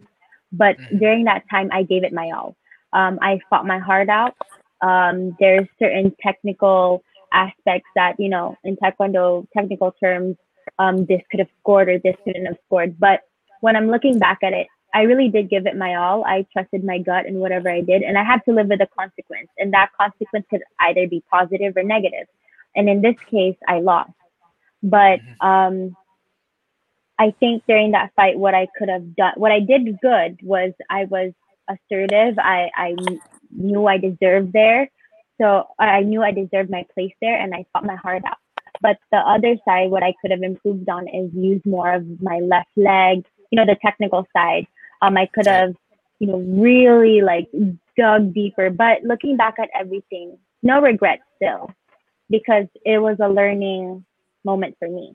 [0.53, 1.01] But Mhm.
[1.01, 2.57] during that time, I gave it my all.
[2.93, 4.37] Um, I fought my heart out.
[4.81, 7.03] Um, there's certain technical
[7.33, 10.37] aspects that you know in taekwondo technical terms
[10.79, 13.21] um, this could have scored or this couldn't have scored but
[13.61, 16.85] when i'm looking back at it i really did give it my all i trusted
[16.85, 19.73] my gut in whatever i did and i had to live with the consequence and
[19.73, 22.27] that consequence could either be positive or negative.
[22.77, 24.11] and in this case i lost
[24.83, 25.95] but um,
[27.19, 30.73] i think during that fight what i could have done what i did good was
[30.91, 31.33] i was
[31.69, 32.95] assertive i i
[33.51, 34.89] knew i deserved there
[35.41, 38.39] so I knew I deserved my place there and I fought my heart out.
[38.81, 42.41] But the other side, what I could have improved on is use more of my
[42.41, 44.67] left leg, you know, the technical side.
[45.05, 45.75] Um, I could have,
[46.19, 47.49] you know, really like
[47.97, 48.71] dug deeper.
[48.71, 51.71] But looking back at everything, no regrets still,
[52.31, 54.05] because it was a learning
[54.45, 55.15] moment for me.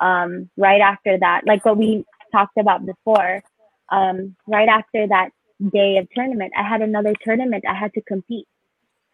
[0.00, 3.42] Um, right after that, like what we talked about before,
[3.90, 5.30] um, right after that
[5.72, 8.46] day of tournament, I had another tournament I had to compete.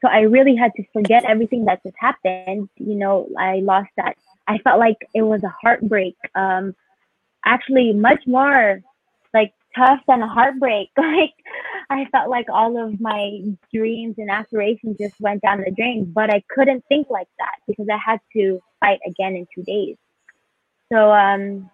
[0.00, 2.68] So I really had to forget everything that just happened.
[2.76, 4.16] You know, I lost that.
[4.46, 6.16] I felt like it was a heartbreak.
[6.34, 6.74] Um,
[7.44, 8.80] actually, much more
[9.76, 10.90] tough than a heartbreak.
[10.98, 11.34] Like
[11.90, 13.40] I felt like all of my
[13.72, 16.10] dreams and aspirations just went down the drain.
[16.14, 19.96] But I couldn't think like that because I had to fight again in two days.
[20.92, 21.70] So um,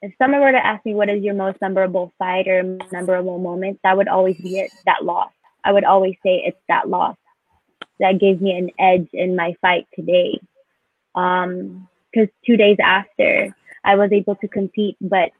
[0.00, 3.80] if someone were to ask me what is your most memorable fight or memorable moment,
[3.84, 4.72] that would always be it.
[4.86, 5.30] That loss.
[5.64, 7.16] I would always say it's that loss
[8.00, 10.40] that gave me an edge in my fight today.
[11.14, 13.54] Um, because two days after
[13.84, 15.30] I was able to compete, but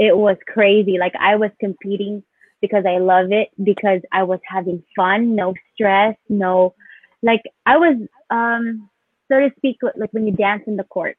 [0.00, 0.96] it was crazy.
[0.98, 2.22] Like I was competing
[2.62, 6.74] because I love it, because I was having fun, no stress, no,
[7.22, 7.96] like I was,
[8.30, 8.88] um,
[9.30, 11.18] so to speak, like when you dance in the court,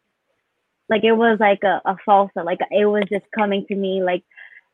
[0.90, 4.24] like it was like a, a salsa, like it was just coming to me like,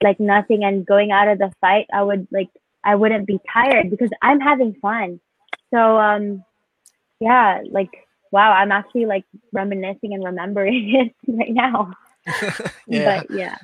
[0.01, 0.63] like nothing.
[0.63, 2.49] And going out of the fight, I would like,
[2.85, 5.19] I wouldn't be tired because I'm having fun.
[5.73, 6.45] So um
[7.19, 7.91] yeah, like
[8.31, 10.95] wow, I'm actually like reminiscing and remembering
[11.27, 11.91] it right now.
[12.89, 13.21] Yeah.
[13.21, 13.57] But yeah.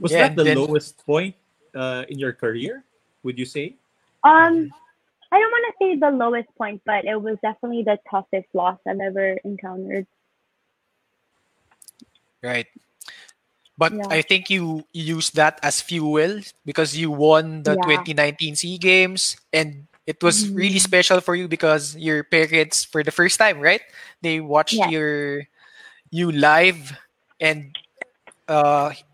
[0.00, 1.34] Was Yeah, that the then- lowest point
[1.74, 2.84] uh, in your career?
[3.22, 3.74] Would you say?
[4.24, 4.70] Um
[5.32, 8.78] I don't want to say the lowest point, but it was definitely the toughest loss
[8.86, 10.06] I've ever encountered.
[12.42, 12.66] Right.
[13.76, 14.06] But Yeah.
[14.08, 17.82] I think you, you used that as fuel because you won the Yeah.
[17.84, 20.86] 2019 SEA Games and it was really Mhm.
[20.88, 23.82] special for you because your parents for the first time, right?
[24.22, 24.88] They watched Yeah.
[24.88, 25.42] your
[26.14, 26.94] you live
[27.42, 27.74] and
[28.48, 29.05] uh al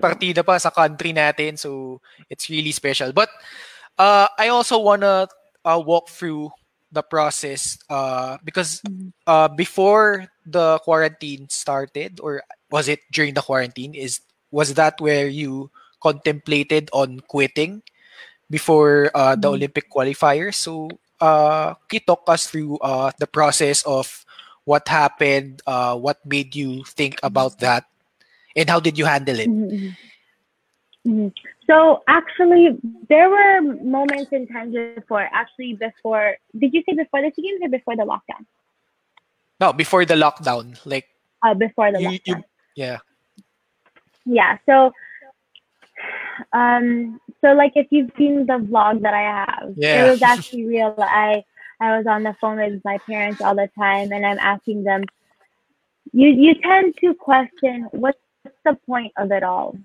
[0.00, 2.00] partida pa sa country natin so
[2.30, 3.12] it's really special.
[3.12, 3.28] But
[3.98, 5.28] uh I also want to
[5.64, 6.52] uh, walk through
[6.92, 9.12] the process uh because Mhm.
[9.26, 14.20] uh before the quarantine started or was it during the quarantine is
[14.50, 15.70] was that where you
[16.02, 17.82] contemplated on quitting
[18.50, 19.50] before uh, the Mhm.
[19.50, 24.24] olympic qualifiers so uh can you talk us through uh the process of
[24.64, 27.84] what happened uh what made you think about that
[28.56, 29.96] and how did you handle it Mhm, mhm.
[31.06, 31.32] Mhm.
[31.66, 32.78] So actually,
[33.08, 35.08] there were moments in times before.
[35.14, 38.44] Actually, before did you say before the games or before the lockdown?
[39.60, 41.06] no before the lockdown like
[41.42, 42.20] Uh, before the you, lockdown.
[42.24, 42.44] you
[42.74, 42.98] yeah
[44.24, 44.58] Yeah.
[44.66, 44.92] So,
[46.52, 50.06] um, so like if you've seen the vlog that I have, Yeah.
[50.06, 50.94] it was actually real.
[50.98, 51.44] I
[51.80, 55.02] I was on the phone with my parents all the time, and I'm asking them.
[56.12, 58.18] You you tend to question what's
[58.64, 59.76] the point of it all.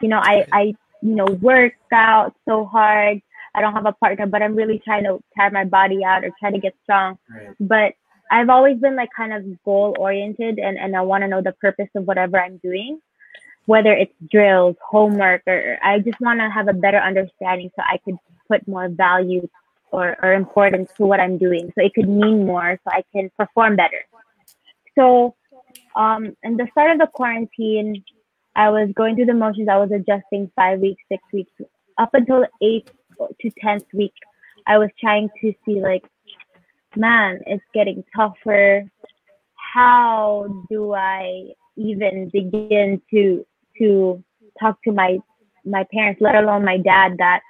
[0.00, 0.62] You know, I I
[1.02, 3.20] you know work out so hard.
[3.54, 6.30] I don't have a partner, but I'm really trying to tire my body out or
[6.40, 7.18] try to get strong.
[7.30, 7.54] Right.
[7.60, 7.92] But
[8.30, 11.52] I've always been like kind of goal oriented, and and I want to know the
[11.52, 13.00] purpose of whatever I'm doing
[13.66, 17.98] whether it's drills, homework, or I just want to have a better understanding so I
[18.04, 18.16] could
[18.48, 19.48] put more value
[19.90, 21.72] or, or importance to what I'm doing.
[21.74, 24.04] So it could mean more so I can perform better.
[24.96, 25.34] So
[25.96, 28.04] um, in the start of the quarantine,
[28.56, 29.68] I was going through the motions.
[29.68, 31.52] I was adjusting five weeks, six weeks,
[31.98, 32.92] up until eighth
[33.40, 34.14] to tenth week.
[34.66, 36.04] I was trying to see like,
[36.96, 38.84] man, it's getting tougher.
[39.54, 43.44] How do I even begin to
[43.78, 44.22] to
[44.60, 45.18] talk to my
[45.64, 47.40] my parents, let alone my dad, that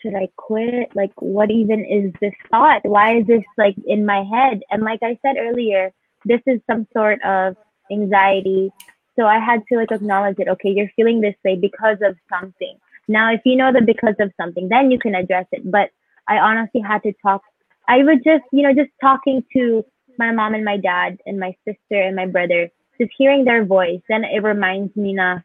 [0.00, 0.94] should I quit?
[0.94, 2.84] Like, what even is this thought?
[2.84, 4.60] Why is this like in my head?
[4.70, 5.92] And like I said earlier,
[6.24, 7.56] this is some sort of
[7.90, 8.72] anxiety.
[9.16, 10.48] So I had to like acknowledge it.
[10.48, 12.76] Okay, you're feeling this way because of something.
[13.08, 15.68] Now, if you know that because of something, then you can address it.
[15.70, 15.90] But
[16.28, 17.42] I honestly had to talk.
[17.88, 19.84] I would just, you know, just talking to
[20.18, 24.00] my mom and my dad and my sister and my brother, just hearing their voice,
[24.08, 25.40] then it reminds me na,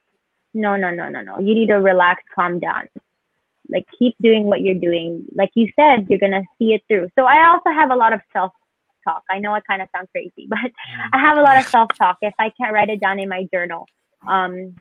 [0.53, 1.39] no, no, no, no, no.
[1.39, 2.87] You need to relax, calm down.
[3.69, 5.25] Like keep doing what you're doing.
[5.33, 7.09] Like you said, you're gonna see it through.
[7.17, 8.51] So I also have a lot of self
[9.05, 9.23] talk.
[9.29, 10.71] I know it kind of sounds crazy, but
[11.13, 12.17] I have a lot of self talk.
[12.21, 13.87] If I can't write it down in my journal,
[14.27, 14.75] um,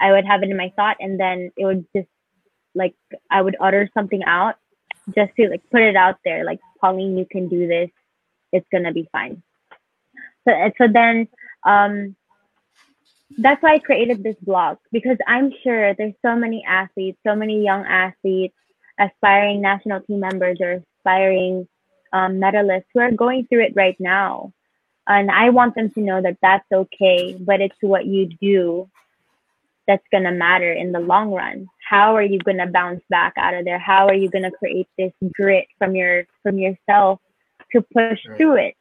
[0.00, 2.08] I would have it in my thought, and then it would just
[2.74, 2.94] like
[3.30, 4.56] I would utter something out,
[5.14, 6.44] just to like put it out there.
[6.44, 7.90] Like Pauline, you can do this.
[8.52, 9.42] It's gonna be fine.
[10.46, 11.28] So so then
[11.64, 12.14] um,
[13.36, 17.62] that's why I created this blog because I'm sure there's so many athletes, so many
[17.62, 18.54] young athletes,
[18.98, 21.68] aspiring national team members or aspiring
[22.12, 24.52] um, medalists who are going through it right now.
[25.06, 28.88] And I want them to know that that's okay, but it's what you do
[29.86, 31.66] that's going to matter in the long run.
[31.88, 33.78] How are you going to bounce back out of there?
[33.78, 37.20] How are you going to create this grit from your from yourself
[37.72, 38.36] to push Right.
[38.38, 38.74] through it?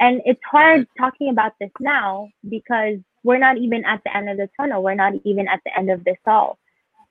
[0.00, 4.38] And it's hard talking about this now because we're not even at the end of
[4.38, 4.82] the tunnel.
[4.82, 6.58] We're not even at the end of this all.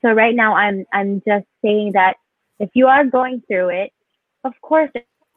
[0.01, 2.17] So right now I'm I'm just saying that
[2.59, 3.91] if you are going through it,
[4.43, 4.91] of course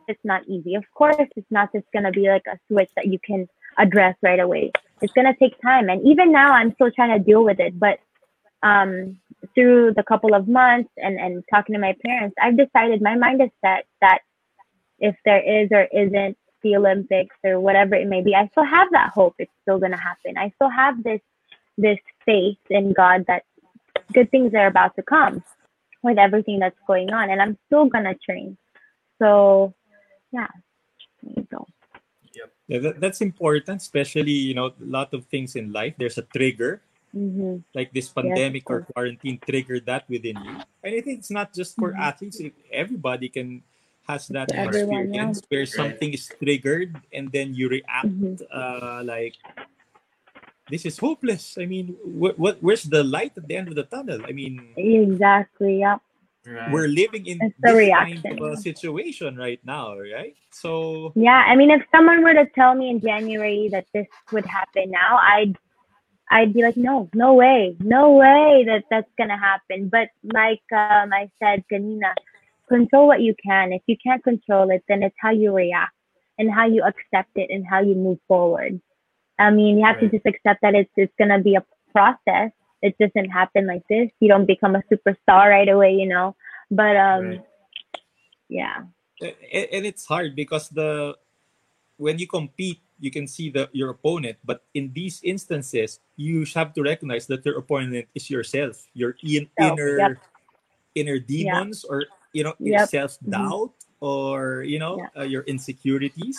[0.09, 0.75] it's not easy.
[0.75, 4.41] Of course it's not just gonna be like a switch that you can address right
[4.41, 4.73] away.
[5.03, 5.89] It's gonna take time.
[5.89, 7.79] And even now I'm still trying to deal with it.
[7.79, 7.99] But
[8.63, 9.19] um
[9.55, 13.43] through the couple of months and, and talking to my parents, I've decided my mind
[13.43, 14.21] is set that
[14.99, 18.89] if there is or isn't the Olympics or whatever it may be, I still have
[18.93, 20.39] that hope it's still gonna happen.
[20.39, 21.21] I still have this
[21.79, 23.45] this faith in God that
[24.13, 25.43] good things are about to come
[26.03, 28.57] with everything that's going on and I'm still gonna train.
[29.21, 29.75] So
[30.37, 30.53] yeah.
[31.23, 31.65] There you go.
[32.69, 35.97] Yeah, that, that's important, especially you know a lot of things in life.
[35.97, 36.83] There's a trigger
[37.17, 40.57] hmm like this pandemic or quarantine triggered that within you.
[40.85, 42.01] And I think it's not just for Mhm.
[42.01, 42.41] athletes;
[42.73, 43.65] everybody can
[44.09, 45.29] has that For everyone, yeah.
[45.33, 48.39] experience where something is triggered and then you react Mhm.
[48.55, 49.35] uh, like
[50.71, 51.59] this is hopeless.
[51.59, 54.23] I mean, what, what where's the light at the end of the tunnel?
[54.27, 55.81] I mean, Exactly.
[55.81, 56.01] Yep.
[56.47, 56.71] Right.
[56.73, 60.37] we're living in It's this the kind of a situation right now, right?
[60.53, 64.47] So Yeah, I mean, if someone were to tell me in January that this would
[64.47, 65.57] happen now, I'd
[66.31, 69.89] I'd be like, no, no way, no way that that's gonna happen.
[69.89, 72.13] But like um, I said, Ganina,
[72.69, 73.73] control what you can.
[73.73, 75.95] If you can't control it, then it's how you react
[76.39, 78.81] and how you accept it and how you move forward.
[79.39, 80.11] I mean, you have Right.
[80.11, 82.53] to just accept that it's it's gonna be a process.
[82.83, 84.11] It doesn't happen like this.
[84.21, 86.37] You don't become a superstar right away, you know.
[86.71, 87.45] But um, Right.
[88.49, 88.85] yeah.
[89.21, 91.17] and it's hard because the
[91.97, 96.77] when you compete you can see the your opponent but in these instances you have
[96.77, 100.13] to recognize that your opponent is yourself your in, Self, inner yep.
[100.95, 102.05] inner demons or
[102.37, 102.89] you know Yep.
[102.93, 103.73] self-doubt
[104.05, 105.25] or you know Yeah.
[105.25, 106.37] uh, your insecurities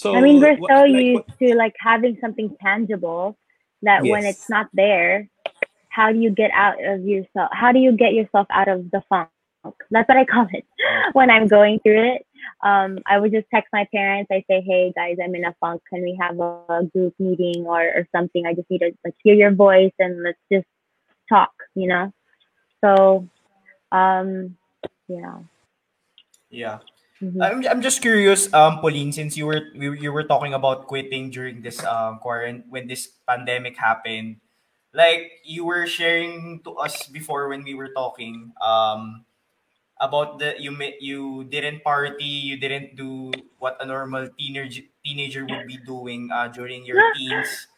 [0.00, 3.36] so I mean, we're what- so like used what- to like having something tangible
[3.86, 5.28] that when it's not there,
[5.88, 7.48] how do you get out of yourself?
[7.52, 9.30] How do you get yourself out of the funk?
[9.90, 10.64] That's what I call it
[11.14, 12.26] when I'm going through it.
[12.62, 14.30] Um, I would just text my parents.
[14.30, 15.82] I say, "Hey guys, I'm in a funk.
[15.88, 18.46] Can we have a, group meeting or, or something?
[18.46, 20.66] I just need to like hear your voice and let's just
[21.28, 22.12] talk." You know.
[22.84, 23.28] So,
[23.90, 24.56] um,
[25.08, 25.38] yeah.
[26.50, 26.78] Yeah.
[27.22, 27.40] Mhm.
[27.42, 31.30] I'm, I'm just curious, um, Pauline, since you were we, you were talking about quitting
[31.30, 34.36] during this um quarantine when this pandemic happened,
[34.92, 39.24] like you were sharing to us before when we were talking um
[40.00, 45.66] about the you you didn't party, you didn't do what a normal teenager teenager would
[45.66, 47.68] be doing uh, during your teens.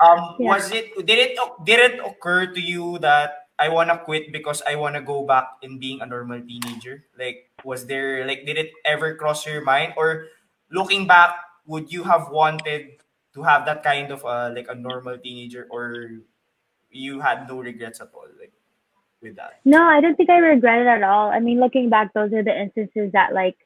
[0.00, 0.56] Um, Yeah.
[0.56, 1.32] was it did it
[1.64, 5.78] did it occur to you that I wanna quit because I wanna go back in
[5.78, 7.04] being a normal teenager?
[7.18, 10.26] Like, was there like did it ever cross your mind, or
[10.70, 12.98] looking back, would you have wanted
[13.34, 16.24] to have that kind of uh, like a normal teenager, or
[16.90, 18.52] you had no regrets at all, like
[19.22, 19.60] with that?
[19.64, 21.30] No, I don't think I regret it at all.
[21.30, 23.56] I mean, looking back, those are the instances that, like,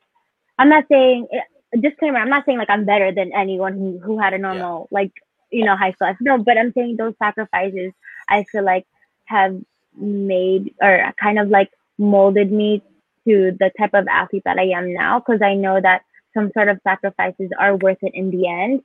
[0.58, 4.18] I'm not saying, eh, disclaimer, I'm not saying like I'm better than anyone who, who
[4.18, 5.12] had a normal, like,
[5.50, 6.18] you know, high school life.
[6.20, 7.92] No, but I'm saying those sacrifices,
[8.28, 8.86] I feel like,
[9.26, 9.56] have
[9.96, 12.82] made or kind of like molded me
[13.26, 16.02] to the type of athlete that I am now because I know that
[16.34, 18.82] some sort of sacrifices are worth it in the end.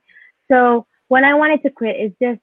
[0.50, 2.40] So when I wanted to quit, it's just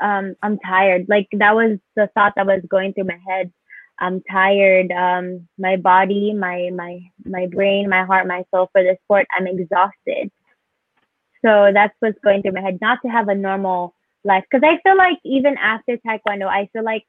[0.00, 1.06] um, I'm tired.
[1.08, 3.52] Like that was the thought that was going through my head.
[3.98, 4.92] I'm tired.
[4.92, 9.26] Um, my body, my my my brain, my heart, my soul for the sport.
[9.36, 10.30] I'm exhausted.
[11.44, 12.78] So that's what's going through my head.
[12.80, 13.94] Not to have a normal
[14.24, 17.04] life, because I feel like even after taekwondo, I feel like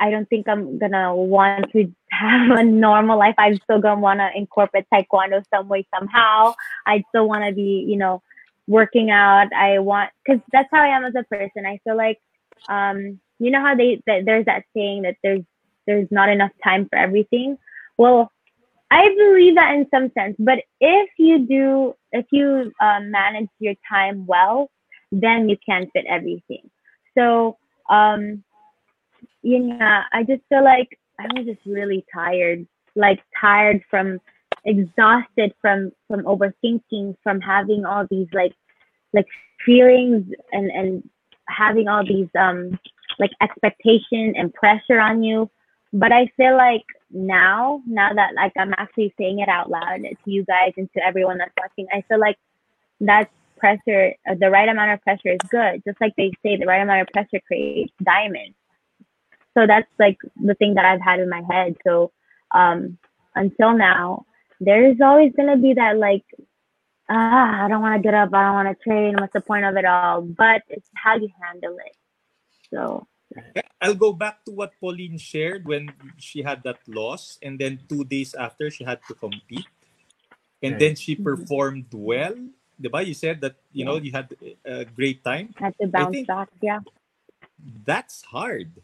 [0.00, 3.34] I don't think I'm gonna want to have a normal life.
[3.38, 6.54] I'm still gonna want to incorporate taekwondo some way somehow.
[6.86, 8.22] I still want to be, you know,
[8.66, 9.52] working out.
[9.52, 11.66] I want because that's how I am as a person.
[11.66, 12.20] I feel like
[12.68, 15.42] um, you know how they that there's that saying that there's
[15.86, 17.58] there's not enough time for everything.
[17.96, 18.32] Well,
[18.90, 23.74] I believe that in some sense, but if you do, if you uh, manage your
[23.88, 24.70] time well,
[25.10, 26.70] then you can fit everything.
[27.16, 27.56] So,
[27.88, 28.44] um,
[29.42, 34.20] yeah, I just feel like I was just really tired, like tired from,
[34.64, 38.54] exhausted from from overthinking, from having all these like,
[39.12, 39.26] like
[39.64, 41.08] feelings and and
[41.48, 42.78] having all these um
[43.18, 45.50] like expectation and pressure on you.
[45.92, 50.30] But I feel like now, now that like I'm actually saying it out loud to
[50.30, 52.38] you guys and to everyone that's watching, I feel like
[53.00, 55.82] that pressure, the right amount of pressure is good.
[55.86, 58.56] Just like they say, the right amount of pressure creates diamonds.
[59.54, 61.76] So that's like the thing that I've had in my head.
[61.84, 62.12] So
[62.52, 62.98] um,
[63.34, 64.26] until now,
[64.60, 66.24] there's always gonna be that like,
[67.08, 69.16] ah, I don't want to get up, I don't want to train.
[69.18, 70.22] What's the point of it all?
[70.22, 71.96] But it's how you handle it.
[72.70, 73.06] So
[73.80, 78.04] I'll go back to what Pauline shared when she had that loss, and then two
[78.04, 79.68] days after she had to compete,
[80.62, 82.36] and then she performed well.
[82.80, 83.04] Diba?
[83.04, 84.32] You said that you know you had
[84.64, 85.52] a great time.
[85.56, 86.48] had to bounce think- back.
[86.62, 86.80] Yeah.
[87.62, 88.74] That's hard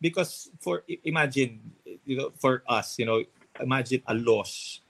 [0.00, 1.60] because for imagine
[2.06, 3.22] you know for us you know
[3.60, 4.80] imagine a loss.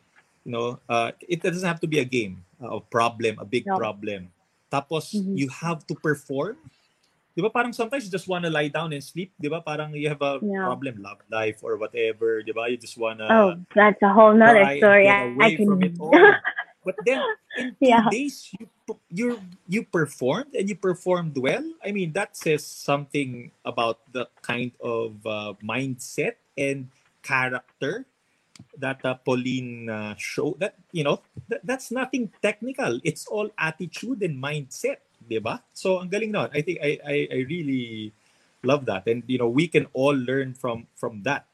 [0.45, 3.77] You know, uh, it doesn't have to be a game, a problem, a big No.
[3.77, 4.33] problem.
[4.73, 5.37] Tapos Mhm.
[5.37, 6.57] you have to perform.
[7.37, 9.31] Di ba parang sometimes you just wanna lie down and sleep.
[9.37, 10.65] Di ba parang you have a Yeah.
[10.65, 12.41] problem, love life or whatever.
[12.41, 15.09] Di ba You just wanna oh, that's a whole nother story.
[15.09, 15.69] I, can.
[15.69, 16.17] from it all.
[16.85, 17.21] But then
[17.61, 18.09] in two Yeah.
[18.09, 18.67] days you
[19.19, 21.67] you you performed and you performed well.
[21.83, 26.95] I mean that says something about the kind of uh, mindset and
[27.27, 28.07] character
[28.79, 30.63] that uh, Pauline uh, showed.
[30.63, 31.21] That you know
[31.51, 33.03] that, that's nothing technical.
[33.03, 35.67] It's all attitude and mindset, diba?
[35.75, 36.55] So ang galing nun.
[36.55, 38.15] I think I, I I really
[38.63, 41.51] love that, and you know we can all learn from from that,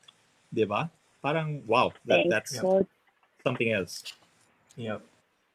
[0.53, 0.93] diba?
[1.25, 2.85] Parang wow, that, that's coach.
[3.41, 4.05] something else.
[4.77, 5.01] Yeah.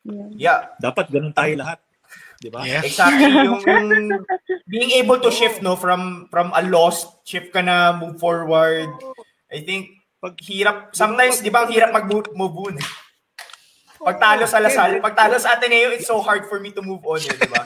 [0.02, 0.30] Yeah.
[0.34, 1.77] Yeah, Dapat ganun tayo lahat.
[2.40, 2.64] Di ba?
[2.64, 2.88] Yeah.
[2.88, 3.60] exactly yung
[4.64, 8.88] being able to shift no from from a loss shift ka na move forward
[9.52, 12.76] I think pag hirap sometimes di ba ang hirap mag move on
[13.99, 17.03] pag talo sa Lasal pag talo sa Ateneo it's so hard for me to move
[17.03, 17.64] on eh, di ba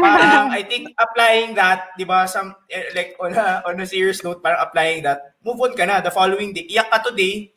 [0.00, 4.24] parang I think applying that di ba some eh, like on a, on a serious
[4.24, 7.52] note parang applying that move on ka na the following day iyak ka today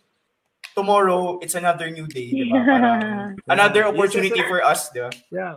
[0.76, 3.00] tomorrow it's another new day di ba parang
[3.56, 5.56] another Yes, opportunity yes, for us di ba Yeah.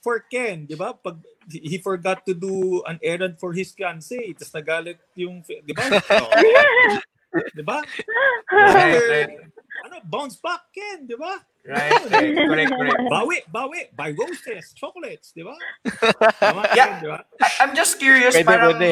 [0.00, 0.96] For Ken, di ba?
[0.96, 1.20] Pag
[1.50, 5.84] he forgot to do an errand for his fiancé, tapos nagalit yung, di ba?
[6.14, 6.30] Oh.
[7.56, 7.82] di ba?
[8.50, 9.30] right, right.
[9.86, 11.40] Ano, bounce back, Ken, di ba?
[11.66, 12.32] Right, right.
[12.32, 13.02] Correct, correct.
[13.10, 15.54] Bawi, bawi, buy roses, chocolates, di ba?
[16.42, 17.00] Tama, Yeah.
[17.00, 17.18] Ken, di ba?
[17.60, 18.90] I'm just curious, Pwede, parang, pwede.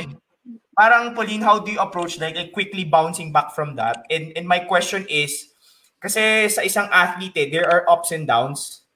[0.75, 4.03] parang Pauline, how do you approach like, like quickly bouncing back from that?
[4.11, 5.51] And and my question is,
[5.99, 8.87] kasi sa isang athlete, eh, there are ups and downs.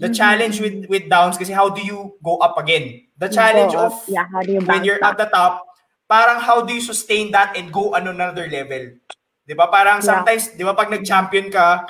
[0.00, 0.16] The Mhm.
[0.16, 3.04] challenge with with downs, kasi how do you go up again?
[3.20, 5.14] The challenge of yeah, how do you when you're back?
[5.14, 5.68] at the top,
[6.08, 8.96] parang how do you sustain that and go on another level?
[9.44, 9.68] 'Di ba?
[9.68, 10.08] Parang Yeah.
[10.24, 11.84] sometimes, 'di ba pag nag-champion ka,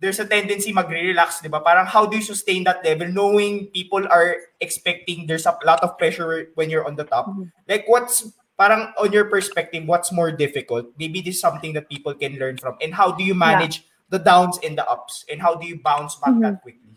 [0.00, 1.60] there's a tendency magre-relax, 'di ba?
[1.60, 6.00] Parang how do you sustain that level knowing people are expecting there's a lot of
[6.00, 7.28] pressure when you're on the top?
[7.28, 7.52] Mhm.
[7.68, 8.24] Like what's
[8.56, 10.88] parang on your perspective, what's more difficult?
[10.96, 12.74] Maybe this is something that people can learn from.
[12.80, 15.28] And how do you manage the downs and the ups?
[15.28, 16.42] And how do you bounce back Mhm.
[16.42, 16.87] that quickly?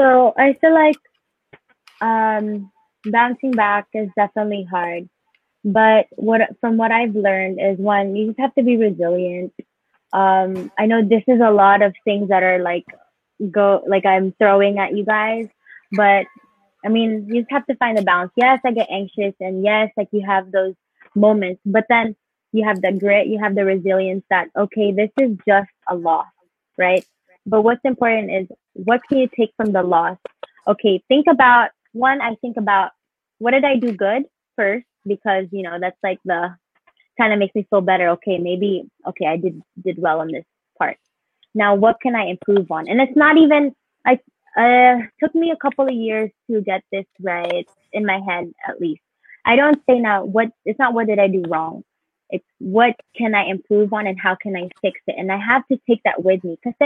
[0.00, 0.96] So I feel like
[2.00, 2.72] um,
[3.04, 5.10] bouncing back is definitely hard.
[5.62, 9.52] But what from what I've learned is one, you just have to be resilient.
[10.12, 12.86] Um, I know this is a lot of things that are like
[13.50, 15.48] go like I'm throwing at you guys,
[15.92, 16.24] but
[16.82, 18.32] I mean you just have to find the balance.
[18.36, 20.74] Yes, I get anxious, and yes, like you have those
[21.14, 22.16] moments, but then
[22.52, 26.26] you have the grit, you have the resilience that okay, this is just a loss,
[26.78, 27.04] right?
[27.46, 30.16] But what's important is what can you take from the loss?
[30.66, 32.92] Okay, think about one, I think about
[33.38, 34.24] what did I do good
[34.56, 36.54] first because you know that's like the
[37.18, 38.10] kind of makes me feel better.
[38.10, 40.44] Okay, maybe okay, I did did well on this
[40.78, 40.96] part.
[41.54, 42.88] Now what can I improve on?
[42.88, 43.74] And it's not even
[44.06, 44.18] I
[44.56, 48.80] uh took me a couple of years to get this right in my head at
[48.80, 49.02] least.
[49.44, 51.82] I don't say now what it's not what did I do wrong.
[52.30, 55.16] It's what can I improve on and how can I fix it?
[55.18, 56.76] And I have to take that with me because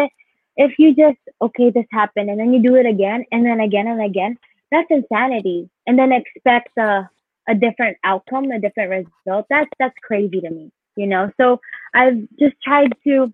[0.57, 3.87] if you just okay this happened and then you do it again and then again
[3.87, 4.39] and again
[4.71, 5.71] that's insanity.
[5.87, 7.09] And then expect a,
[7.49, 9.47] a different outcome a different result.
[9.51, 11.31] That's that's crazy to me you know?
[11.41, 11.61] So
[11.95, 13.33] i've just tried to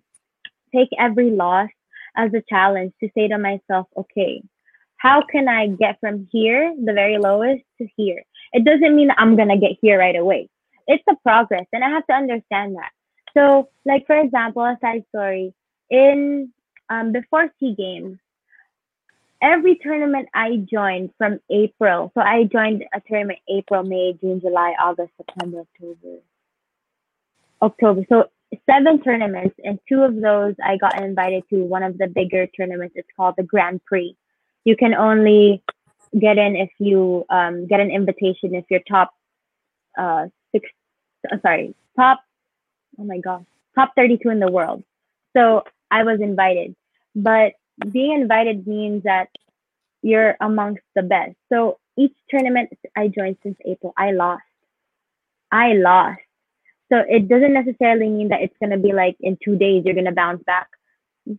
[0.73, 1.69] take every loss
[2.15, 4.41] as a challenge to say to myself okay
[4.97, 8.21] how can i get from here the very lowest to here?
[8.53, 10.49] It doesn't mean I'm gonna get here right away.
[10.87, 12.91] It's a progress, and I have to understand that.
[13.35, 15.53] So, like for example, a side story.
[15.89, 16.53] In
[16.91, 18.17] um, before SEA Games,
[19.41, 22.11] every tournament I joined from April.
[22.13, 26.17] So I joined a tournament April, May, June, July, August, September, October,
[27.61, 28.01] October.
[28.09, 28.29] So
[28.69, 32.95] seven tournaments, and two of those I got invited to one of the bigger tournaments.
[32.97, 34.15] It's called the Grand Prix.
[34.65, 35.63] You can only
[36.19, 39.13] get in if you um, get an invitation if you're top
[39.97, 40.69] uh, six.
[41.31, 42.21] Uh, sorry, top.
[42.99, 43.45] Oh my gosh,
[43.75, 44.83] top 32 in the world.
[45.35, 46.75] So I was invited,
[47.15, 47.53] but
[47.91, 49.29] being invited means that
[50.01, 51.35] you're amongst the best.
[51.51, 54.43] So each tournament I joined since April, I lost.
[55.51, 56.21] I lost.
[56.91, 59.93] So it doesn't necessarily mean that it's going to be like in two days you're
[59.93, 60.67] going to bounce back.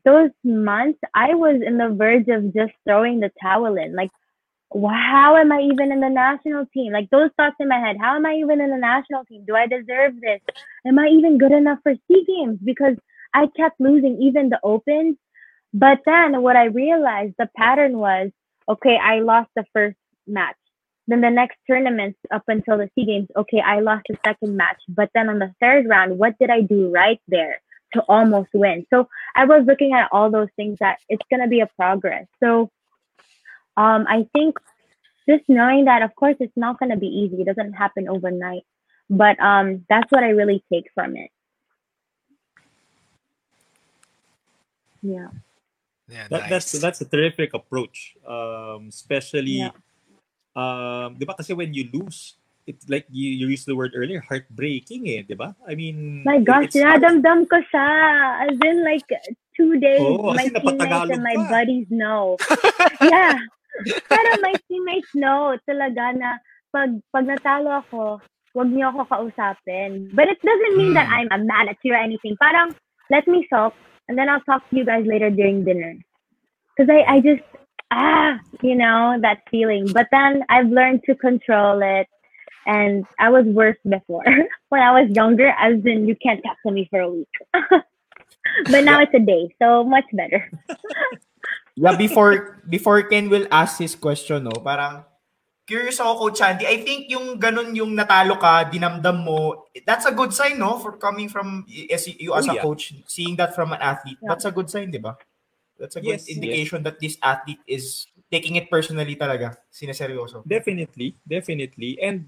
[0.04, 3.94] Those months, I was in the verge of just throwing the towel in.
[3.94, 4.10] Like,
[4.74, 6.92] how am I even in the national team?
[6.92, 7.96] Like those thoughts in my head.
[8.00, 9.44] How am I even in the national team?
[9.46, 10.40] Do I deserve this?
[10.86, 12.58] Am I even good enough for SEA Games?
[12.64, 12.96] Because
[13.34, 15.16] I kept losing even the opens.
[15.74, 18.30] But then what I realized the pattern was
[18.68, 19.96] okay, I lost the first
[20.26, 20.56] match.
[21.08, 24.80] Then the next tournaments up until the SEA Games, okay, I lost the second match.
[24.88, 27.60] But then on the third round, what did I do right there
[27.94, 28.86] to almost win?
[28.88, 32.26] So I was looking at all those things that it's going to be a progress.
[32.42, 32.70] So
[33.76, 34.58] um, I think
[35.28, 37.42] just knowing that, of course, it's not going to be easy.
[37.42, 38.62] It doesn't happen overnight.
[39.10, 41.30] But um, that's what I really take from it.
[45.02, 45.28] Yeah.
[46.08, 46.82] Yeah, That, that's nice.
[46.82, 48.14] that's a terrific approach.
[48.26, 49.74] Um, especially, Yeah.
[50.56, 54.20] um, di ba kasi when you lose, it's like you, you used the word earlier,
[54.22, 55.54] heartbreaking eh, di ba?
[55.66, 57.88] I mean, My gosh, it's hard- dinadamdam ko siya.
[58.50, 59.06] As in, like,
[59.56, 61.48] two days, Oo, my teammates and my ka.
[61.48, 62.36] buddies know.
[63.02, 63.34] yeah.
[64.06, 66.38] Pero my teammates know talaga na
[66.70, 68.20] pag, pag natalo ako,
[68.54, 70.12] wag niyo ako kausapin.
[70.12, 72.36] But it doesn't mean that I'm, I'm mad at you or anything.
[72.36, 72.76] Parang,
[73.10, 73.72] let me sulk,
[74.08, 75.96] and then I'll talk to you guys later during dinner.
[76.76, 77.42] Because I, I just,
[77.90, 79.92] ah, you know, that feeling.
[79.92, 82.08] But then I've learned to control it.
[82.64, 84.24] And I was worse before.
[84.68, 87.28] when I was younger, as in, you can't talk to me for a week.
[88.70, 90.50] but now it's a day, so much better.
[91.72, 95.08] Yeah, before before Ken will ask his question, no, parang
[95.66, 96.66] curious ako, Coach Andy.
[96.66, 100.78] I think yung ganun yung natalo ka, dinamdam mo, that's a good sign, no?
[100.78, 102.64] For coming from as you as Oh, a yeah.
[102.64, 104.18] coach, seeing that from an athlete.
[104.20, 104.34] Yeah.
[104.34, 105.16] That's a good sign, di ba?
[105.78, 109.56] That's a good Yes, indication that this athlete is taking it personally talaga.
[109.72, 110.46] Sineseryoso.
[110.46, 111.98] Definitely, definitely.
[112.00, 112.26] And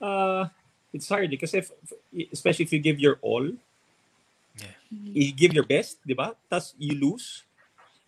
[0.00, 0.48] uh
[0.92, 1.70] it's hard because if
[2.32, 3.46] especially if you give your all,
[4.58, 4.74] Yeah.
[4.90, 6.34] you give your best, di ba?
[6.50, 7.46] Tapos you lose,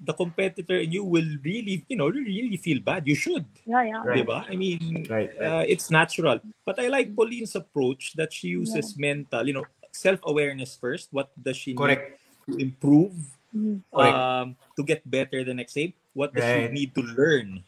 [0.02, 3.06] the competitor in you will really, you know, really feel bad.
[3.06, 4.02] You should, Yeah, yeah.
[4.02, 4.18] Right.
[4.18, 4.42] di ba?
[4.50, 5.62] I mean, Right, right.
[5.62, 6.42] uh, it's natural.
[6.66, 11.14] But I like Pauline's approach that she uses mental, you know, self-awareness first.
[11.14, 12.18] What does she Correct.
[12.48, 13.14] need to improve
[13.54, 13.84] Mhm.
[13.92, 15.92] Um, to get better the next game?
[16.16, 16.66] What does Right.
[16.66, 17.62] she need to learn?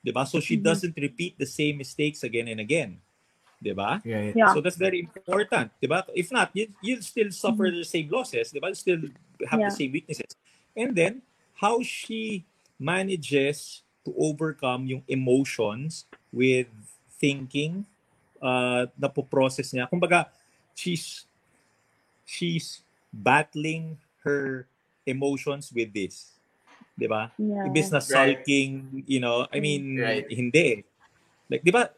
[0.00, 0.24] Diba?
[0.26, 0.64] So she Mhm.
[0.64, 2.98] doesn't repeat the same mistakes again and again.
[3.60, 4.00] Diba?
[4.00, 4.32] Right.
[4.32, 4.52] Yeah.
[4.56, 5.76] So that's very important.
[5.76, 6.02] Diba?
[6.16, 8.48] If not, you, you'll still suffer the same losses.
[8.48, 8.72] Diba?
[8.72, 9.02] You'll still
[9.44, 9.68] have Yeah.
[9.68, 10.32] the same weaknesses.
[10.72, 11.20] And then,
[11.56, 12.44] how she
[12.76, 16.68] manages to overcome yung emotions with
[17.16, 17.84] thinking
[18.40, 19.88] uh, na po-process niya.
[19.88, 20.28] Kumbaga,
[20.76, 21.24] she's
[22.28, 24.68] she's battling her
[25.08, 26.36] emotions with this.
[26.96, 27.32] Di ba?
[27.40, 27.68] Yeah.
[27.68, 28.08] Ibis na Right.
[28.42, 30.28] sulking, you know, I mean, Right.
[30.28, 30.84] hindi.
[31.48, 31.88] Like, di ba?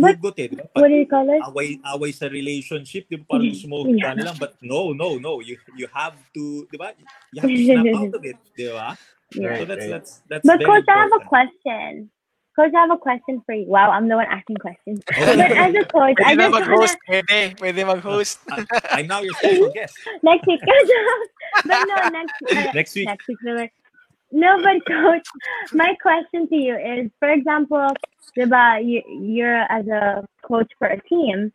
[0.00, 0.64] What- Hugot eh, di ba?
[0.72, 1.40] What do you call it?
[1.44, 3.24] away away sa relationship, di ba?
[3.36, 4.16] Parang gusto mo Yeah.
[4.16, 4.24] yeah.
[4.32, 5.44] lang, but no, no, no.
[5.44, 6.96] You you have to, di ba?
[7.36, 8.96] You have to snap out of it, di ba?
[9.36, 9.60] Yeah.
[9.60, 12.10] So that's that's that's But very coach, I have a question.
[12.58, 13.62] Coach, I have a question for you.
[13.70, 14.98] Wow, I'm the one asking questions.
[15.14, 15.38] Okay.
[15.38, 16.96] But as a coach, I Pwede na just mag-host.
[17.06, 17.38] wanna, Pwede.
[17.62, 18.36] Pwede mag-host.
[18.90, 19.94] I'm now your special guest.
[20.26, 20.58] next week.
[20.66, 23.06] but no, next uh, Next week.
[23.06, 23.70] Next week, Miller.
[24.32, 25.26] No, but coach,
[25.72, 27.88] my question to you is, for example,
[28.38, 31.52] diba, you, you're as a coach for a team,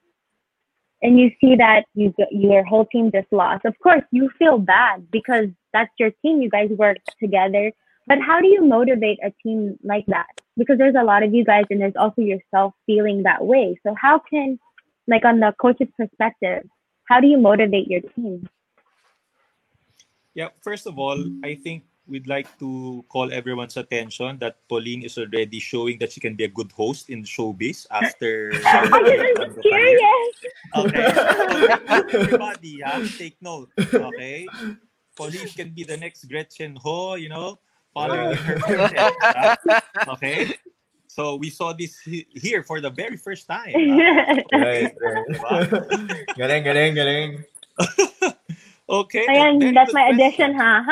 [1.02, 3.66] and you see that you your whole team just lost.
[3.66, 6.42] Of course, you feel bad because that's your team.
[6.42, 7.72] You guys work together.
[8.08, 10.28] But how do you motivate a team like that?
[10.58, 13.80] Because there's a lot of you guys, and there's also yourself feeling that way.
[13.84, 14.60] So how can,
[15.08, 16.64] like on the coach's perspective,
[17.06, 18.48] how do you motivate your team?
[20.34, 25.18] Yeah, first of all, I think we'd like to call everyone's attention that Pauline is
[25.18, 28.52] already showing that she can be a good host in showbiz after.
[28.66, 30.36] I'm curious.
[30.76, 31.06] Okay.
[32.14, 33.70] Everybody, ha, take note.
[33.80, 34.48] Okay.
[35.16, 37.60] Pauline can be the next Gretchen Ho, you know,
[37.94, 39.66] following in her footsteps.
[40.08, 40.56] Okay.
[41.08, 43.72] So we saw this here for the very first time.
[43.72, 44.92] Right, right.
[46.36, 47.46] galing, galing, galing.
[48.86, 49.26] Okay.
[49.26, 50.14] Ayan, that's my question.
[50.14, 50.86] addition, ha?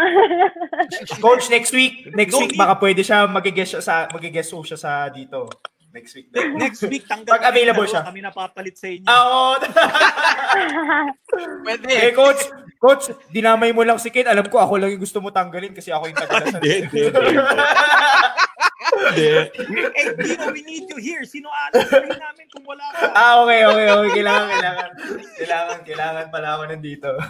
[1.26, 5.46] Coach, next week, next week baka pwede siya siya sa magigest show siya sa dito.
[5.94, 6.34] Next week.
[6.34, 6.42] daw.
[6.58, 8.02] Next week, tanggal Pag available kami, siya.
[8.02, 9.06] Kami napapalit sa inyo.
[9.06, 9.62] Ah, Oo.
[11.70, 11.86] Pwede.
[11.86, 12.42] eh, coach,
[12.82, 14.26] coach, dinamay mo lang si Ken.
[14.26, 16.66] Alam ko, ako lang yung gusto mo tanggalin kasi ako yung tagalasan.
[19.12, 19.28] Hindi.
[19.94, 21.24] Eh, Dino, we need you here.
[21.28, 23.12] Sino alam namin kung wala ka?
[23.12, 24.12] ah, okay, okay, okay.
[24.22, 24.90] Kailangan, kailangan.
[25.36, 27.10] Kailangan, kailangan pala ako nandito.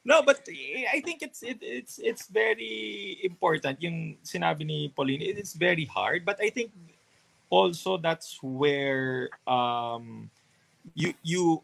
[0.00, 5.20] No, but I think it's it, it's it's very important yung sinabi ni Pauline.
[5.20, 6.72] It is very hard, but I think
[7.52, 10.32] also that's where um
[10.96, 11.60] you you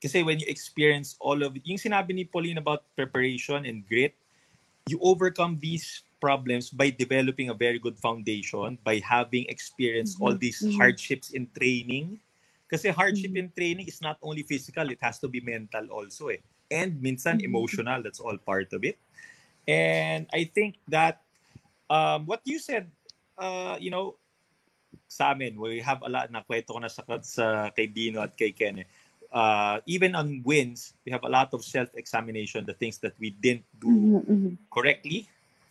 [0.00, 4.16] kasi when you experience all of it, yung sinabi ni Pauline about preparation and grit,
[4.88, 10.62] you overcome these problems by developing a very good foundation, by having experienced all these
[10.62, 10.76] Mhm.
[10.78, 12.20] hardships in training.
[12.68, 16.44] Kasi hardship in training is not only physical, it has to be mental also eh.
[16.68, 17.48] And minsan Mhm.
[17.48, 19.00] emotional, that's all part of it.
[19.64, 21.24] And I think that
[21.88, 22.92] um, what you said,
[23.40, 24.20] uh, you know,
[25.08, 28.52] sa amin, we have a lot, nakwento ko na sa, sa kay Dino at kay
[28.52, 28.88] Ken eh.
[29.28, 33.64] Uh, even on wins, we have a lot of self-examination, the things that we didn't
[33.76, 34.56] do Mhm,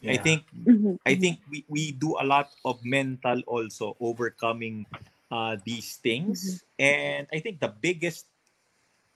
[0.01, 0.09] correctly.
[0.09, 0.21] I Yeah.
[0.21, 1.21] think mhm, I mhm.
[1.21, 4.85] think we, we do a lot of mental also overcoming
[5.31, 6.63] uh, these things.
[6.79, 8.27] And I think the biggest,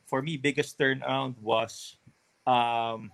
[0.08, 1.98] for me, biggest turnaround was
[2.48, 3.12] um,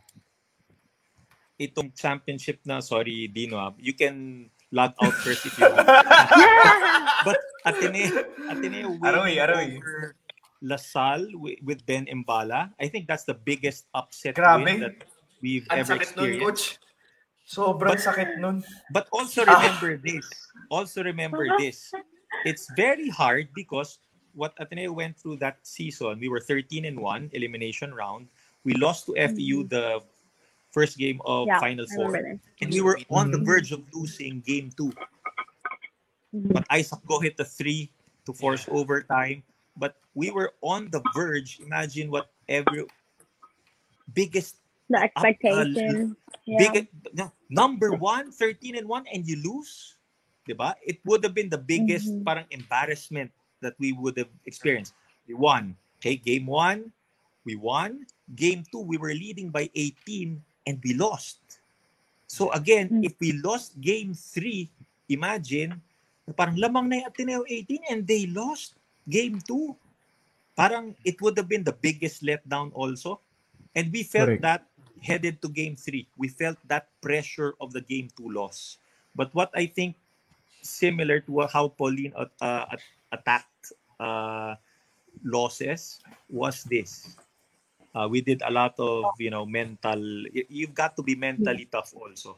[1.59, 5.87] itong championship na, sorry, Dino, ah, you can log out first if you want.
[7.23, 9.77] But Ateneo, Ateneo winning Aroy, aroy.
[9.77, 10.15] over
[10.61, 14.63] La Salle with, with Ben Mbala, I think that's the biggest upset Grabe.
[14.63, 14.95] win that
[15.41, 16.41] we've Ang ever sakit nun, experienced.
[16.41, 16.63] coach.
[17.47, 18.59] Sobrang But- sakit nun.
[18.91, 19.55] But also Ah.
[19.55, 20.27] remember this.
[20.69, 21.95] Also remember this.
[22.43, 23.99] It's very hard because
[24.35, 28.27] what Ateneo went through that season, we were 13 and 1 elimination round.
[28.67, 30.03] We lost to FEU the
[30.75, 32.13] first game of Yeah, Final Four.
[32.59, 33.47] And we were on the Mhm.
[33.47, 34.91] verge of losing game 2.
[36.35, 36.51] Mhm.
[36.51, 37.89] But Isaac Go hit the 3
[38.27, 39.41] to force overtime.
[39.79, 41.63] But we were on the verge.
[41.63, 42.85] Imagine what every
[44.13, 46.15] biggest The expectation.
[46.47, 46.71] Yeah.
[46.71, 46.87] big
[47.51, 49.95] number one 13 and 1 and you lose.
[50.55, 52.23] ba it would have been the biggest Mhm.
[52.23, 53.27] parang embarrassment
[53.59, 54.95] that we would have experienced
[55.27, 56.87] we won okay game 1
[57.43, 61.59] we won game 2 we were leading by 18 and we lost
[62.31, 63.11] so again Mm.
[63.11, 64.71] if we lost game 3
[65.11, 65.83] imagine
[66.39, 68.79] parang lamang na yung Ateneo 18 and they lost
[69.11, 69.75] game 2
[70.55, 73.19] parang it would have been the biggest letdown also
[73.75, 74.47] and we felt Correct.
[74.47, 74.63] that
[75.01, 76.07] headed to game three.
[76.17, 78.77] We felt that pressure of the game two loss.
[79.15, 79.95] But what I think
[80.61, 82.65] similar to how Pauline uh,
[83.11, 84.55] attacked uh,
[85.23, 85.99] losses
[86.29, 87.17] was this.
[87.95, 89.97] Uh, we did a lot of you know mental.
[90.29, 92.37] You've got to be mentally tough also,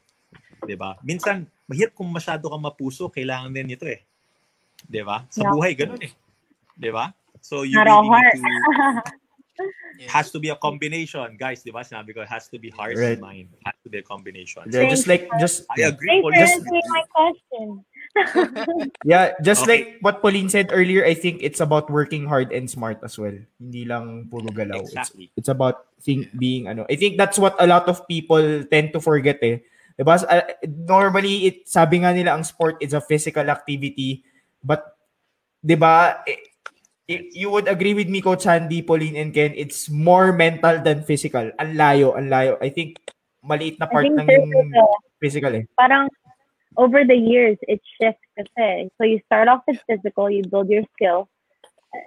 [0.64, 0.96] 'di ba?
[1.04, 4.00] Minsan mahirap kung masyado kang mapuso, kailangan din ito eh,
[4.88, 5.28] 'di ba?
[5.28, 5.52] Sa Yeah.
[5.52, 6.14] buhay ganun eh,
[6.80, 7.12] 'di ba?
[7.44, 9.12] So you Not all really need heart.
[9.60, 11.60] to has to be a combination, guys.
[11.62, 11.84] Di ba?
[11.84, 13.20] Sinabi ko, it has to be heart Right.
[13.20, 13.48] and mind.
[13.52, 14.64] It has to be a combination.
[14.72, 17.68] Yeah, just like, just, I agree, Thanks for answering my question.
[19.06, 19.70] yeah, just Okay.
[19.70, 23.36] like what Pauline said earlier, I think it's about working hard and smart as well.
[23.60, 24.82] Hindi lang puro galaw.
[24.82, 25.30] It's, Exactly.
[25.38, 26.88] it's about think being ano.
[26.90, 29.62] I think that's what a lot of people tend to forget eh.
[30.00, 30.16] Diba?
[30.26, 30.48] Uh,
[30.88, 34.24] normally it sabi nga nila ang sport is a physical activity
[34.64, 34.96] but
[35.60, 36.49] 'di ba eh,
[37.10, 41.50] you would agree with me coach Sandy, Pauline and Ken, it's more mental than physical.
[41.58, 42.62] Ang layo, ang layo.
[42.62, 43.02] I think
[43.42, 44.52] maliit na part ng yung
[45.18, 45.66] physical eh.
[45.80, 46.12] parang
[46.78, 48.92] over the years it shifts kasi.
[49.00, 51.28] So you start off with physical, you build your skill.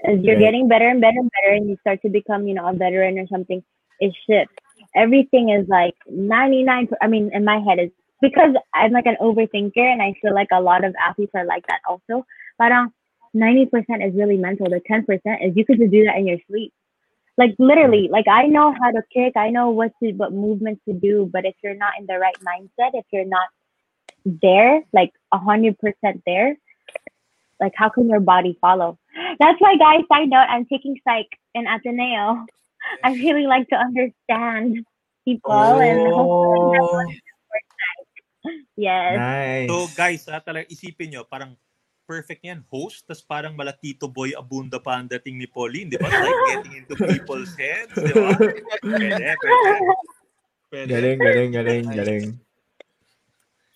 [0.06, 0.54] As you're Right.
[0.54, 3.18] getting better and better and better, and you start to become, you know, a veteran
[3.18, 3.64] or something,
[3.98, 4.54] it shifts.
[4.94, 6.86] Everything is like 99.
[7.02, 7.90] I mean, in my head is
[8.22, 11.66] because I'm like an overthinker, and I feel like a lot of athletes are like
[11.66, 12.22] that also.
[12.62, 12.94] Parang
[13.34, 14.68] 90% is really mental.
[14.68, 15.02] The 10%
[15.46, 16.72] is you could just do that in your sleep.
[17.38, 20.92] Like literally, like I know how to kick, I know what to what movements to
[20.92, 23.48] do, but if you're not in the right mindset, if you're not
[24.24, 26.56] there, like a hundred percent there,
[27.58, 28.98] like how can your body follow?
[29.40, 32.44] That's why guys, side note, I'm taking psych in Ateneo.
[33.02, 34.84] I really like to understand
[35.24, 38.06] people and hopefully that's what it works out.
[38.76, 39.16] Yes.
[39.16, 39.68] Nice.
[39.72, 41.56] So guys, ah, talaga isipin nyo, parang
[42.12, 42.60] perfect yan.
[42.68, 46.12] Host, tas parang mala Tito Boy Abunda pa ang dating ni Pauline, di ba?
[46.12, 48.36] Like getting into people's heads, di ba?
[48.36, 49.72] Pwede, pwede.
[50.68, 50.88] Pwede.
[50.92, 52.26] Galing, galing, galing, galing.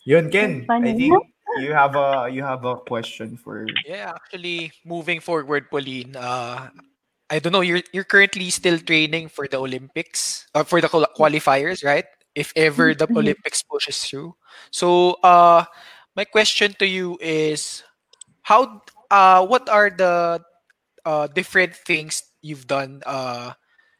[0.04, 0.68] Yun, Ken.
[0.68, 1.16] I think
[1.64, 6.68] you have a you have a question for Yeah, actually, moving forward, Pauline, uh,
[7.32, 11.80] I don't know, you're you're currently still training for the Olympics or for the qualifiers,
[11.82, 12.06] right?
[12.36, 13.16] If ever the Mhm.
[13.16, 14.36] Olympics pushes through.
[14.70, 15.64] So, uh,
[16.14, 17.85] my question to you is,
[18.46, 20.40] how, uh, what are the
[21.04, 23.52] uh, different things you've done uh,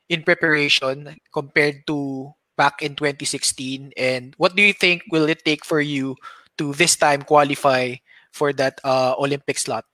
[0.09, 5.65] in preparation compared to back in 2016, and what do you think will it take
[5.65, 6.15] for you
[6.59, 7.95] to this time qualify
[8.31, 9.85] for that uh, Olympic slot?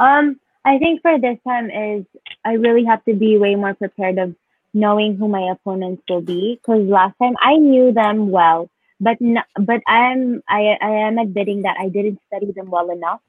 [0.00, 2.04] Um, I think for this time is
[2.44, 4.34] I really have to be way more prepared of
[4.74, 8.68] knowing who my opponents will be because last time I knew them well,
[9.00, 13.20] but n- but I'm I I am admitting that I didn't study them well enough.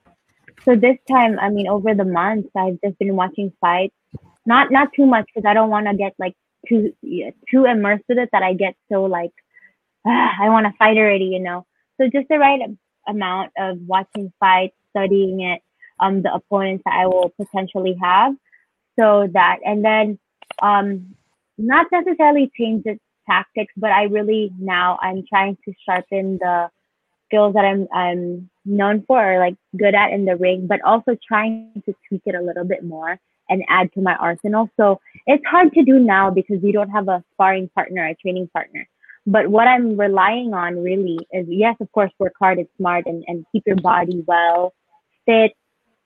[0.64, 3.96] So this time, I mean, over the months, I've just been watching fights,
[4.46, 6.36] not not too much because I don't want to get like
[6.68, 9.32] too yeah, too immersed with it that I get so like
[10.08, 11.66] ah, I want to fight already, you know.
[12.00, 12.62] So just the right
[13.08, 15.62] amount of watching fights, studying it,
[16.00, 18.36] um, the opponents that I will potentially have,
[19.00, 20.20] so that and then
[20.62, 21.16] um,
[21.58, 26.70] not necessarily change the tactics, but I really now I'm trying to sharpen the
[27.28, 31.18] skills that I'm I'm known for or like good at in the ring, but also
[31.28, 33.20] trying to tweak it a little bit more
[33.50, 34.70] and add to my arsenal.
[34.78, 38.50] So it's hard to do now because we don't have a sparring partner, a training
[38.54, 38.88] partner.
[39.28, 43.24] But what I'm relying on really is yes, of course, work hard and smart and,
[43.28, 44.74] and keep your body well,
[45.26, 45.54] fit.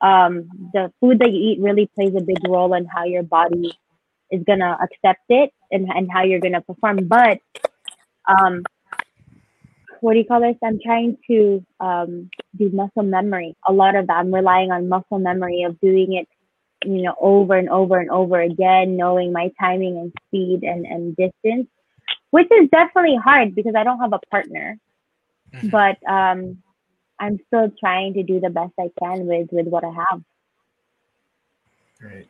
[0.02, 3.78] Um, the food that you eat really plays a big role in how your body
[4.32, 7.08] is gonna accept it and, and how you're gonna perform.
[7.08, 7.40] But
[8.28, 8.64] um,
[10.02, 10.56] what do you call this?
[10.64, 13.56] I'm trying to um, do muscle memory.
[13.68, 16.28] A lot of that, I'm relying on muscle memory of doing it,
[16.86, 21.16] you know, over and over and over again, knowing my timing and speed and, and
[21.16, 21.68] distance,
[22.32, 24.78] which is definitely hard because I don't have a partner.
[25.54, 25.72] Mhm.
[25.72, 26.62] But um,
[27.20, 30.24] I'm still trying to do the best I can with with what I have.
[32.02, 32.28] right.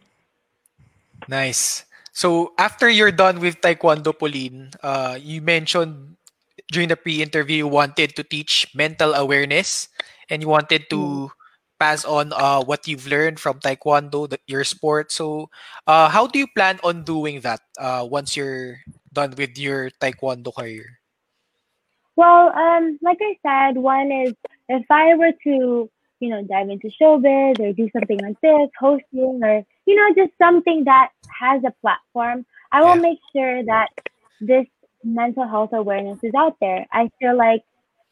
[1.28, 1.86] Nice.
[2.14, 6.18] So after you're done with Taekwondo, Pauline, uh, you mentioned
[6.72, 9.90] during the pre-interview you wanted to teach mental awareness
[10.30, 11.32] and you wanted to
[11.80, 15.12] pass on uh, what you've learned from Taekwondo, the, your sport.
[15.12, 15.50] So
[15.88, 18.80] uh, how do you plan on doing that uh, once you're
[19.14, 21.00] done with your Taekwondo career?
[22.16, 23.38] Well, um, like I
[23.72, 24.34] said, one is
[24.68, 29.40] if I were to, you know, dive into showbiz or do something like this, hosting
[29.42, 31.10] or, you know, just something that
[31.42, 33.02] has a platform, I will Yeah.
[33.10, 33.90] make sure that
[34.42, 34.68] this
[35.04, 36.86] mental health awareness is out there.
[36.94, 37.64] I feel like,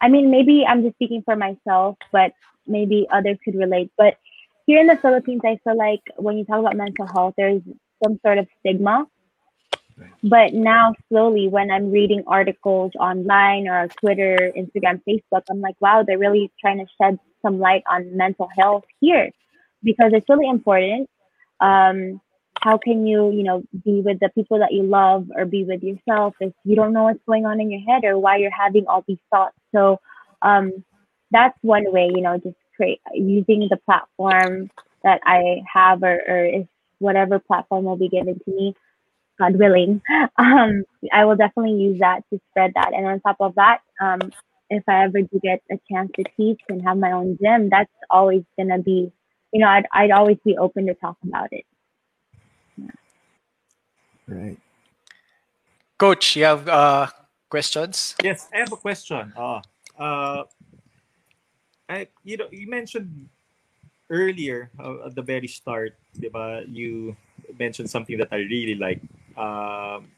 [0.02, 2.34] I mean, maybe I'm just speaking for myself, but
[2.66, 3.92] maybe others could relate.
[3.98, 4.18] But
[4.66, 7.62] here in the Philippines, I feel like when you talk about mental health, there's
[8.04, 9.08] some sort of stigma.
[10.24, 16.04] But now, slowly, when I'm reading articles online or Twitter, Instagram, Facebook, I'm like, wow,
[16.06, 19.32] they're really trying to shed some light on mental health here
[19.84, 21.10] because it's really important.
[21.60, 22.22] Um,
[22.62, 25.84] how can you, you know, be with the people that you love or be with
[25.84, 28.88] yourself if you don't know what's going on in your head or why you're having
[28.88, 29.56] all these thoughts?
[29.76, 30.00] So
[30.42, 30.84] um,
[31.32, 34.70] that's one way, you know, just create using the platform
[35.04, 36.68] that I have or, or if
[37.00, 38.76] whatever platform will be given to me
[39.40, 40.02] God willing,
[40.38, 42.92] um, I will definitely use that to spread that.
[42.94, 44.20] And on top of that, um,
[44.70, 47.92] if I ever do get a chance to teach and have my own gym, that's
[48.10, 49.12] always gonna be,
[49.52, 51.66] you know, I'd I'd always be open to talk about it.
[54.28, 54.60] Right.
[55.98, 57.08] Coach, you have uh,
[57.50, 58.16] questions?
[58.22, 59.34] Yes, I have a question.
[59.36, 59.62] Uh,
[59.98, 60.44] uh,
[61.90, 63.30] I, you know, you mentioned
[64.10, 67.16] earlier uh, at the very start, diba, you
[67.58, 69.02] mentioned something that I really like.
[69.38, 70.12] Um,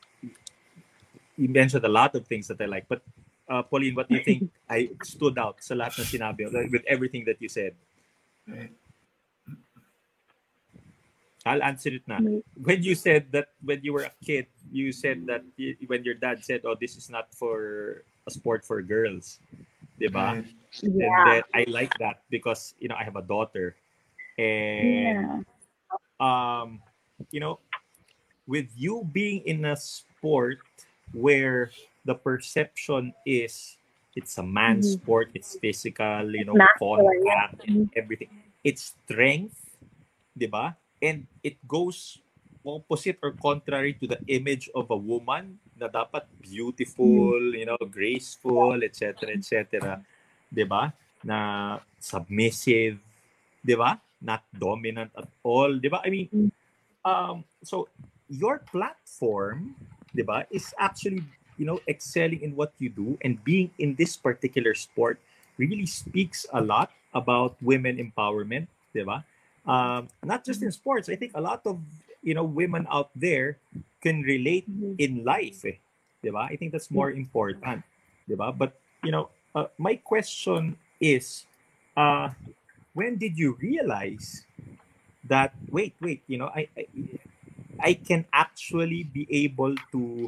[1.37, 3.01] you mentioned a lot of things that I like, but
[3.47, 6.83] uh, Pauline, what do you think I stood out sa lahat na sinabi like, with
[6.87, 7.73] everything that you said?
[11.45, 12.19] I'll answer it now.
[12.19, 12.43] Mm.
[12.59, 16.15] When you said that when you were a kid, you said that y- when your
[16.15, 19.39] dad said, "Oh, this is not for a sport for girls,"
[19.99, 20.43] diba?
[20.43, 20.47] Right.
[20.83, 21.23] And Yeah.
[21.25, 23.75] then I like that because you know I have a daughter,
[24.37, 25.41] and Yeah.
[26.19, 26.83] um,
[27.31, 27.59] you know,
[28.47, 30.59] with you being in a sport
[31.15, 31.71] where
[32.03, 33.77] the perception is
[34.15, 34.99] it's a man Mhm.
[34.99, 37.47] sport, it's physical, you know, Masculine, yeah.
[37.47, 38.27] contact and everything.
[38.63, 39.77] It's strength,
[40.35, 40.75] diba?
[41.01, 42.19] And it goes
[42.65, 48.75] opposite or contrary to the image of a woman na dapat beautiful, you know, graceful,
[48.83, 50.03] etc., etc.
[50.51, 50.91] 'Di ba?
[51.23, 52.99] Na submissive,
[53.63, 53.97] 'di ba?
[54.19, 56.03] Not dominant at all, 'di ba?
[56.03, 56.51] I mean, Mm.
[57.07, 57.87] um so
[58.27, 59.73] your platform,
[60.11, 61.23] 'di ba, is actually,
[61.55, 65.17] you know, excelling in what you do and being in this particular sport
[65.55, 69.23] really speaks a lot about women empowerment, diba?
[69.65, 71.09] Um, not just in sports.
[71.09, 71.79] I think a lot of
[72.21, 73.57] you know women out there
[74.01, 74.65] can relate
[74.97, 75.77] in life, eh,
[76.23, 76.47] diba?
[76.47, 77.83] I think that's more important,
[78.29, 78.55] diba?
[78.55, 81.45] But you know, uh, my question is,
[81.95, 82.29] uh,
[82.93, 84.45] when did you realize
[85.27, 85.53] that?
[85.69, 86.85] Wait, wait, you know, I, I
[87.79, 90.27] I can actually be able to,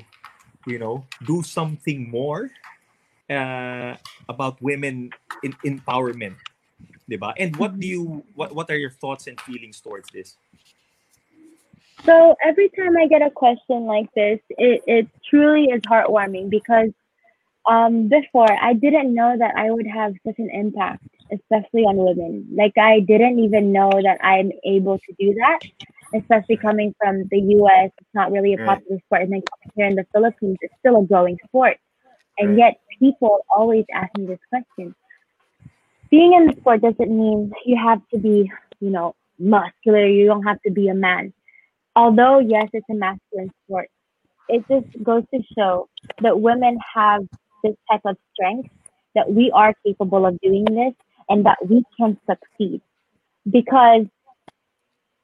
[0.65, 2.49] you know, do something more
[3.29, 3.95] uh,
[4.29, 5.11] about women
[5.43, 6.35] in empowerment,
[7.11, 7.33] diba?
[7.37, 10.37] And what do you what what are your thoughts and feelings towards this?
[12.07, 16.89] So every time I get a question like this, it, it truly is heartwarming because
[17.69, 22.47] um, before I didn't know that I would have such an impact, especially on women.
[22.55, 25.59] Like I didn't even know that I'm able to do that,
[26.15, 27.91] especially coming from the US.
[27.99, 28.67] It's not really a Right.
[28.67, 31.77] popular sport, and then coming here in the Philippines, it's still a growing sport.
[32.39, 32.57] And Right.
[32.57, 34.95] yet people always ask me this question.
[36.11, 40.05] Being in the sport doesn't mean you have to be, you know, muscular.
[40.05, 41.33] You don't have to be a man
[41.95, 43.89] although yes, it's a masculine sport,
[44.49, 45.87] it just goes to show
[46.21, 47.21] that women have
[47.63, 48.69] this type of strength
[49.15, 50.93] that we are capable of doing this
[51.29, 52.81] and that we can succeed.
[53.49, 54.05] Because,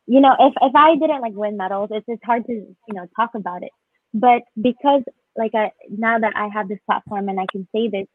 [0.06, 3.08] you know, if, if I didn't like win medals, it's it's hard to, you know,
[3.16, 3.72] talk about it.
[4.14, 5.04] But because
[5.36, 8.08] like I now that I have this platform and I can say this,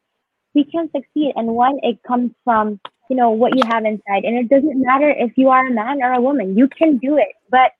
[0.54, 1.32] we can succeed.
[1.36, 4.24] And one, it comes from, you know, what you have inside.
[4.24, 7.16] And it doesn't matter if you are a man or a woman, you can do
[7.16, 7.34] it.
[7.50, 7.72] But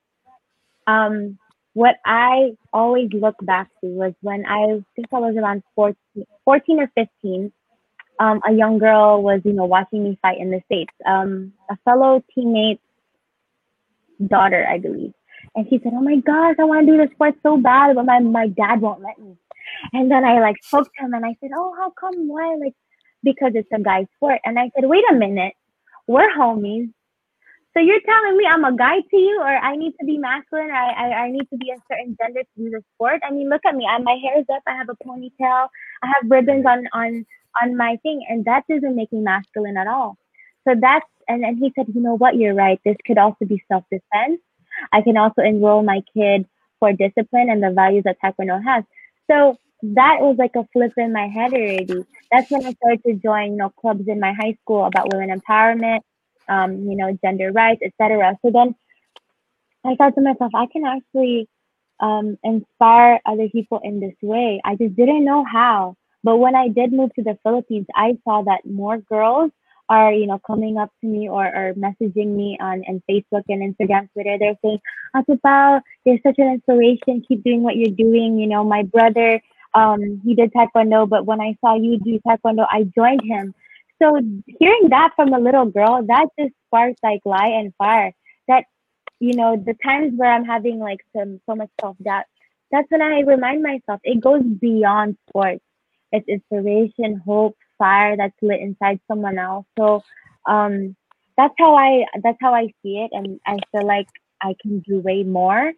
[0.87, 1.39] um,
[1.75, 5.97] what I always look back to was when I think I was around 14,
[6.45, 7.53] 14 or 15,
[8.21, 10.93] um, a young girl was, you know, watching me fight in the States.
[11.07, 12.83] Um, a fellow teammate's
[14.27, 15.13] daughter, I believe.
[15.55, 18.05] And she said, Oh my gosh, I want to do the sport so bad, but
[18.05, 19.37] my, my dad won't let me.
[19.93, 22.29] And then I like spoke to him and I said, Oh, how come?
[22.29, 22.57] Why?
[22.61, 22.75] Like,
[23.23, 24.41] because it's a guy sport.
[24.45, 25.55] And I said, Wait a minute,
[26.07, 26.93] we're homies.
[27.75, 30.71] So you're telling me I'm a guy to you, or I need to be masculine,
[30.71, 33.23] or I, I, I need to be a certain gender to do the sport?
[33.27, 33.87] I mean, look at me.
[33.91, 34.63] I, my hair is up.
[34.67, 35.69] I have a ponytail.
[36.03, 37.25] I have ribbons on on
[37.63, 40.19] on my thing, and that doesn't make me masculine at all.
[40.69, 42.81] So that's and then he said, you know what, you're right.
[42.85, 44.41] This could also be self defense.
[44.93, 46.47] I can also enroll my kid
[46.79, 48.85] for discipline and the values that Taekwondo has.
[49.31, 52.05] So that was like a flip in my head already.
[52.31, 55.39] That's when I started to join, you know, clubs in my high school about women
[55.39, 56.01] empowerment,
[56.49, 58.39] um, you know, gender rights, etc.
[58.43, 58.75] So then
[59.85, 61.49] I thought to myself, I can actually
[62.01, 64.61] um, inspire other people in this way.
[64.65, 65.97] I just didn't know how.
[66.25, 69.51] But when I did move to the Philippines, I saw that more girls
[69.89, 73.75] are, you know, coming up to me or, or messaging me on, on Facebook and
[73.75, 74.37] Instagram, Twitter.
[74.39, 74.81] They're saying,
[75.17, 77.25] Atupao, you're such an inspiration.
[77.27, 78.39] Keep doing what you're doing.
[78.39, 79.41] You know, my brother,
[79.75, 83.55] um, he did Taekwondo, but when I saw you do Taekwondo, I joined him.
[84.01, 88.13] So hearing that from a little girl, that just sparks like light and fire.
[88.49, 88.65] That,
[89.21, 92.25] you know, the times where I'm having like some so much self doubt,
[92.71, 95.65] that's when I remind myself it goes beyond sports.
[96.11, 99.67] It's inspiration, hope, fire that's lit inside someone else.
[99.79, 100.03] So
[100.49, 100.97] um,
[101.37, 104.09] that's how I that's how I see it, and I feel like
[104.43, 105.73] I can do way more.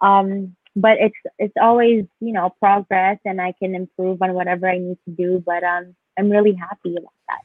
[0.00, 4.78] Um, but it's it's always you know progress, and I can improve on whatever I
[4.78, 5.42] need to do.
[5.44, 7.42] But um, I'm really happy about that.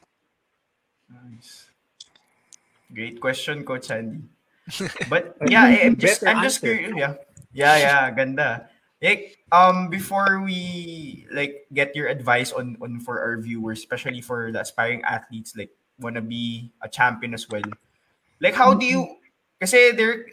[1.10, 1.66] Nice.
[2.94, 4.22] Great question, Coach Andy.
[5.10, 6.94] But yeah, I- I'm just I'm just curious.
[6.96, 7.14] Yeah.
[7.54, 8.66] Yeah, yeah, ganda.
[8.98, 14.50] Like, um, before we like get your advice on on for our viewers, especially for
[14.50, 15.70] the aspiring athletes, like
[16.00, 17.62] wanna be a champion as well.
[18.40, 19.06] Like, how do you?
[19.62, 20.26] Kasi there,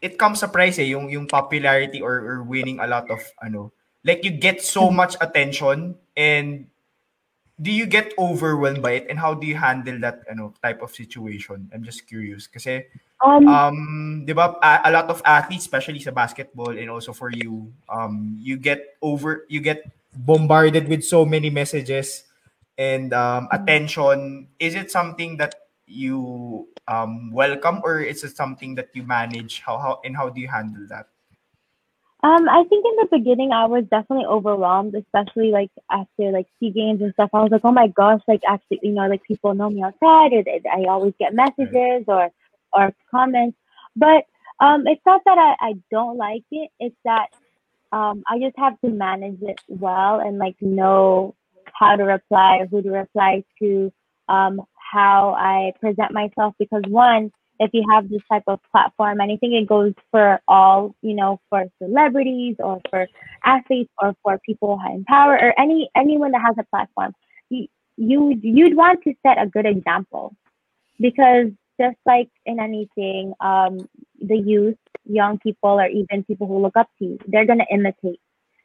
[0.00, 3.72] it comes a price eh, yung yung popularity or, or winning a lot of ano.
[4.04, 6.66] Like you get so much attention and
[7.60, 10.96] do you get overwhelmed by it and how do you handle that ano type of
[10.96, 11.68] situation?
[11.72, 12.88] I'm just curious kasi
[13.20, 13.78] Um, um
[14.24, 18.32] 'di ba a, a lot of athletes especially sa basketball and also for you um
[18.40, 19.84] you get over you get
[20.16, 22.24] bombarded with so many messages
[22.80, 25.59] and um attention is it something that
[25.90, 30.40] you um welcome or is it something that you manage how how and how do
[30.40, 31.08] you handle that
[32.22, 36.70] Um, I think in the beginning I was definitely overwhelmed, especially like after like SEA
[36.70, 37.30] Games and stuff.
[37.32, 40.34] I was like, oh my gosh, like actually, you know, like people know me outside,
[40.34, 42.28] or they, I always get messages or
[42.74, 43.56] or comments.
[43.96, 44.24] But
[44.60, 46.70] um, it's not that I, I don't like it.
[46.78, 47.28] It's that
[47.92, 51.34] um, I just have to manage it well and like know
[51.72, 53.90] how to reply who to reply to,
[54.28, 54.60] um,
[54.90, 56.54] how I present myself.
[56.58, 61.14] Because one, if you have this type of platform, think it goes for all, you
[61.14, 63.06] know, for celebrities or for
[63.44, 67.12] athletes or for people in power or any anyone that has a platform.
[67.50, 70.34] You, you you'd want to set a good example
[70.98, 71.48] because
[71.80, 73.88] just like in anything, um,
[74.20, 78.20] the youth, young people, or even people who look up to you, they're gonna imitate.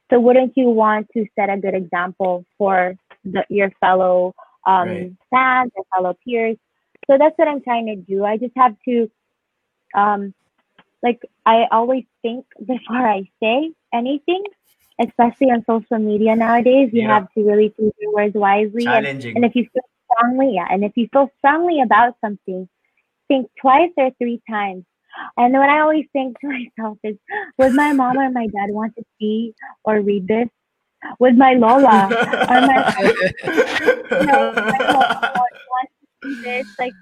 [0.09, 4.35] So wouldn't you want to set a good example for the, your fellow
[4.65, 5.11] um, Right.
[5.33, 6.57] fans and fellow peers?
[7.09, 8.23] So that's what I'm trying to do.
[8.25, 9.09] I just have to,
[9.95, 10.33] um,
[11.03, 14.43] like, I always think before I say anything,
[15.01, 16.89] especially on social media nowadays.
[16.93, 17.07] You Yeah.
[17.07, 18.95] have to really choose your words wisely.
[18.95, 22.67] And, and if you feel strongly, yeah, and if you feel strongly about something,
[23.27, 24.85] think twice or three times.
[25.37, 26.47] And what I always think to
[26.77, 27.17] myself is,
[27.57, 30.49] would my mom or my dad want to see or read this?
[31.19, 32.09] Would my Lola
[32.49, 33.13] or my
[34.11, 35.33] you know, my Lola
[35.69, 36.67] want to see this?
[36.79, 36.93] Like,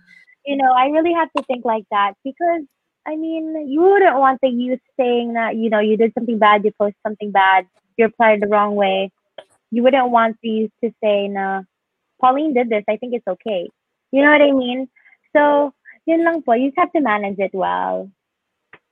[0.45, 2.63] you know, I really have to think like that because
[3.05, 6.63] I mean, you wouldn't want the youth saying that, you know, you did something bad,
[6.63, 7.67] you posted something bad,
[7.97, 9.11] you applied the wrong way.
[9.71, 11.63] You wouldn't want the youth to say, nah,
[12.21, 13.69] Pauline did this, I think it's okay.
[14.11, 14.87] You know what I mean?
[15.35, 15.73] So,
[16.05, 18.09] yun lang po, you just have to manage it well.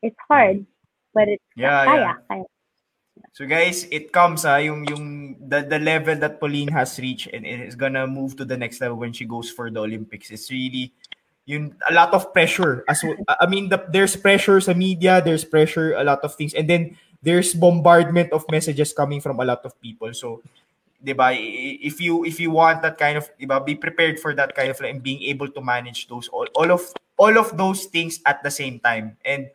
[0.01, 0.65] It's hard, mm.
[1.13, 2.15] but it's yeah, kaya, yeah.
[2.27, 2.43] kaya.
[3.33, 7.43] So guys, it comes ah yung yung the, the level that Pauline has reached and
[7.43, 10.31] is gonna move to the next level when she goes for the Olympics.
[10.31, 10.91] It's really
[11.47, 13.03] yun a lot of pressure as.
[13.27, 16.95] I mean the, there's pressure sa media, there's pressure a lot of things and then
[17.23, 20.13] there's bombardment of messages coming from a lot of people.
[20.15, 20.43] So
[21.01, 24.37] 'di ba if you if you want that kind of 'di ba be prepared for
[24.37, 27.89] that kind of and being able to manage those all, all of all of those
[27.89, 29.49] things at the same time and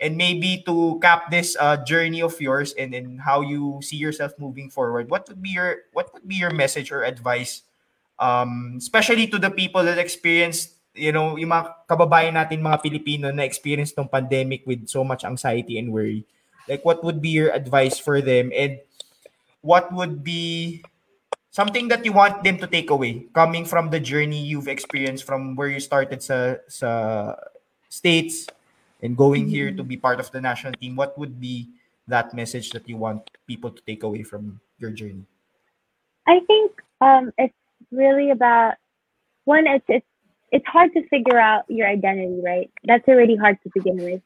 [0.00, 4.32] and maybe to cap this uh, journey of yours and and how you see yourself
[4.38, 7.62] moving forward what would be your what would be your message or advice
[8.18, 13.28] um especially to the people that experienced you know yung mga kababayan natin mga Pilipino
[13.30, 16.24] na experience ng pandemic with so much anxiety and worry?
[16.66, 18.50] Like what would be your advice for them?
[18.50, 18.80] And
[19.60, 20.82] what would be
[21.52, 25.54] something that you want them to take away coming from the journey you've experienced from
[25.54, 26.90] where you started sa sa
[27.86, 28.48] states
[29.02, 31.68] and going here to be part of the national team what would be
[32.08, 35.26] that message that you want people to take away from your journey
[36.26, 37.54] I think um, it's
[37.90, 38.74] really about
[39.44, 39.66] one.
[39.66, 40.06] It's it's
[40.50, 42.70] it's hard to figure out your identity, right?
[42.84, 44.22] That's already hard to begin with.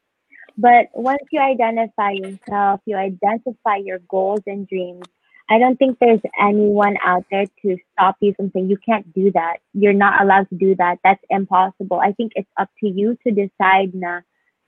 [0.56, 5.04] But once you identify yourself, you identify your goals and dreams.
[5.48, 9.32] I don't think there's anyone out there to stop you from saying you can't do
[9.32, 9.58] that.
[9.74, 10.98] You're not allowed to do that.
[11.02, 12.00] That's impossible.
[12.00, 14.20] I think it's up to you to decide na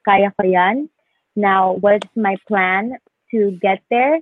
[0.04, 0.88] kaya ko yan.
[1.36, 2.96] Now, what's my plan
[3.30, 4.20] to get there?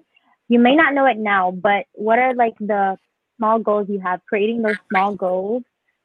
[0.49, 2.99] You may not know it now, but what are like the
[3.37, 4.21] small goals you have?
[4.29, 5.63] Creating those small goals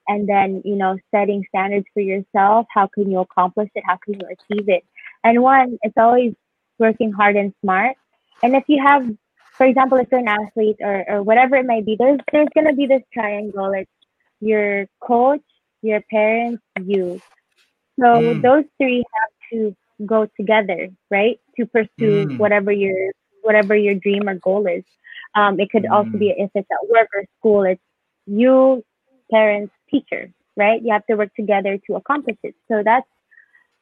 [0.07, 2.67] and then, you know, setting standards for yourself.
[2.73, 3.83] How can you accomplish it?
[3.85, 4.83] How can you achieve it?
[5.23, 6.33] And one, it's always
[6.79, 7.95] working hard and smart.
[8.41, 9.03] And if you have,
[9.57, 12.73] for example, if you're an athlete or, or whatever it may be, there's there's gonna
[12.73, 13.71] be this triangle.
[13.73, 13.89] It's
[14.41, 15.41] your coach,
[15.81, 17.21] your parents, you.
[17.99, 18.41] So Mm.
[18.41, 21.39] those three have to go together, right?
[21.57, 22.37] To pursue Mm.
[22.37, 23.11] whatever your
[23.41, 24.83] whatever your dream or goal is.
[25.35, 26.19] Um, it could also Mm.
[26.19, 27.81] be if it's at work or school, it's
[28.25, 28.83] you,
[29.31, 30.81] parents, teacher, right?
[30.81, 32.55] You have to work together to accomplish it.
[32.69, 33.07] So that's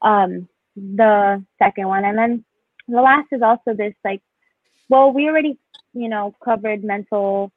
[0.02, 2.06] um, the second one.
[2.06, 2.46] And then
[2.88, 4.22] the last is also this like,
[4.90, 5.58] well, we already,
[5.94, 7.52] you know, covered mental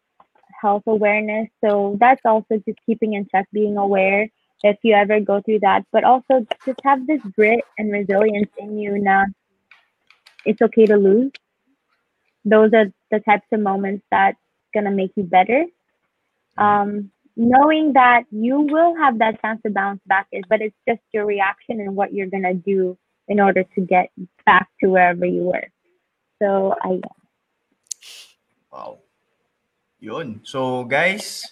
[0.61, 1.49] health awareness.
[1.65, 4.29] So that's also just keeping in check, being aware
[4.71, 8.79] if you ever go through that, but also just have this grit and resilience in
[8.79, 8.99] you.
[8.99, 9.25] Now,
[10.45, 11.33] it's okay to lose.
[12.45, 14.39] Those are the types of moments that's
[14.75, 15.65] gonna make you better.
[16.59, 21.01] Um, knowing that you will have that chance to bounce back is, but it's just
[21.13, 22.97] your reaction and what you're gonna do
[23.29, 24.11] in order to get
[24.45, 25.69] back to wherever you were.
[26.41, 27.01] So I
[28.73, 28.99] Wow.
[30.01, 30.41] Yun.
[30.45, 31.43] So guys,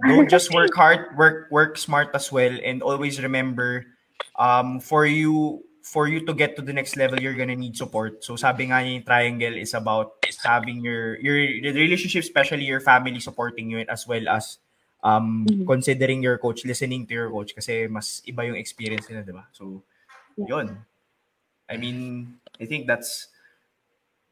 [0.00, 3.86] don't just work hard, work work smart as well and always remember
[4.38, 8.22] um for you for you to get to the next level you're gonna need support.
[8.24, 10.14] So sabi nga yung triangle is about
[10.44, 11.36] having your your
[11.74, 14.58] relationship especially your family supporting you as well as
[15.02, 15.66] um Mhm.
[15.66, 19.44] considering your coach, listening to your coach kasi mas iba yung experience nila, 'di ba?
[19.52, 19.82] So
[20.38, 20.86] yun.
[21.68, 23.28] I mean, I think that's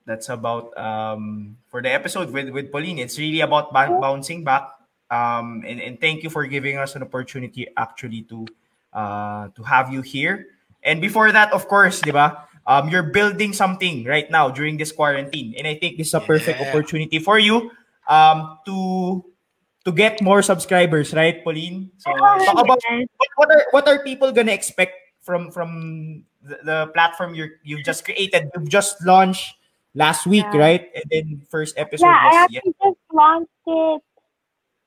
[0.06, 2.98] that's about um for the episode with with Pauline.
[2.98, 4.80] It's really about bouncing back.
[5.10, 8.46] Um and, and thank you for giving us an opportunity actually to
[8.92, 10.46] uh to have you here.
[10.82, 12.46] And before that, of course, di ba?
[12.66, 16.20] Um, you're building something right now during this quarantine, and I think this is a
[16.20, 16.68] perfect Yeah.
[16.70, 17.70] opportunity for you
[18.06, 19.24] um to
[19.84, 21.90] to get more subscribers, right, Pauline?
[21.98, 23.08] So talk about Yes.
[23.16, 27.82] what, what are what are people gonna expect from from the, the platform you you
[27.82, 28.50] just created?
[28.54, 29.56] You've just launched
[29.94, 30.60] last week, Yeah.
[30.60, 30.82] right?
[30.94, 34.02] And then first episode yeah, I was actually just launched it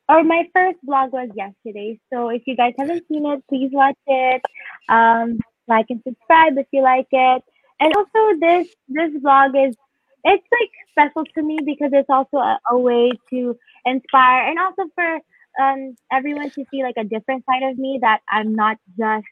[0.10, 2.00] or my first vlog was yesterday.
[2.12, 4.42] So if you guys haven't seen it, please watch it.
[4.90, 7.44] Um, like and subscribe if you like it.
[7.80, 9.76] And also this this vlog is
[10.24, 14.84] it's like special to me because it's also a, a way to inspire and also
[14.96, 15.20] for
[15.62, 19.26] um everyone to see like a different side of me that I'm not just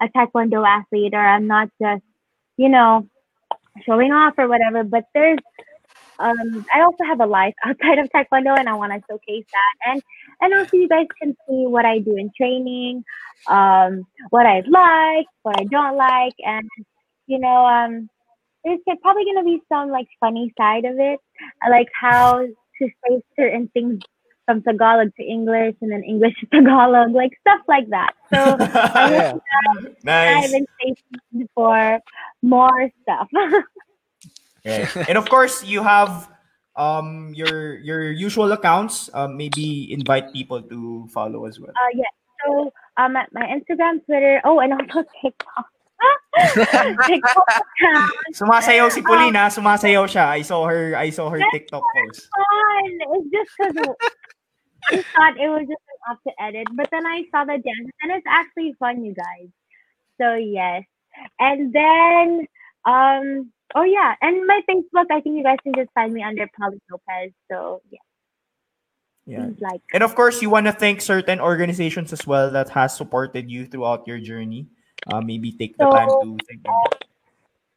[0.00, 2.02] a taekwondo athlete or I'm not just
[2.56, 3.06] you know
[3.84, 5.38] showing off or whatever, but there's
[6.18, 9.90] um, I also have a life outside of taekwondo, and I want to showcase that.
[9.92, 10.02] And
[10.40, 13.04] and also, you guys can see what I do in training,
[13.50, 16.68] um, what I like, what I don't like, and
[17.26, 18.08] you know, um,
[18.64, 21.20] there's probably gonna be some like funny side of it,
[21.70, 24.00] like how to say certain things
[24.46, 28.12] from Tagalog to English and then English to Tagalog, like stuff like that.
[28.32, 28.58] So
[28.96, 29.34] I Yeah.
[29.84, 30.54] hope you Nice.
[30.54, 30.94] in stay
[31.32, 31.98] tuned for
[32.42, 33.28] more stuff.
[34.64, 35.08] Right.
[35.08, 36.28] and of course, you have
[36.76, 39.10] um your your usual accounts.
[39.14, 41.70] Um, maybe invite people to follow as well.
[41.70, 42.12] Uh, yeah.
[42.46, 45.66] So um, at my Instagram, Twitter, oh, and also TikTok.
[46.38, 48.14] TikTok account.
[48.30, 50.30] Sumasayaw si Pauline, sumasayaw siya.
[50.30, 52.28] I saw her I saw her TikTok post.
[52.30, 52.90] fun.
[53.18, 53.96] It's just because
[54.90, 57.90] I thought it was just an up to edit, but then I saw the dance,
[58.02, 59.50] and it's actually fun, you guys.
[60.20, 60.84] So yes,
[61.38, 62.46] and then
[62.86, 65.06] um, oh yeah, and my Facebook.
[65.10, 67.32] I think you guys can just find me under Polly Lopez.
[67.50, 67.98] So yeah,
[69.26, 69.48] Yeah.
[69.60, 69.82] like.
[69.92, 73.66] And of course, you want to thank certain organizations as well that has supported you
[73.66, 74.68] throughout your journey.
[75.12, 76.74] Uh, maybe take the So- time to thank them.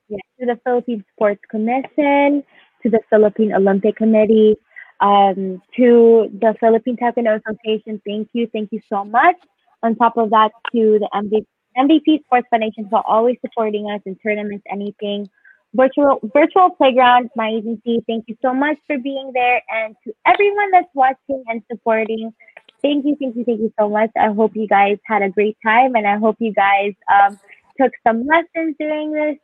[0.10, 2.44] yeah, to the Philippine Sports Commission,
[2.84, 4.56] to the Philippine Olympic Committee,
[5.00, 8.02] um, to the Philippine Taekwondo Association.
[8.06, 9.36] Thank you, thank you so much.
[9.84, 11.46] On top of that, to the MVP,
[11.78, 15.30] MVP Sports Foundation for always supporting us in tournaments, anything.
[15.73, 18.03] Virtual Virtual Playground, my agency.
[18.08, 22.33] Thank you so much for being there, and to everyone that's watching and supporting.
[22.82, 24.09] Thank you, thank you, thank you so much.
[24.17, 27.40] I hope you guys had a great time, and I hope you guys um,
[27.80, 29.38] took some lessons during this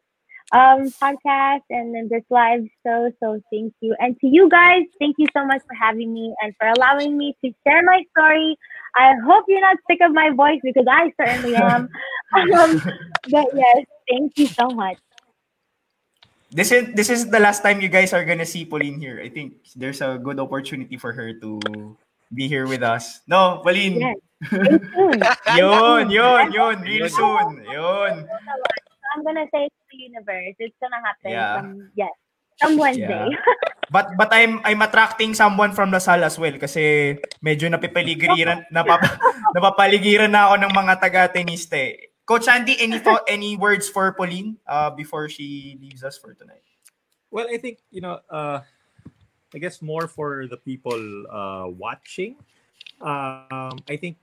[0.54, 3.12] um podcast and then this live show.
[3.22, 3.96] So thank you.
[4.00, 7.36] And to you guys, thank you so much for having me and for allowing me
[7.44, 8.58] to share my story.
[8.96, 11.90] I hope you're not sick of my voice because I certainly am.
[12.36, 12.82] um,
[13.30, 14.98] but yes, thank you so much.
[16.52, 19.20] This is this is the last time you guys are gonna see Pauline here.
[19.20, 21.60] I think there's a good opportunity for her to
[22.32, 23.20] be here with us.
[23.28, 24.00] No, Pauline.
[24.00, 24.18] Yes.
[25.58, 26.76] Yun, yun, yun.
[26.86, 27.66] Real soon.
[27.66, 28.30] Yun.
[29.18, 30.56] I'm gonna say to the universe.
[30.62, 31.32] It's gonna happen.
[31.34, 31.56] Yeah.
[31.58, 32.14] Some, yes.
[32.62, 33.30] Some Wednesday.
[33.88, 39.00] But but I'm I'm attracting someone from Lasal as well kasi medyo napipaligiran napap,
[39.56, 41.80] napapaligiran na ako ng mga taga-tenista.
[42.28, 46.62] Coach Andy, any thought, any words for Pauline uh, before she leaves us for tonight?
[47.32, 48.20] Well, I think you know.
[48.30, 48.62] Uh,
[49.54, 51.00] I guess more for the people
[51.32, 52.36] uh, watching.
[53.00, 54.18] Um, I think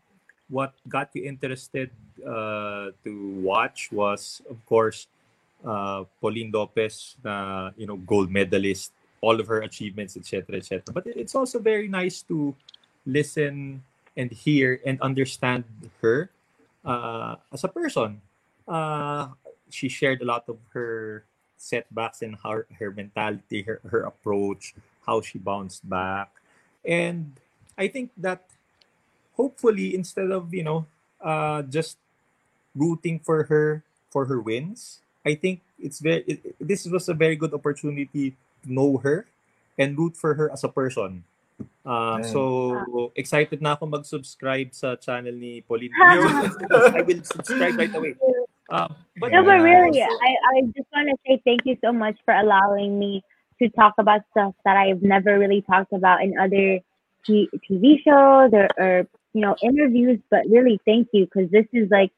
[0.49, 5.07] what got you interested uh, to watch was, of course,
[5.65, 8.93] uh, Pauline Lopez, uh, you know, gold medalist,
[9.23, 10.93] all of her achievements, etc., etc.
[10.93, 12.55] But it's also very nice to
[13.07, 13.83] listen
[14.17, 15.65] and hear and understand
[16.03, 16.31] her
[16.85, 18.21] uh, as a person.
[18.69, 19.29] Uh,
[19.71, 21.25] she shared a lot of her
[21.57, 24.75] setbacks and her, her mentality, her, her approach,
[25.07, 26.31] how she bounced back.
[26.85, 27.41] And
[27.77, 28.45] I think that
[29.35, 30.87] hopefully instead of, you know,
[31.21, 31.97] uh, just
[32.75, 37.37] rooting for her for her wins, I think it's very it, this was a very
[37.37, 39.27] good opportunity to know her
[39.79, 41.25] and root for her as a person.
[41.85, 45.93] Uh, so excited na ako mag-subscribe sa channel ni Pauline.
[46.97, 48.17] I will subscribe right away.
[48.73, 48.89] Um,
[49.21, 49.69] but No, but Yeah.
[49.69, 53.21] really, I, I just want to say thank you so much for allowing me
[53.61, 56.81] to talk about stuff that I've never really talked about in other
[57.29, 60.19] t- TV shows or, or, you know, interviews.
[60.33, 62.11] But really, thank you because this is like,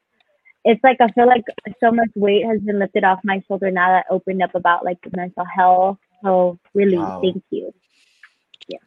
[0.63, 1.43] it's like I feel like
[1.79, 4.83] so much weight has been lifted off my shoulder now that I opened up about
[4.87, 5.99] like mental health.
[6.23, 7.19] So really, Wow.
[7.21, 7.73] thank you.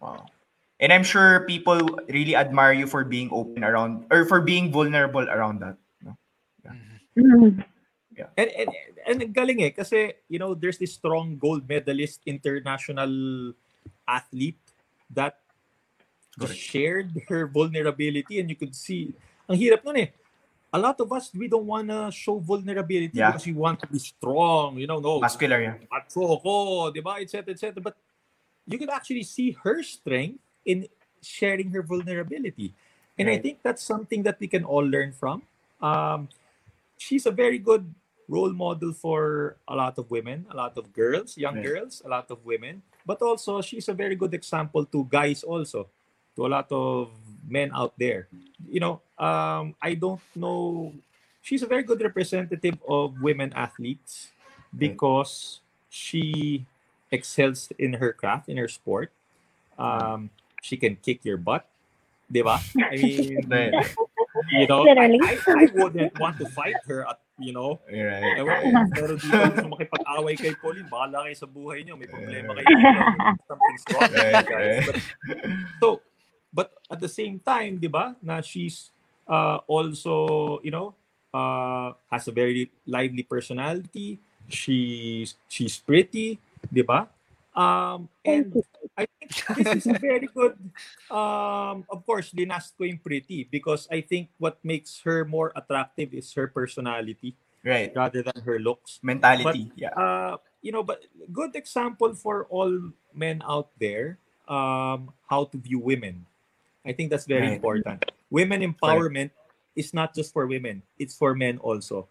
[0.00, 0.26] Wow.
[0.80, 5.28] And I'm sure people really admire you for being open around or for being vulnerable
[5.28, 5.76] around that.
[6.00, 6.16] no?
[7.16, 7.64] Mhm.
[8.36, 8.68] And, and,
[9.06, 13.52] and galing eh, kasi, you know, there's this strong gold medalist international
[14.08, 14.60] athlete
[15.12, 15.40] that
[16.40, 16.60] just Correct.
[16.60, 19.12] shared her vulnerability and you could see,
[19.48, 20.08] ang hirap nun eh.
[20.72, 23.32] A lot of us, we don't wanna show vulnerability Yeah.
[23.32, 25.76] because we want to be strong, you know, no, Muscular yeah.
[25.92, 27.80] macho ko, di ba, etc., etc.
[27.82, 27.96] But
[28.64, 30.88] you can actually see her strength in
[31.22, 32.74] sharing her vulnerability.
[33.18, 35.42] And I think that's something that we can all learn from.
[35.82, 36.28] Um,
[36.96, 37.84] she's a very good
[38.28, 41.64] role model for a lot of women, a lot of girls, young Right.
[41.66, 42.82] girls, a lot of women.
[43.04, 45.88] But also, she's a very good example to guys also.
[46.36, 47.10] to a lot of
[47.48, 48.28] men out there.
[48.70, 50.94] You know, um, I don't know.
[51.42, 54.30] She's a very good representative of women athletes
[54.72, 56.64] because she
[57.10, 59.10] excels in her craft, in her sport.
[59.76, 60.30] Um,
[60.60, 61.66] she can kick your butt.
[62.30, 62.62] Diba?
[62.78, 63.74] I mean, Right.
[64.54, 65.18] you know, Literally.
[65.18, 68.38] I, I, I wouldn't want to fight her at, you know, Right.
[68.38, 72.54] Ewan ko, pero dito gusto makipag-away kay Pauline, bahala kayo sa buhay niyo, may problema
[72.54, 72.70] kayo.
[73.50, 74.12] Something's wrong.
[74.14, 74.46] Right, guys.
[74.46, 74.86] right.
[74.86, 74.96] But,
[75.82, 75.86] so,
[76.54, 78.94] but at the same time, di ba, na she's
[79.26, 80.94] uh, also, you know,
[81.34, 84.22] uh, has a very lively personality.
[84.46, 87.10] She's she's pretty, di ba?
[87.60, 88.56] Um, and
[88.96, 90.56] I think this is a very good,
[91.12, 96.14] um, of course, linast ko yung pretty because I think what makes her more attractive
[96.16, 97.92] is her personality Right.
[97.92, 99.00] rather than her looks.
[99.04, 99.68] Mentality.
[99.76, 99.92] yeah.
[99.92, 102.72] Uh, you know, but good example for all
[103.12, 104.16] men out there
[104.48, 106.24] um, how to view women.
[106.84, 107.60] I think that's very Right.
[107.60, 108.08] important.
[108.32, 109.30] Women empowerment
[109.76, 112.08] is not just for women; it's for men also.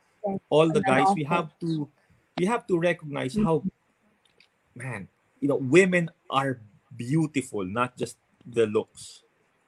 [0.53, 1.89] All the guys, we have to
[2.37, 3.65] we have to recognize how
[4.77, 6.59] man, you know, women are
[6.95, 9.23] beautiful, not just the looks.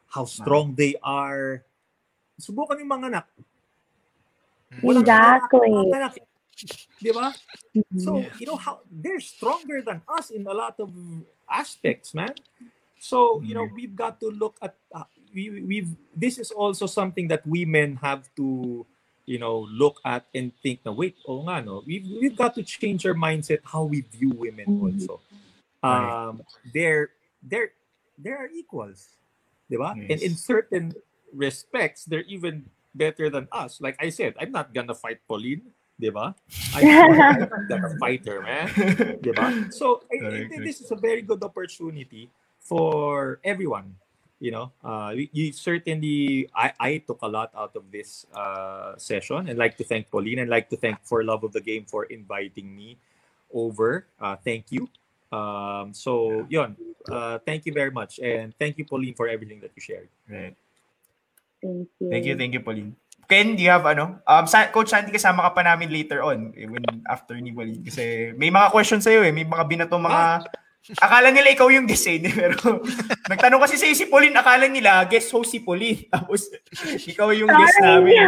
[0.08, 1.64] How strong they are.
[2.40, 3.27] Subukan yung mga anak.
[4.72, 4.82] Hmm.
[4.83, 5.72] Walang Exactly.
[5.72, 6.14] anak, anak.
[7.00, 7.33] Di ba?
[7.74, 8.00] Mm-hmm.
[8.03, 10.91] So, you know how they're stronger than us in a lot of
[11.50, 12.35] aspects, man.
[13.01, 13.75] So, you know, mm-hmm.
[13.82, 18.27] we've got to look at uh, we we've this is also something that women have
[18.35, 18.85] to
[19.25, 22.64] you know look at and think na wait oh nga no we've, we've got to
[22.64, 24.85] change our mindset how we view women mm-hmm.
[24.91, 25.22] also
[25.84, 26.42] um
[26.74, 27.10] they're
[27.42, 27.74] they're
[28.18, 29.18] they're equals
[29.69, 29.95] di ba?
[29.98, 30.93] and in certain
[31.34, 36.10] respects they're even better than us like I said I'm not gonna fight Pauline di
[36.10, 36.34] ba?
[36.74, 36.85] I'm
[37.18, 38.68] not gonna fight her man
[39.22, 39.32] di?
[39.69, 42.30] So I, I think this is a very good opportunity
[42.61, 43.98] for everyone.
[44.42, 48.98] You know, uh, you, you certainly I, I took a lot out of this uh,
[48.98, 51.85] session, and like to thank Pauline and like to thank For Love of the Game
[51.85, 52.98] for inviting me
[53.53, 54.10] over.
[54.18, 54.90] Uh, thank you.
[55.32, 56.76] Um, so yun,
[57.08, 60.11] uh, thank you very much, and thank you Pauline for everything that you shared.
[60.27, 60.56] Right.
[61.61, 62.10] Thank you.
[62.10, 62.95] Thank you, thank you, Pauline.
[63.32, 64.19] Ken, do you have ano?
[64.27, 67.80] Um, sa, Coach Sandy, kasama ka pa namin later on, eh, when after ni Pauline.
[67.80, 69.32] Kasi may mga questions sa'yo eh.
[69.32, 70.43] May mga binato mga...
[71.00, 72.19] Akala nila ikaw yung guest eh.
[72.27, 72.84] Pero
[73.32, 76.03] nagtanong kasi sa'yo si Pauline, akala nila guest host si Pauline.
[76.11, 76.51] Tapos
[77.08, 78.19] ikaw yung guest namin.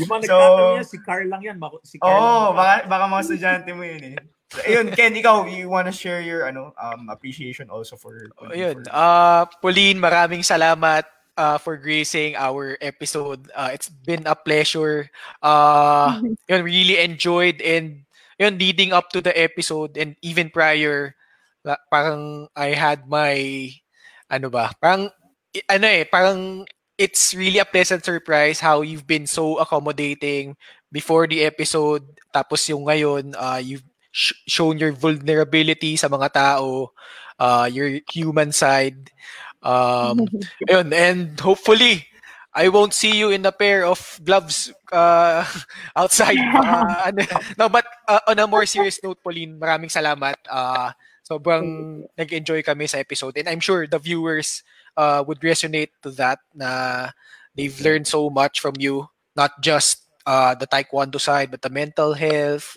[0.00, 1.56] Yung mga So- nagtatanong yan, si Carl lang yan.
[1.84, 2.56] Si Carl Oo, lang oh, yan.
[2.56, 4.16] baka, baka mga estudyante mo yun eh.
[4.48, 8.32] So, ayun, Ken, ikaw, you wanna share your ano um appreciation also for...
[8.48, 8.80] Ayun.
[8.80, 11.04] for- Uh, Pauline, maraming salamat
[11.36, 13.44] uh, for gracing our episode.
[13.52, 15.12] Uh, it's been a pleasure.
[15.44, 18.08] Uh, yun, really enjoyed and
[18.40, 21.12] yun, leading up to the episode and even prior,
[21.92, 23.68] parang I had my,
[24.32, 25.12] ano ba, parang,
[25.68, 26.64] ano eh, parang
[26.96, 30.56] it's really a pleasant surprise how you've been so accommodating
[30.90, 32.02] before the episode.
[32.32, 33.84] Tapos yung ngayon, uh, you've
[34.18, 36.90] sh- shown your vulnerability sa mga tao,
[37.38, 39.14] uh, your human side.
[39.62, 40.26] Um,
[40.66, 42.10] ayun, and hopefully,
[42.50, 45.46] I won't see you in a pair of gloves uh,
[45.96, 46.42] outside.
[46.58, 47.14] Uh,
[47.56, 50.36] no, but uh, on a more serious note, Pauline, maraming salamat.
[50.50, 50.90] Uh,
[51.22, 53.38] sobrang nag-enjoy kami sa episode.
[53.38, 54.64] And I'm sure the viewers
[54.96, 57.12] uh, would resonate to that na
[57.54, 59.08] they've learned so much from you.
[59.36, 62.76] Not just uh, the taekwondo side, but the mental health,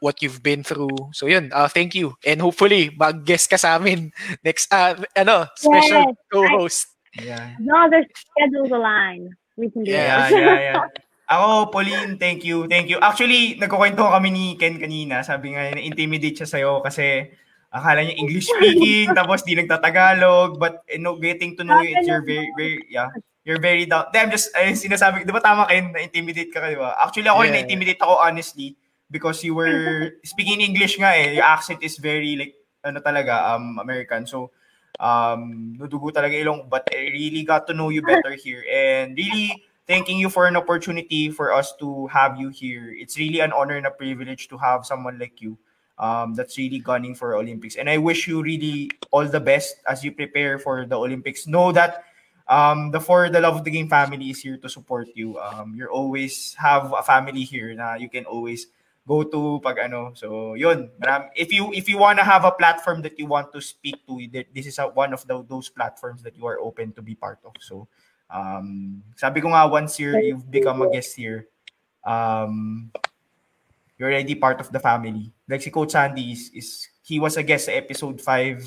[0.00, 0.92] what you've been through.
[1.12, 2.14] So yun, uh, thank you.
[2.24, 4.12] And hopefully, mag-guest ka sa amin
[4.46, 6.14] next, uh, ano, special Yes.
[6.14, 6.30] Yeah.
[6.30, 6.80] co-host.
[7.18, 10.36] As long as schedules align, we can do Yeah, it.
[10.36, 10.84] yeah, yeah.
[11.30, 12.98] Ako, Pauline, thank you, thank you.
[12.98, 15.22] Actually, nagkukwento kami ni Ken kanina.
[15.22, 17.30] Sabi nga, na-intimidate siya sa'yo kasi
[17.70, 20.58] akala niya English speaking, tapos di nagtatagalog.
[20.58, 23.14] But, you know, getting to know you, it's you're very, very, yeah.
[23.46, 24.10] You're very down.
[24.10, 26.98] Then, I'm just, ayun, sinasabi, di ba tama, Ken, na-intimidate ka, di ba?
[26.98, 27.62] Actually, ako rin, Yeah.
[27.62, 28.74] na-intimidate ako, honestly,
[29.10, 31.36] because you were speaking English nga eh.
[31.36, 34.26] Your accent is very, like, ano talaga, um, American.
[34.26, 34.50] So,
[34.98, 38.64] um, nudugo talaga ilong, but I really got to know you better here.
[38.70, 42.94] And really, thanking you for an opportunity for us to have you here.
[42.94, 45.58] It's really an honor and a privilege to have someone like you
[45.98, 47.74] um, that's really gunning for Olympics.
[47.74, 51.46] And I wish you really all the best as you prepare for the Olympics.
[51.46, 52.04] Know that
[52.46, 55.38] um, the For the Love of the Game family is here to support you.
[55.38, 58.66] Um, you always have a family here na you can always
[59.06, 60.12] go to pag ano.
[60.14, 60.90] So, yun.
[61.00, 64.06] Maram, if you if you want to have a platform that you want to speak
[64.06, 67.02] to, th- this is a, one of the, those platforms that you are open to
[67.02, 67.52] be part of.
[67.60, 67.88] So,
[68.30, 71.48] um, sabi ko nga once here you've become a guest here,
[72.04, 72.90] um,
[73.98, 75.32] you're already part of the family.
[75.48, 76.68] Like si Coach Sandy is, is
[77.02, 78.62] he was a guest sa episode 5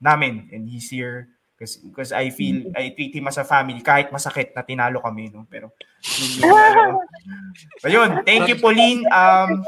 [0.00, 1.28] namin and he's here
[1.60, 5.28] because because I feel I treat him as a family kahit masakit na tinalo kami
[5.28, 5.76] no pero
[6.40, 7.04] yun ano.
[7.84, 9.60] Ayun, thank you Pauline um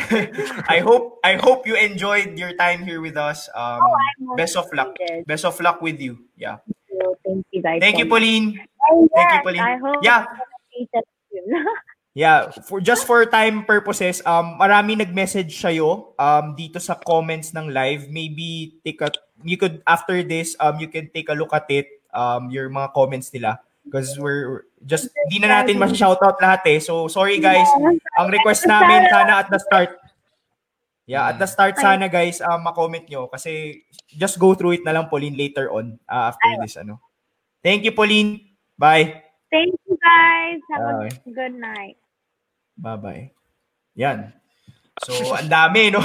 [0.72, 4.72] I hope I hope you enjoyed your time here with us um Oh, best of
[4.72, 4.96] luck
[5.28, 6.64] best of luck with you yeah
[7.20, 7.84] thank you guys.
[7.84, 8.08] thank you.
[8.08, 8.56] Pauline
[8.88, 9.60] Oh, Thank you, yes, Pauline.
[9.68, 10.24] I hope Yeah.
[12.18, 17.70] Yeah, for just for time purposes, um marami nag-message sa'yo um dito sa comments ng
[17.70, 18.10] live.
[18.10, 19.12] Maybe take a
[19.44, 22.90] you could after this um you can take a look at it um your mga
[22.94, 26.78] comments nila because we're just di na natin ma-shoutout lahat eh.
[26.78, 27.66] So sorry guys.
[28.20, 29.96] Ang request namin sana at the start
[31.08, 33.80] Yeah, at the start sana guys um ma-comment nyo kasi
[34.12, 37.00] just go through it na lang Pauline later on uh, after this ano.
[37.64, 38.44] Thank you Pauline.
[38.76, 39.24] Bye.
[39.50, 40.60] Thank you guys.
[40.70, 41.08] Have Bye.
[41.08, 41.96] a good night.
[42.76, 43.32] Bye-bye.
[43.96, 44.32] Yan.
[45.02, 46.04] So, ang dami, no?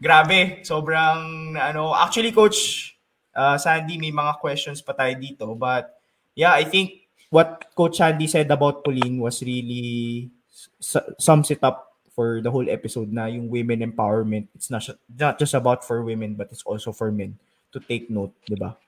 [0.00, 0.62] Grabe.
[0.66, 2.92] Sobrang, ano, actually, Coach
[3.34, 5.46] uh, Sandy, may mga questions pa tayo dito.
[5.58, 5.94] But,
[6.34, 10.30] yeah, I think what Coach Sandy said about Pauline was really
[10.78, 14.46] su- sums it up for the whole episode na yung women empowerment.
[14.54, 17.34] It's not, not just about for women, but it's also for men
[17.74, 18.78] to take note, di ba?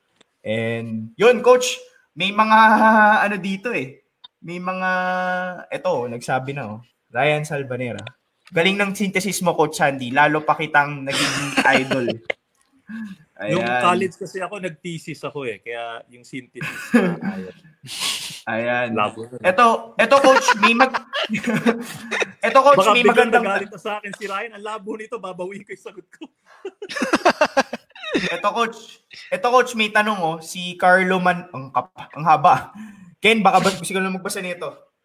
[0.47, 1.75] And, yun, Coach,
[2.15, 2.59] may mga,
[3.26, 4.07] ano dito eh,
[4.47, 4.91] may mga,
[5.75, 8.02] eto, nagsabi na, oh, Ryan Salvanera.
[8.55, 10.15] Galing ng synthesis mo, Coach Sandy.
[10.15, 12.07] Lalo pa kitang nagiging idol.
[13.36, 13.60] Ayan.
[13.60, 15.60] Yung college kasi ako, nag-thesis ako eh.
[15.60, 16.83] Kaya yung synthesis.
[17.34, 17.57] ayun.
[18.47, 18.89] Ayan.
[18.97, 19.28] Labo.
[19.42, 20.94] Eto, eto coach, may mag
[22.47, 24.57] Eto coach, Baka may magandang nagalit na sa akin si Ryan.
[24.57, 26.31] Ang labo nito, babawiin ko yung sagot ko.
[28.33, 29.05] Eto coach.
[29.28, 32.73] Eto coach, may tanong oh, si Carlo Man ang kap, ang haba.
[33.20, 34.95] Ken, baka ba gusto ko lang magbasa nito?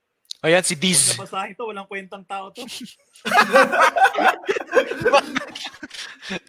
[0.41, 1.13] Ayan, si Diz.
[1.13, 2.65] Nabasahin to, walang kwentang tao to.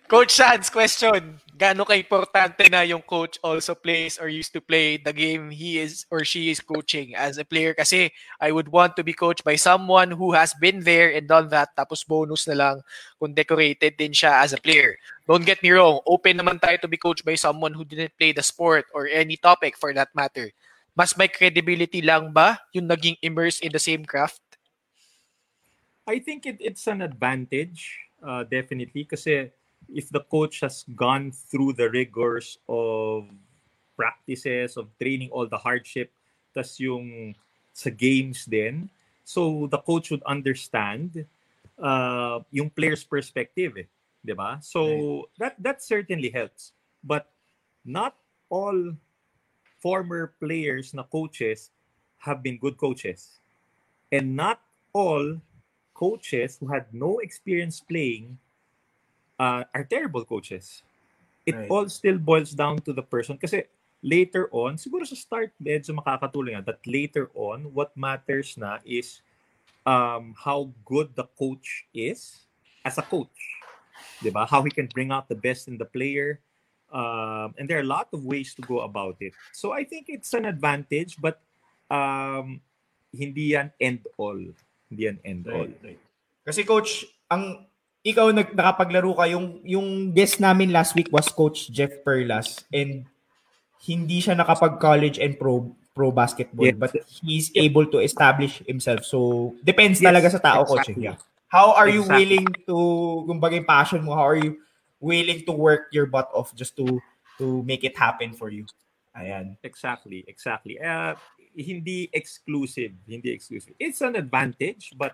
[0.09, 1.37] Coach Sands, question.
[1.53, 6.09] Gaano ka-importante na yung coach also plays or used to play the game he is
[6.09, 7.77] or she is coaching as a player?
[7.77, 8.09] Kasi
[8.41, 11.77] I would want to be coached by someone who has been there and done that
[11.77, 12.77] tapos bonus na lang
[13.21, 14.97] kung decorated din siya as a player.
[15.29, 18.33] Don't get me wrong, open naman tayo to be coached by someone who didn't play
[18.33, 20.49] the sport or any topic for that matter.
[20.93, 24.41] Mas may credibility lang ba yung naging immersed in the same craft?
[26.05, 29.49] I think it, it's an advantage, uh, definitely, kasi
[29.89, 33.31] if the coach has gone through the rigors of
[33.97, 36.13] practices, of training, all the hardship,
[36.53, 37.35] tas yung
[37.73, 38.91] sa games din,
[39.25, 41.25] so the coach would understand
[41.79, 43.89] uh, yung player's perspective, eh,
[44.21, 44.59] di ba?
[44.61, 46.77] So that that certainly helps.
[47.03, 47.31] But
[47.87, 48.15] not
[48.51, 48.95] all
[49.83, 51.75] former players na coaches
[52.23, 53.43] have been good coaches.
[54.15, 54.63] And not
[54.95, 55.43] all
[55.95, 58.39] coaches who had no experience playing
[59.43, 60.87] uh, are terrible coaches.
[61.43, 61.71] It Right.
[61.71, 63.35] all still boils down to the person.
[63.35, 63.67] Kasi
[63.99, 66.65] later on, siguro sa start, medyo makakatulong yan.
[66.65, 69.19] That later on, what matters na is
[69.83, 72.47] um, how good the coach is
[72.87, 73.35] as a coach.
[74.23, 74.47] 'Di ba?
[74.47, 76.39] How he can bring out the best in the player.
[76.93, 79.33] Um, and there are a lot of ways to go about it.
[79.57, 81.41] So I think it's an advantage, but
[81.89, 82.61] um,
[83.11, 84.37] hindi yan end all.
[84.93, 85.73] Hindi yan end all.
[86.45, 87.65] Kasi coach, ang
[88.05, 93.07] ikaw nag nakapaglaro ka yung yung guest namin last week was coach Jeff Perlas and
[93.83, 96.79] hindi siya nakapag-college and pro pro basketball Yes.
[96.79, 99.07] but he's able to establish himself.
[99.07, 100.89] So depends Yes, talaga sa tao coach.
[100.89, 100.99] eh.
[100.99, 101.05] exactly.
[101.09, 101.19] Yeah.
[101.47, 102.19] How are you Exactly.
[102.41, 102.77] willing to
[103.29, 104.59] kumbaga yung passion mo, how are you
[105.03, 107.03] willing to work your butt off just to
[107.37, 108.65] to make it happen for you?
[109.13, 109.59] Ayan.
[109.61, 110.81] Exactly, exactly.
[110.81, 111.19] Uh,
[111.53, 113.77] hindi exclusive, hindi exclusive.
[113.77, 115.13] It's an advantage, but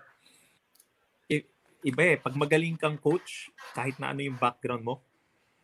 [1.79, 4.99] iba eh, pag magaling kang coach, kahit na ano yung background mo,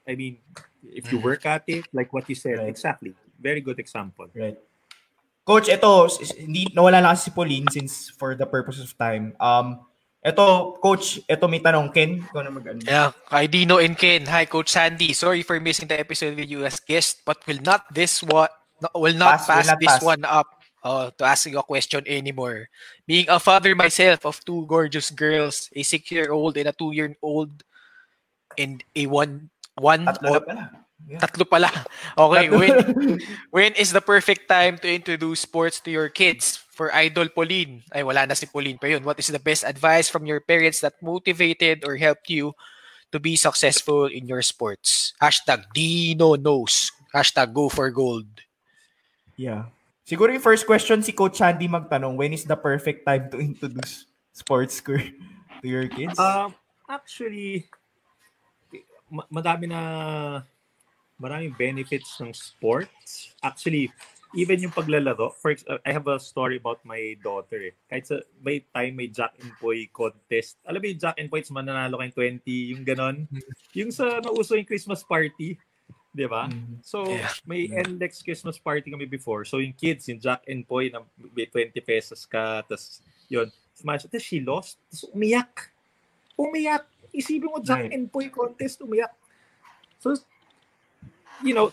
[0.08, 0.38] I mean,
[0.84, 2.70] if you work at it, like what you said, Right.
[2.72, 3.16] exactly.
[3.40, 4.30] Very good example.
[4.32, 4.56] Right.
[5.46, 6.10] Coach, ito,
[6.42, 9.38] hindi, nawala na kasi si Pauline since for the purpose of time.
[9.38, 9.86] Um,
[10.26, 11.94] ito, Coach, ito may tanong.
[11.94, 12.82] Ken, ikaw na mag-ano.
[12.82, 14.26] Yeah, kay Dino and Ken.
[14.26, 15.14] Hi, Coach Sandy.
[15.14, 19.14] Sorry for missing the episode with you as guest, but will not this no, will
[19.14, 20.04] not Pass, will pass, not this pass.
[20.04, 20.50] one up
[20.82, 22.74] uh, to ask you a question anymore.
[23.06, 27.64] Being a father myself of two gorgeous girls, a six-year-old and a two-year-old,
[28.58, 30.66] and a one one Tatlo na pala.
[31.06, 31.20] Yeah.
[31.22, 31.70] Tatlo pala.
[32.18, 32.58] Okay, Tatlo.
[32.58, 32.74] when
[33.56, 36.65] when is the perfect time to introduce sports to your kids?
[36.76, 39.08] For Idol Pauline, ay wala na si Pauline pa yun.
[39.08, 42.52] What is the best advice from your parents that motivated or helped you
[43.16, 45.16] to be successful in your sports?
[45.24, 46.92] Hashtag Dino knows.
[47.16, 48.28] Hashtag go for gold.
[49.40, 49.72] Yeah.
[50.04, 54.06] Siguro yung first question si Coach Sandy magtanong, when is the perfect time to introduce
[54.36, 55.00] sports to
[55.64, 56.20] to your kids?
[56.20, 56.54] Um,
[56.92, 57.72] actually,
[59.10, 59.82] ma- madami na
[61.16, 63.32] maraming benefits ng sports.
[63.40, 63.90] Actually,
[64.36, 67.74] even yung paglalaro, for ex- uh, I have a story about my daughter eh.
[67.88, 70.60] Kahit sa may time may Jack and Poy contest.
[70.68, 73.18] Alam mo yung Jack and Poy, mananalo kayong 20, yung ganon.
[73.74, 75.56] Yung sa nauso yung Christmas party,
[76.12, 76.48] di ba?
[76.80, 77.32] So, Yeah.
[77.44, 79.44] may NLEX Christmas party kami before.
[79.44, 81.04] So, yung kids, yung Jack and Poy, na
[81.36, 84.04] may 20 pesos ka, tas yun, smash.
[84.08, 85.72] Tapos she lost, tapos umiyak.
[86.36, 86.88] Umiyak.
[87.16, 87.96] Isipin mo, Jack Right.
[87.96, 89.12] and Poy contest, umiyak.
[90.04, 90.16] So,
[91.44, 91.72] you know,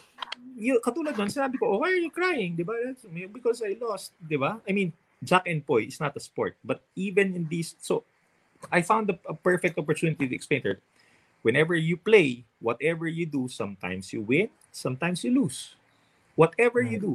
[0.57, 2.57] you, katulad nun, sinabi ko, oh, why are you crying?
[2.57, 2.73] Di ba?
[2.79, 4.13] That's- Because I lost.
[4.21, 4.61] Di ba?
[4.69, 6.57] I mean, Jack and Poy is not a sport.
[6.65, 8.05] But even in these, so,
[8.71, 10.79] I found a, a perfect opportunity to explain her.
[11.43, 15.75] Whenever you play, whatever you do, sometimes you win, sometimes you lose.
[16.39, 17.15] Whatever you do.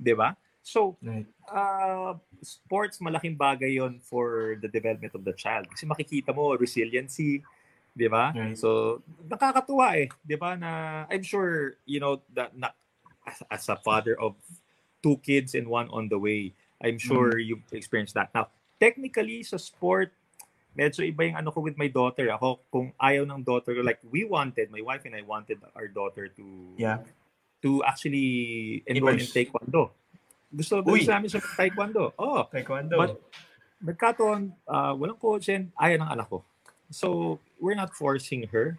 [0.00, 0.36] Di ba?
[0.64, 1.28] So, Right.
[1.52, 5.68] uh, sports, malaking bagay yon for the development of the child.
[5.70, 7.44] Kasi makikita mo, resiliency,
[7.96, 8.36] di ba?
[8.36, 8.52] Right.
[8.52, 10.52] So, nakakatuwa eh, di ba?
[10.54, 12.76] Na, I'm sure, you know, that na,
[13.24, 14.36] as, as a father of
[15.00, 16.52] two kids and one on the way,
[16.84, 18.28] I'm sure you've experienced that.
[18.36, 20.12] Now, technically, sa sport,
[20.76, 22.28] medyo iba yung ano ko with my daughter.
[22.36, 25.88] Ako, kung ayaw ng daughter ko, like, we wanted, my wife and I wanted our
[25.88, 26.44] daughter to
[26.76, 27.00] Yeah.
[27.64, 29.96] to actually enroll in taekwondo.
[30.52, 31.00] Gusto Uy.
[31.00, 32.12] gusto namin sa taekwondo.
[32.20, 33.00] Oh, Taekwondo.
[33.00, 33.18] But-
[33.76, 36.40] nagkataon, uh, walang coach and ayaw ng anak ko.
[36.90, 38.78] So, we're not forcing her.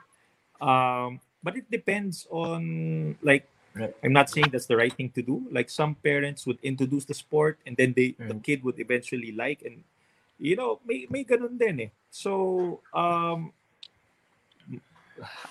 [0.61, 3.47] Um, but it depends on, like.
[4.01, 5.45] I'm not saying that's the right thing to do.
[5.53, 8.41] Like, some parents would introduce the sport and then they the Mm.
[8.41, 9.85] kid would eventually like and,
[10.41, 11.91] you know, may, may ganun din eh.
[12.09, 13.53] So, um,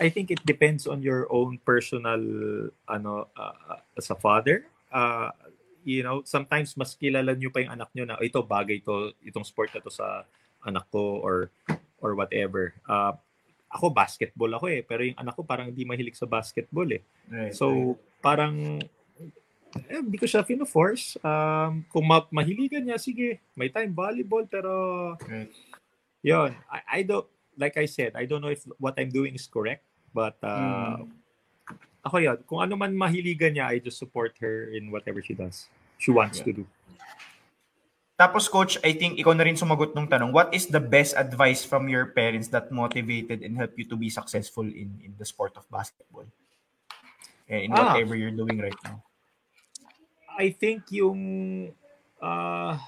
[0.03, 2.19] I think it depends on your own personal,
[2.91, 4.67] ano, uh, as a father.
[4.91, 5.31] Uh,
[5.87, 9.15] you know, sometimes mas kilala nyo pa yung anak nyo na "Oh, ito bagay to,
[9.23, 10.27] itong sport na to sa
[10.67, 11.55] anak ko or
[12.01, 12.75] or whatever.
[12.85, 13.15] Uh,
[13.67, 17.03] ako basketball ako eh, pero yung anak ko parang hindi mahilig sa basketball eh.
[17.29, 17.53] Right.
[17.53, 18.81] So, parang
[19.91, 21.21] eh, hindi ko siya fino-force.
[21.21, 24.73] Um, kung ma- mahiligan niya, sige, may time volleyball, pero
[25.29, 25.53] Right.
[26.25, 29.45] yun, I, I don't, like I said, I don't know if what I'm doing is
[29.45, 29.85] correct,
[30.17, 31.13] but uh, Mm.
[32.07, 35.67] ako yun, kung ano man mahiligan niya, I just support her in whatever she does.
[35.99, 36.65] She wants to do.
[38.17, 41.69] Tapos coach, I think ikaw na rin sumagot ng tanong, what is the best advice
[41.69, 45.53] from your parents that motivated and helped you to be successful in in the sport
[45.61, 46.25] of basketball?
[47.45, 47.93] Eh, in Ah.
[47.93, 49.05] whatever you're doing right now.
[50.33, 51.21] I think yung
[52.17, 52.81] uh,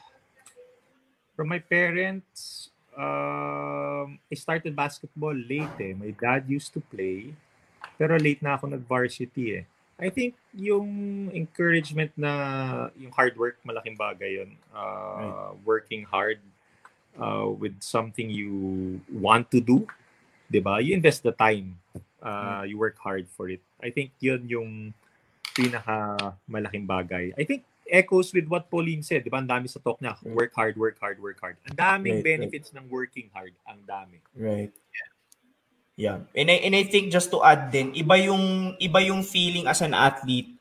[1.36, 5.92] from my parents, um, I started basketball late eh.
[5.92, 7.36] My dad used to play,
[8.00, 9.64] pero late na ako nag-varsity eh.
[9.98, 10.86] I think yung
[11.34, 14.54] encouragement na yung hard work, malaking bagay yun.
[14.70, 16.38] Uh, Working hard
[17.18, 19.90] uh, with something you want to do,
[20.46, 20.78] di ba?
[20.78, 21.82] You invest the time.
[22.22, 23.58] Uh, you work hard for it.
[23.82, 24.70] I think yun yung
[25.50, 27.34] pinaka malaking bagay.
[27.34, 29.42] I think echoes with what Pauline said, di ba?
[29.42, 30.14] Ang dami sa talk niya.
[30.22, 31.58] Work hard, work hard, work hard.
[31.66, 32.38] Ang daming Right, right.
[32.38, 33.50] benefits ng working hard.
[33.66, 34.22] Ang dami.
[34.38, 34.70] Right.
[34.70, 35.10] Yeah.
[36.30, 39.82] And I, and I think just to add din, iba yung iba yung feeling as
[39.82, 40.54] an athlete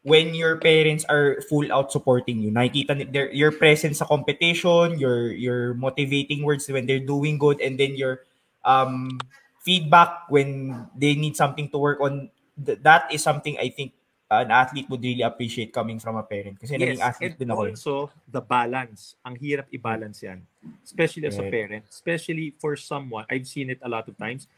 [0.00, 2.48] when your parents are full out supporting you.
[2.48, 7.76] Nakikita their your presence sa competition, your your motivating words when they're doing good and
[7.76, 8.24] then your
[8.64, 9.20] um
[9.60, 12.32] feedback when they need something to work on.
[12.56, 13.92] Th- that is something I think
[14.30, 16.60] an athlete would really appreciate coming from a parent.
[16.60, 17.64] Kasi naging athlete din ako.
[17.64, 17.72] eh.
[17.72, 17.94] also
[18.28, 19.16] the balance.
[19.24, 20.44] Ang hirap i-balance yan.
[20.84, 21.52] Especially as a Right.
[21.52, 21.84] parent.
[21.88, 24.48] Especially for someone, I've seen it a lot of times.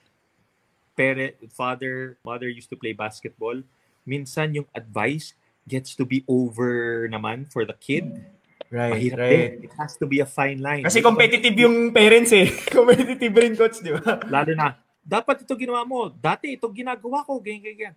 [1.01, 3.57] Parent, father, mother used to play basketball.
[4.05, 5.33] Minsan yung advice
[5.65, 8.21] gets to be over naman for the kid.
[8.69, 9.33] Right, Mahirap right.
[9.33, 9.65] din.
[9.65, 10.85] It has to be a fine line.
[10.85, 12.53] Kasi competitive yung parents eh.
[12.77, 14.21] competitive rin coach, di ba?
[14.29, 16.13] Lalo na, dapat ito ginawa mo.
[16.13, 17.95] Dati ito ginagawa ko, ganyan, ganyan.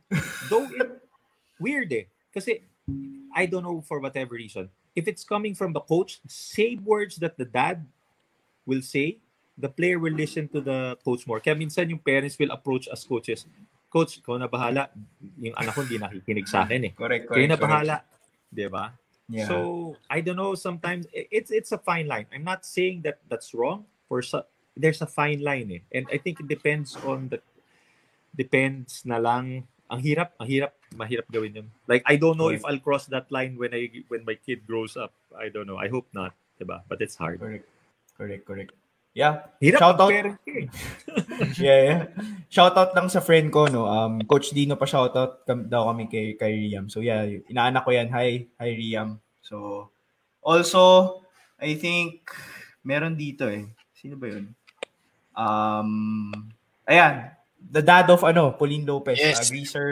[0.47, 1.03] Though it,
[1.59, 2.07] weird eh.
[2.31, 2.63] Kasi,
[3.35, 4.71] I don't know for whatever reason.
[4.95, 7.83] If it's coming from the coach, same words that the dad
[8.65, 9.19] will say,
[9.57, 11.39] the player will listen to the coach more.
[11.39, 13.45] Kaya minsan yung parents will approach as coaches.
[13.93, 14.89] Coach, ikaw na bahala.
[15.37, 16.93] Yung anak ko hindi nakikinig sa akin eh.
[16.97, 18.01] Correct, Kayo na bahala.
[18.49, 18.93] Di ba?
[19.29, 19.47] Yeah.
[19.47, 19.57] So
[20.09, 20.57] I don't know.
[20.57, 22.27] Sometimes it's it's a fine line.
[22.33, 23.87] I'm not saying that that's wrong.
[24.09, 24.19] For
[24.75, 25.81] there's a fine line, eh.
[25.93, 27.39] and I think it depends on the
[28.35, 29.69] depends na lang.
[29.87, 31.67] Ang hirap, ang hirap, mahirap gawin yun.
[31.87, 34.97] Like I don't know if I'll cross that line when I when my kid grows
[34.97, 35.13] up.
[35.37, 35.77] I don't know.
[35.77, 36.81] I hope not, diba?
[36.89, 37.39] But it's hard.
[37.39, 37.65] correct.
[38.17, 38.71] Correct, correct.
[39.13, 39.45] Yeah.
[39.61, 40.09] Hirap Shout out.
[40.09, 40.25] eh.
[41.61, 41.99] yeah, yeah.
[42.49, 43.85] Shout out lang sa friend ko, no.
[43.85, 46.89] Um, Coach Dino pa shout out kam- daw kami kay, kay Riam.
[46.89, 48.09] So yeah, inaanak ko yan.
[48.09, 49.21] Hi, hi Riam.
[49.45, 49.89] So,
[50.41, 51.21] also,
[51.61, 52.25] I think,
[52.81, 53.69] meron dito eh.
[53.93, 54.49] Sino ba yun?
[55.37, 56.33] Um,
[56.89, 57.37] ayan.
[57.63, 59.21] The dad of ano, Pauline Lopez.
[59.21, 59.45] Yes.
[59.45, 59.89] Uh, Greaser.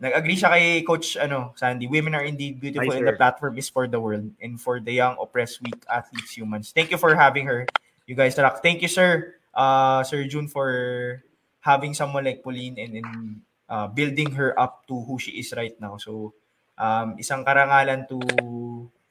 [0.00, 1.86] Nag-agree siya kay Coach ano, Sandy.
[1.86, 3.10] Women are indeed beautiful Hi, and sir.
[3.14, 6.72] the platform is for the world and for the young, oppressed, weak athletes, humans.
[6.74, 7.68] Thank you for having her.
[8.10, 8.58] You guys rock.
[8.58, 9.38] Thank you, sir.
[9.54, 11.22] Uh, sir June, for
[11.62, 13.08] having someone like Pauline and, and
[13.70, 15.94] uh, building her up to who she is right now.
[15.94, 16.34] So,
[16.74, 18.18] um, isang karangalan to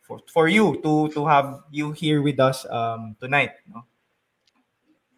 [0.04, 3.56] for, for you to to have you here with us um, tonight.
[3.72, 3.88] No?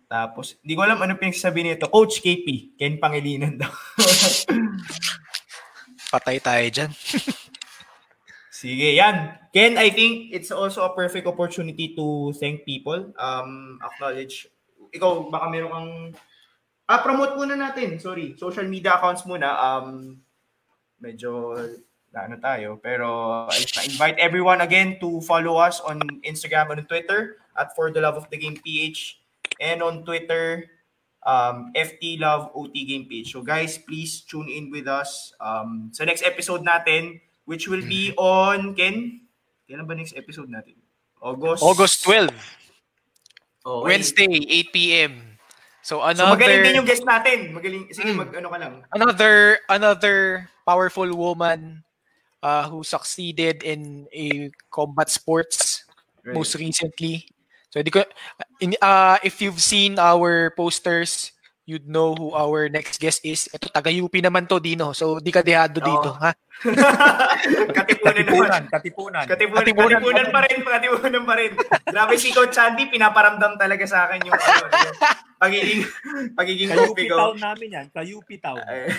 [0.05, 1.89] Tapos, hindi ko alam ano pinagsasabi nito.
[1.89, 3.73] Coach KP, Ken Pangilinan daw.
[6.13, 6.93] Patay tayo dyan.
[8.61, 9.41] Sige, yan.
[9.49, 13.09] Ken, I think it's also a perfect opportunity to thank people.
[13.17, 14.45] Um, acknowledge.
[14.93, 15.91] Ikaw, baka meron kang...
[16.85, 17.97] Ah, promote muna natin.
[17.97, 18.37] Sorry.
[18.37, 19.49] Social media accounts muna.
[19.57, 20.21] Um,
[21.01, 21.57] medyo
[22.13, 22.77] ano tayo.
[22.77, 27.89] Pero I invite everyone again to follow us on Instagram and on Twitter at For
[27.89, 29.17] the Love of the Game PH
[29.57, 30.69] and on Twitter
[31.25, 33.33] um, FT Love OT Game page.
[33.33, 38.13] So guys, please tune in with us um, sa next episode natin which will be
[38.17, 39.25] on Ken.
[39.65, 40.77] Kailan ba next episode natin?
[41.21, 41.61] August.
[41.61, 42.33] August 12,
[43.61, 43.85] Okay.
[43.93, 44.33] Wednesday,
[44.65, 45.13] 8 p.m.
[45.85, 47.53] So So another magaling din yung guest natin.
[47.53, 47.85] Magaling.
[47.93, 48.17] Sige, Mm.
[48.17, 48.73] mag ano ka lang.
[48.93, 49.33] another
[49.69, 50.17] another
[50.65, 51.85] powerful woman
[52.41, 55.85] uh, who succeeded in a combat sports
[56.21, 56.37] Right.
[56.37, 57.25] most recently.
[57.69, 58.01] So di ko
[58.61, 61.33] in, uh, if you've seen our posters,
[61.63, 63.45] you'd know who our next guest is.
[63.47, 64.91] Ito taga UP naman to Dino.
[64.91, 66.19] So di ka dehado dito, Oo.
[66.19, 66.31] ha?
[67.71, 68.63] Katipunan naman.
[68.69, 69.25] Katipunan, katipunan.
[69.25, 71.51] Katipunan, Katipunan katipunan, pa rin, katipunan pa rin.
[71.85, 74.97] Grabe si Coach Sandy, pinaparamdam talaga sa akin yung ano, yung
[75.41, 75.81] pagiging,
[76.37, 77.15] pagiging Kayupi OP ko.
[77.17, 77.85] town namin yan.
[77.89, 78.61] Kayupi town.
[78.61, 78.93] Ay-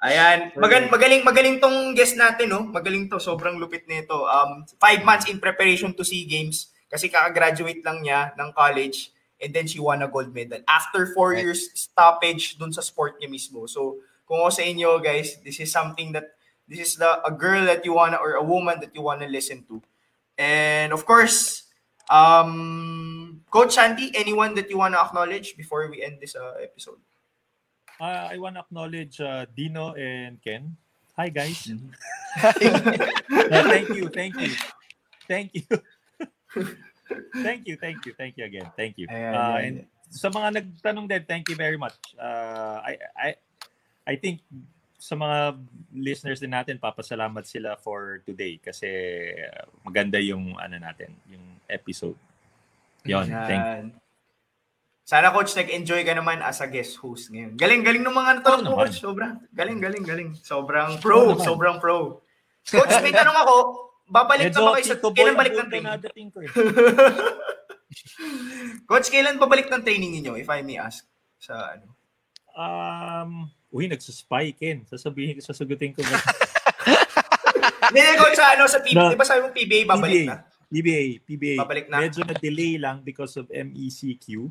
[0.00, 0.38] Ayan.
[0.56, 2.64] Magal, magaling, magaling tong guest natin, no?
[2.64, 3.20] Magaling to.
[3.20, 4.24] Sobrang lupit nito.
[4.24, 9.52] Um, five months in preparation to SEA Games kasi kaka-graduate lang niya ng college and
[9.52, 10.60] then she won a gold medal.
[10.68, 11.42] After four Right.
[11.42, 13.68] years stoppage dun sa sport niya mismo.
[13.68, 16.36] So, kung ako sa inyo, guys, this is something that,
[16.68, 19.64] this is the, a girl that you wanna, or a woman that you wanna listen
[19.66, 19.82] to.
[20.38, 21.66] And of course,
[22.08, 27.00] um, Coach Sandy, anyone that you wanna acknowledge before we end this uh, episode?
[28.00, 30.74] Uh, I want to acknowledge uh, Dino and Ken.
[31.16, 31.68] Hi, guys.
[31.68, 31.92] Mm-hmm.
[33.50, 34.54] Uh, thank you, thank you.
[35.28, 35.66] Thank you.
[37.42, 38.68] thank you, thank you, thank you again.
[38.74, 39.06] Thank you.
[39.08, 39.62] Ayan, Uh, ayan.
[39.64, 39.76] and
[40.10, 41.94] sa mga nagtanong din, thank you very much.
[42.18, 43.28] Uh, I, I,
[44.10, 44.42] I think
[44.98, 45.56] sa mga
[45.94, 48.86] listeners din natin, papasalamat sila for today kasi
[49.32, 52.18] uh, maganda yung ano natin, yung episode.
[53.06, 53.96] Yon, thank you.
[55.10, 57.58] Sana coach nag-enjoy ka naman as a guest host ngayon.
[57.58, 58.86] Galing galing ng mga tanong mo naman.
[58.86, 60.30] coach, sobrang galing galing galing.
[60.38, 62.22] Sobrang pro, sobrang pro.
[62.62, 63.54] Coach, may tanong ako,
[64.10, 66.28] babalik na ba kayo sa kailan balik ng training?
[66.34, 66.50] ko eh.
[68.90, 71.06] coach, kailan babalik ng training niyo if I may ask?
[71.38, 71.94] Sa ano?
[72.52, 73.30] Um,
[73.70, 74.82] uy, nagsuspy, Ken.
[74.84, 76.02] Sasabihin, sasagutin ko?
[77.90, 79.10] Hindi, coach, sa ano sa PBA, No.
[79.14, 80.42] di ba sabi mo PBA babalik na?
[80.70, 81.56] PBA, PBA.
[81.58, 81.98] Babalik na.
[81.98, 84.46] Medyo na-delay lang because of MECQ.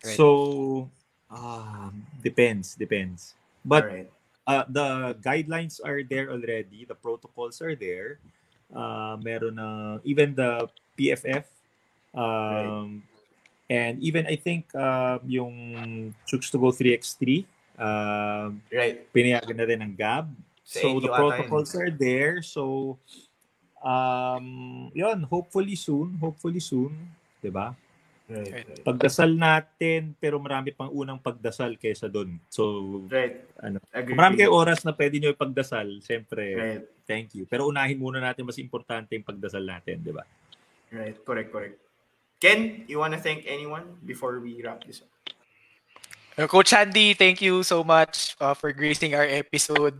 [0.00, 0.16] Right.
[0.16, 0.88] So,
[1.28, 3.36] um, depends, depends.
[3.60, 4.08] But Alright.
[4.48, 4.88] uh, the
[5.20, 6.88] guidelines are there already.
[6.88, 8.24] The protocols are there.
[8.70, 11.46] Uh, meron na, even the PFF,
[12.14, 13.02] um,
[13.66, 15.54] and even I think um, yung
[16.26, 17.46] Chooks to Go 3x3,
[17.78, 19.06] um, Right.
[19.10, 20.30] pinayagan na rin ng GAB.
[20.62, 22.46] Sa So the protocols are there.
[22.46, 22.94] So
[23.82, 26.94] um yun, hopefully soon, hopefully soon,
[27.42, 27.74] 'di ba?
[28.30, 28.62] Right.
[28.62, 28.86] Right.
[28.86, 32.38] Pagdasal natin pero marami pang unang pagdasal kaysa doon.
[32.46, 32.62] So
[33.10, 33.42] right.
[33.58, 34.14] ano, Agree.
[34.14, 36.54] marami kayong oras na pwede niyo ipagdasal, syempre.
[36.54, 36.84] Right.
[37.10, 37.42] Thank you.
[37.50, 40.22] Pero unahin muna natin mas importante yung pagdasal natin, 'di ba?
[40.94, 41.18] Right.
[41.26, 41.76] Correct, correct.
[42.38, 45.10] Ken, you wanna thank anyone before we wrap this up?
[46.38, 49.98] Uh, Coach Andy, thank you so much uh, for gracing our episode.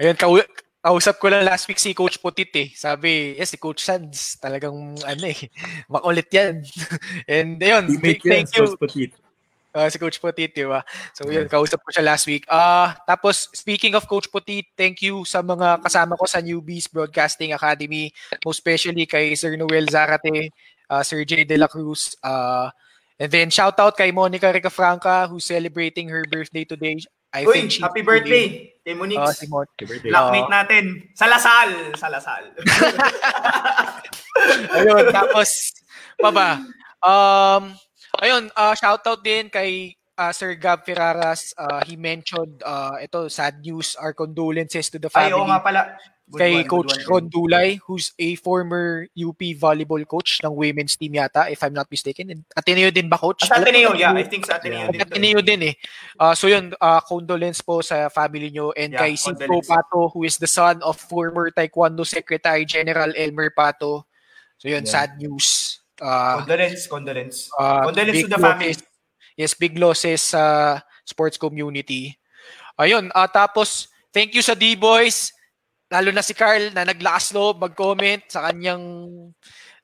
[0.00, 2.72] Ayun, kau- kausap ko lang last week si Coach Putit eh.
[2.72, 5.38] Sabi, yes, si Coach Sands, talagang ano eh,
[5.92, 6.64] makulit yan.
[7.28, 8.72] And ayun, Teammate thank you.
[8.72, 9.12] Coach Petit.
[9.78, 10.82] Uh, si Coach Putit, di ba?
[11.14, 12.42] So yun, kausap ko siya last week.
[12.50, 17.54] Ah, tapos speaking of Coach Putit, thank you sa mga kasama ko sa Newbies Broadcasting
[17.54, 18.10] Academy,
[18.42, 20.50] most especially kay Sir Noel Zarate,
[20.90, 22.66] uh, Sir Jay De La Cruz, uh,
[23.22, 26.98] and then shout out kay Monica Ricafranca who's celebrating her birthday today.
[27.30, 29.36] I Uy, think she's happy birthday, Kay Uh, Monix.
[29.36, 30.10] si Mon- Happy birthday.
[30.10, 30.84] Blackmate natin.
[31.12, 31.70] Sa Lasal.
[31.94, 32.44] Sa Lasal.
[34.74, 35.76] ayun, tapos,
[36.16, 36.48] pa ba?
[37.04, 37.76] Um,
[38.16, 41.52] ayun, uh, shout out din kay uh, Sir Gab Ferraras.
[41.54, 45.40] Uh, he mentioned, uh, ito, sad news, our condolences to the Ay, family.
[45.40, 45.82] oo nga pala.
[46.28, 47.04] kay Good one, Coach one.
[47.08, 51.88] Ron Dulay, who's a former UP volleyball coach ng women's team yata, if I'm not
[51.88, 52.28] mistaken.
[52.28, 53.48] And Ateneo din ba, Coach?
[53.48, 54.12] Ah, Sa Ateneo, yeah.
[54.12, 55.00] I think sa Ateneo din.
[55.00, 55.08] to eh.
[55.08, 55.74] Ateneo din eh.
[56.20, 59.68] Uh, so yun, uh, condolence po sa family nyo and Yeah, kay condolence.
[59.72, 64.04] Pato, who is the son of former Taekwondo Secretary General Elmer Pato.
[64.60, 64.92] So yun, Yeah.
[65.00, 65.67] sad news.
[65.98, 67.36] Uh, Condolence, condolence.
[67.52, 68.70] uh, Condolence big to the family.
[68.70, 68.86] losses-
[69.34, 70.42] Yes, big losses sa
[71.02, 72.10] sports community.
[72.74, 75.30] Ayun, ah, tapos thank you sa D-Boys,
[75.86, 78.82] lalo na si Carl na naglakas loob mag-comment sa kanyang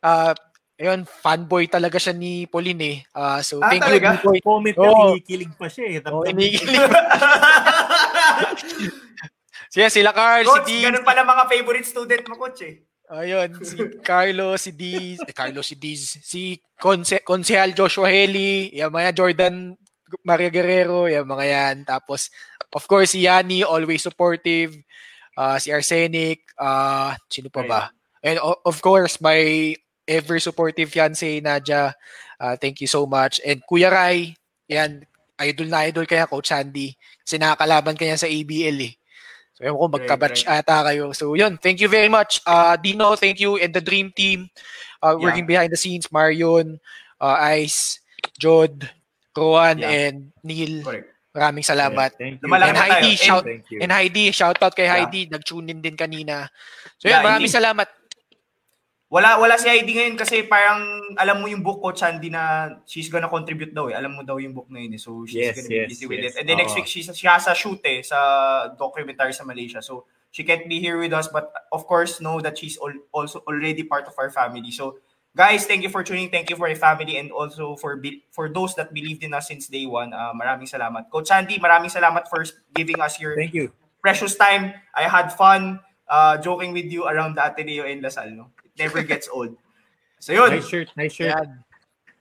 [0.01, 0.35] ah
[0.75, 2.99] ayun, fanboy talaga siya ni Pauline eh.
[3.11, 4.19] Ah, so Ah, thank talaga?
[4.19, 4.39] you D-Boy.
[4.41, 5.15] Comment ka, Oo.
[5.15, 5.97] kinikilig pa siya eh.
[6.05, 6.79] Oh, Damdam- inigilig.
[9.71, 12.75] Siya, sila Carl, Coach, si D, ganun pala mga favorite student mo, coach eh.
[13.15, 18.91] Ayun, si Carlo, si Diz, eh, Carlo, si Diz, si Conse, Konsehal Joshua Heli, yung
[18.91, 19.79] mga Jordan
[20.27, 21.77] Maria Guerrero, yung mga yan.
[21.87, 22.31] Tapos,
[22.75, 24.75] of course, si Yani, always supportive.
[25.35, 27.83] Uh, si Arsenic, uh, sino pa ba?
[28.23, 29.75] And of course, my
[30.07, 31.95] ever supportive fiancé, Nadia.
[32.39, 33.43] Uh, thank you so much.
[33.43, 34.35] And Kuya Rai,
[34.71, 35.03] yan,
[35.43, 36.95] idol na idol kaya Coach Sandy.
[37.23, 38.95] Kasi nakakalaban kanya sa ABL eh.
[39.55, 41.15] So, ewan ko, magkabatch ata kayo.
[41.15, 41.55] So, yun.
[41.63, 42.43] Thank you very much.
[42.43, 43.55] Uh, Dino, thank you.
[43.63, 44.51] And the Dream Team,
[44.99, 45.23] uh, Yeah.
[45.23, 46.83] working behind the scenes, Marion,
[47.23, 48.03] uh, Ice,
[48.35, 48.91] Jod,
[49.31, 50.11] Rowan, Yeah.
[50.11, 50.83] and Neil.
[50.83, 51.07] Correct.
[51.35, 52.15] Maraming salamat.
[52.15, 52.47] Thank you.
[52.47, 52.79] And tayo.
[52.79, 53.79] Heidi, And- shout, Thank you.
[53.83, 55.03] and Heidi, shout out kay Yeah.
[55.03, 55.27] Heidi.
[55.27, 56.47] Nag-tune in din kanina.
[56.99, 57.59] So, Yeah, yun, maraming indeed.
[57.59, 57.89] salamat.
[59.15, 63.07] Wala wala si Heidi ngayon kasi parang alam mo yung book coach Sandy na she's
[63.07, 63.95] gonna contribute daw eh.
[63.95, 64.99] Alam mo daw yung book na yun eh.
[64.99, 66.35] So she's Yes, gonna be yes, busy with yes.
[66.35, 66.43] it.
[66.43, 68.19] And then next week she's, she has a shoot eh sa
[68.75, 69.79] documentary sa Malaysia.
[69.79, 73.39] So she can't be here with us but of course know that she's al- also
[73.47, 74.75] already part of our family.
[74.75, 74.99] So
[75.31, 76.35] guys, thank you for tuning.
[76.35, 79.47] Thank you for your family and also for be- for those that believed in us
[79.47, 80.11] since day one.
[80.11, 81.07] Uh, maraming salamat.
[81.15, 82.43] Coach Sandy, maraming salamat for
[82.75, 83.71] giving us your Thank you.
[84.03, 84.75] precious time.
[84.91, 85.79] I had fun
[86.11, 88.35] uh, joking with you around the Ateneo and Lasal.
[88.35, 88.54] No?
[88.79, 89.57] Never gets old.
[90.19, 90.51] So yun.
[90.51, 91.35] Nice shirt, nice shirt.
[91.37, 91.65] Yan.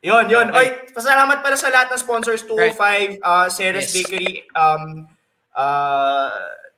[0.03, 0.47] Yun, yun.
[0.51, 2.43] Oy, pasalamat pala sa lahat ng sponsors.
[2.43, 3.95] 205, uh, Ceres Yes.
[3.95, 5.07] Bakery, um,
[5.55, 6.27] uh,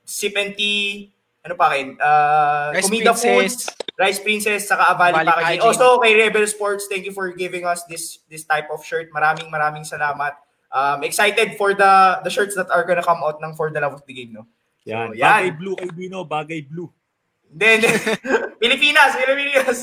[0.06, 1.10] Sip and Tea,
[1.42, 1.98] ano pa kayo?
[1.98, 3.26] Uh, Rice Comida Princess.
[3.26, 3.62] Foods,
[3.98, 5.66] Rice Princess, saka Avali Avali Packaging.
[5.66, 9.10] Also, kay Rebel Sports, thank you for giving us this this type of shirt.
[9.10, 10.38] Maraming maraming salamat.
[10.70, 13.98] Um, excited for the the shirts that are gonna come out ng For the Love
[13.98, 14.46] of the Game, no?
[14.86, 15.14] Yan.
[15.14, 15.26] So, yan.
[15.26, 16.94] Bagay blue kay Dino, bagay blue.
[17.56, 17.82] Then,
[18.66, 19.78] Pilipinas, Pilipinas.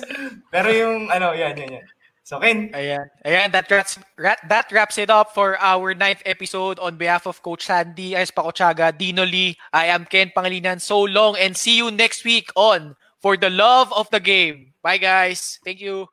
[0.51, 1.87] Pero yung, ano, yan, yan, yan.
[2.23, 3.11] So, Ken, Ayan.
[3.27, 7.43] Ayan, that wraps, ra- that wraps it up for our ninth episode on behalf of
[7.43, 9.59] Coach Sandy, Ayes Pakochaga, Dino Lee.
[9.75, 10.81] I am Ken Pangilinan.
[10.81, 14.71] So long and see you next week on For the Love of the Game.
[14.83, 15.59] Bye, guys.
[15.67, 16.07] Thank you.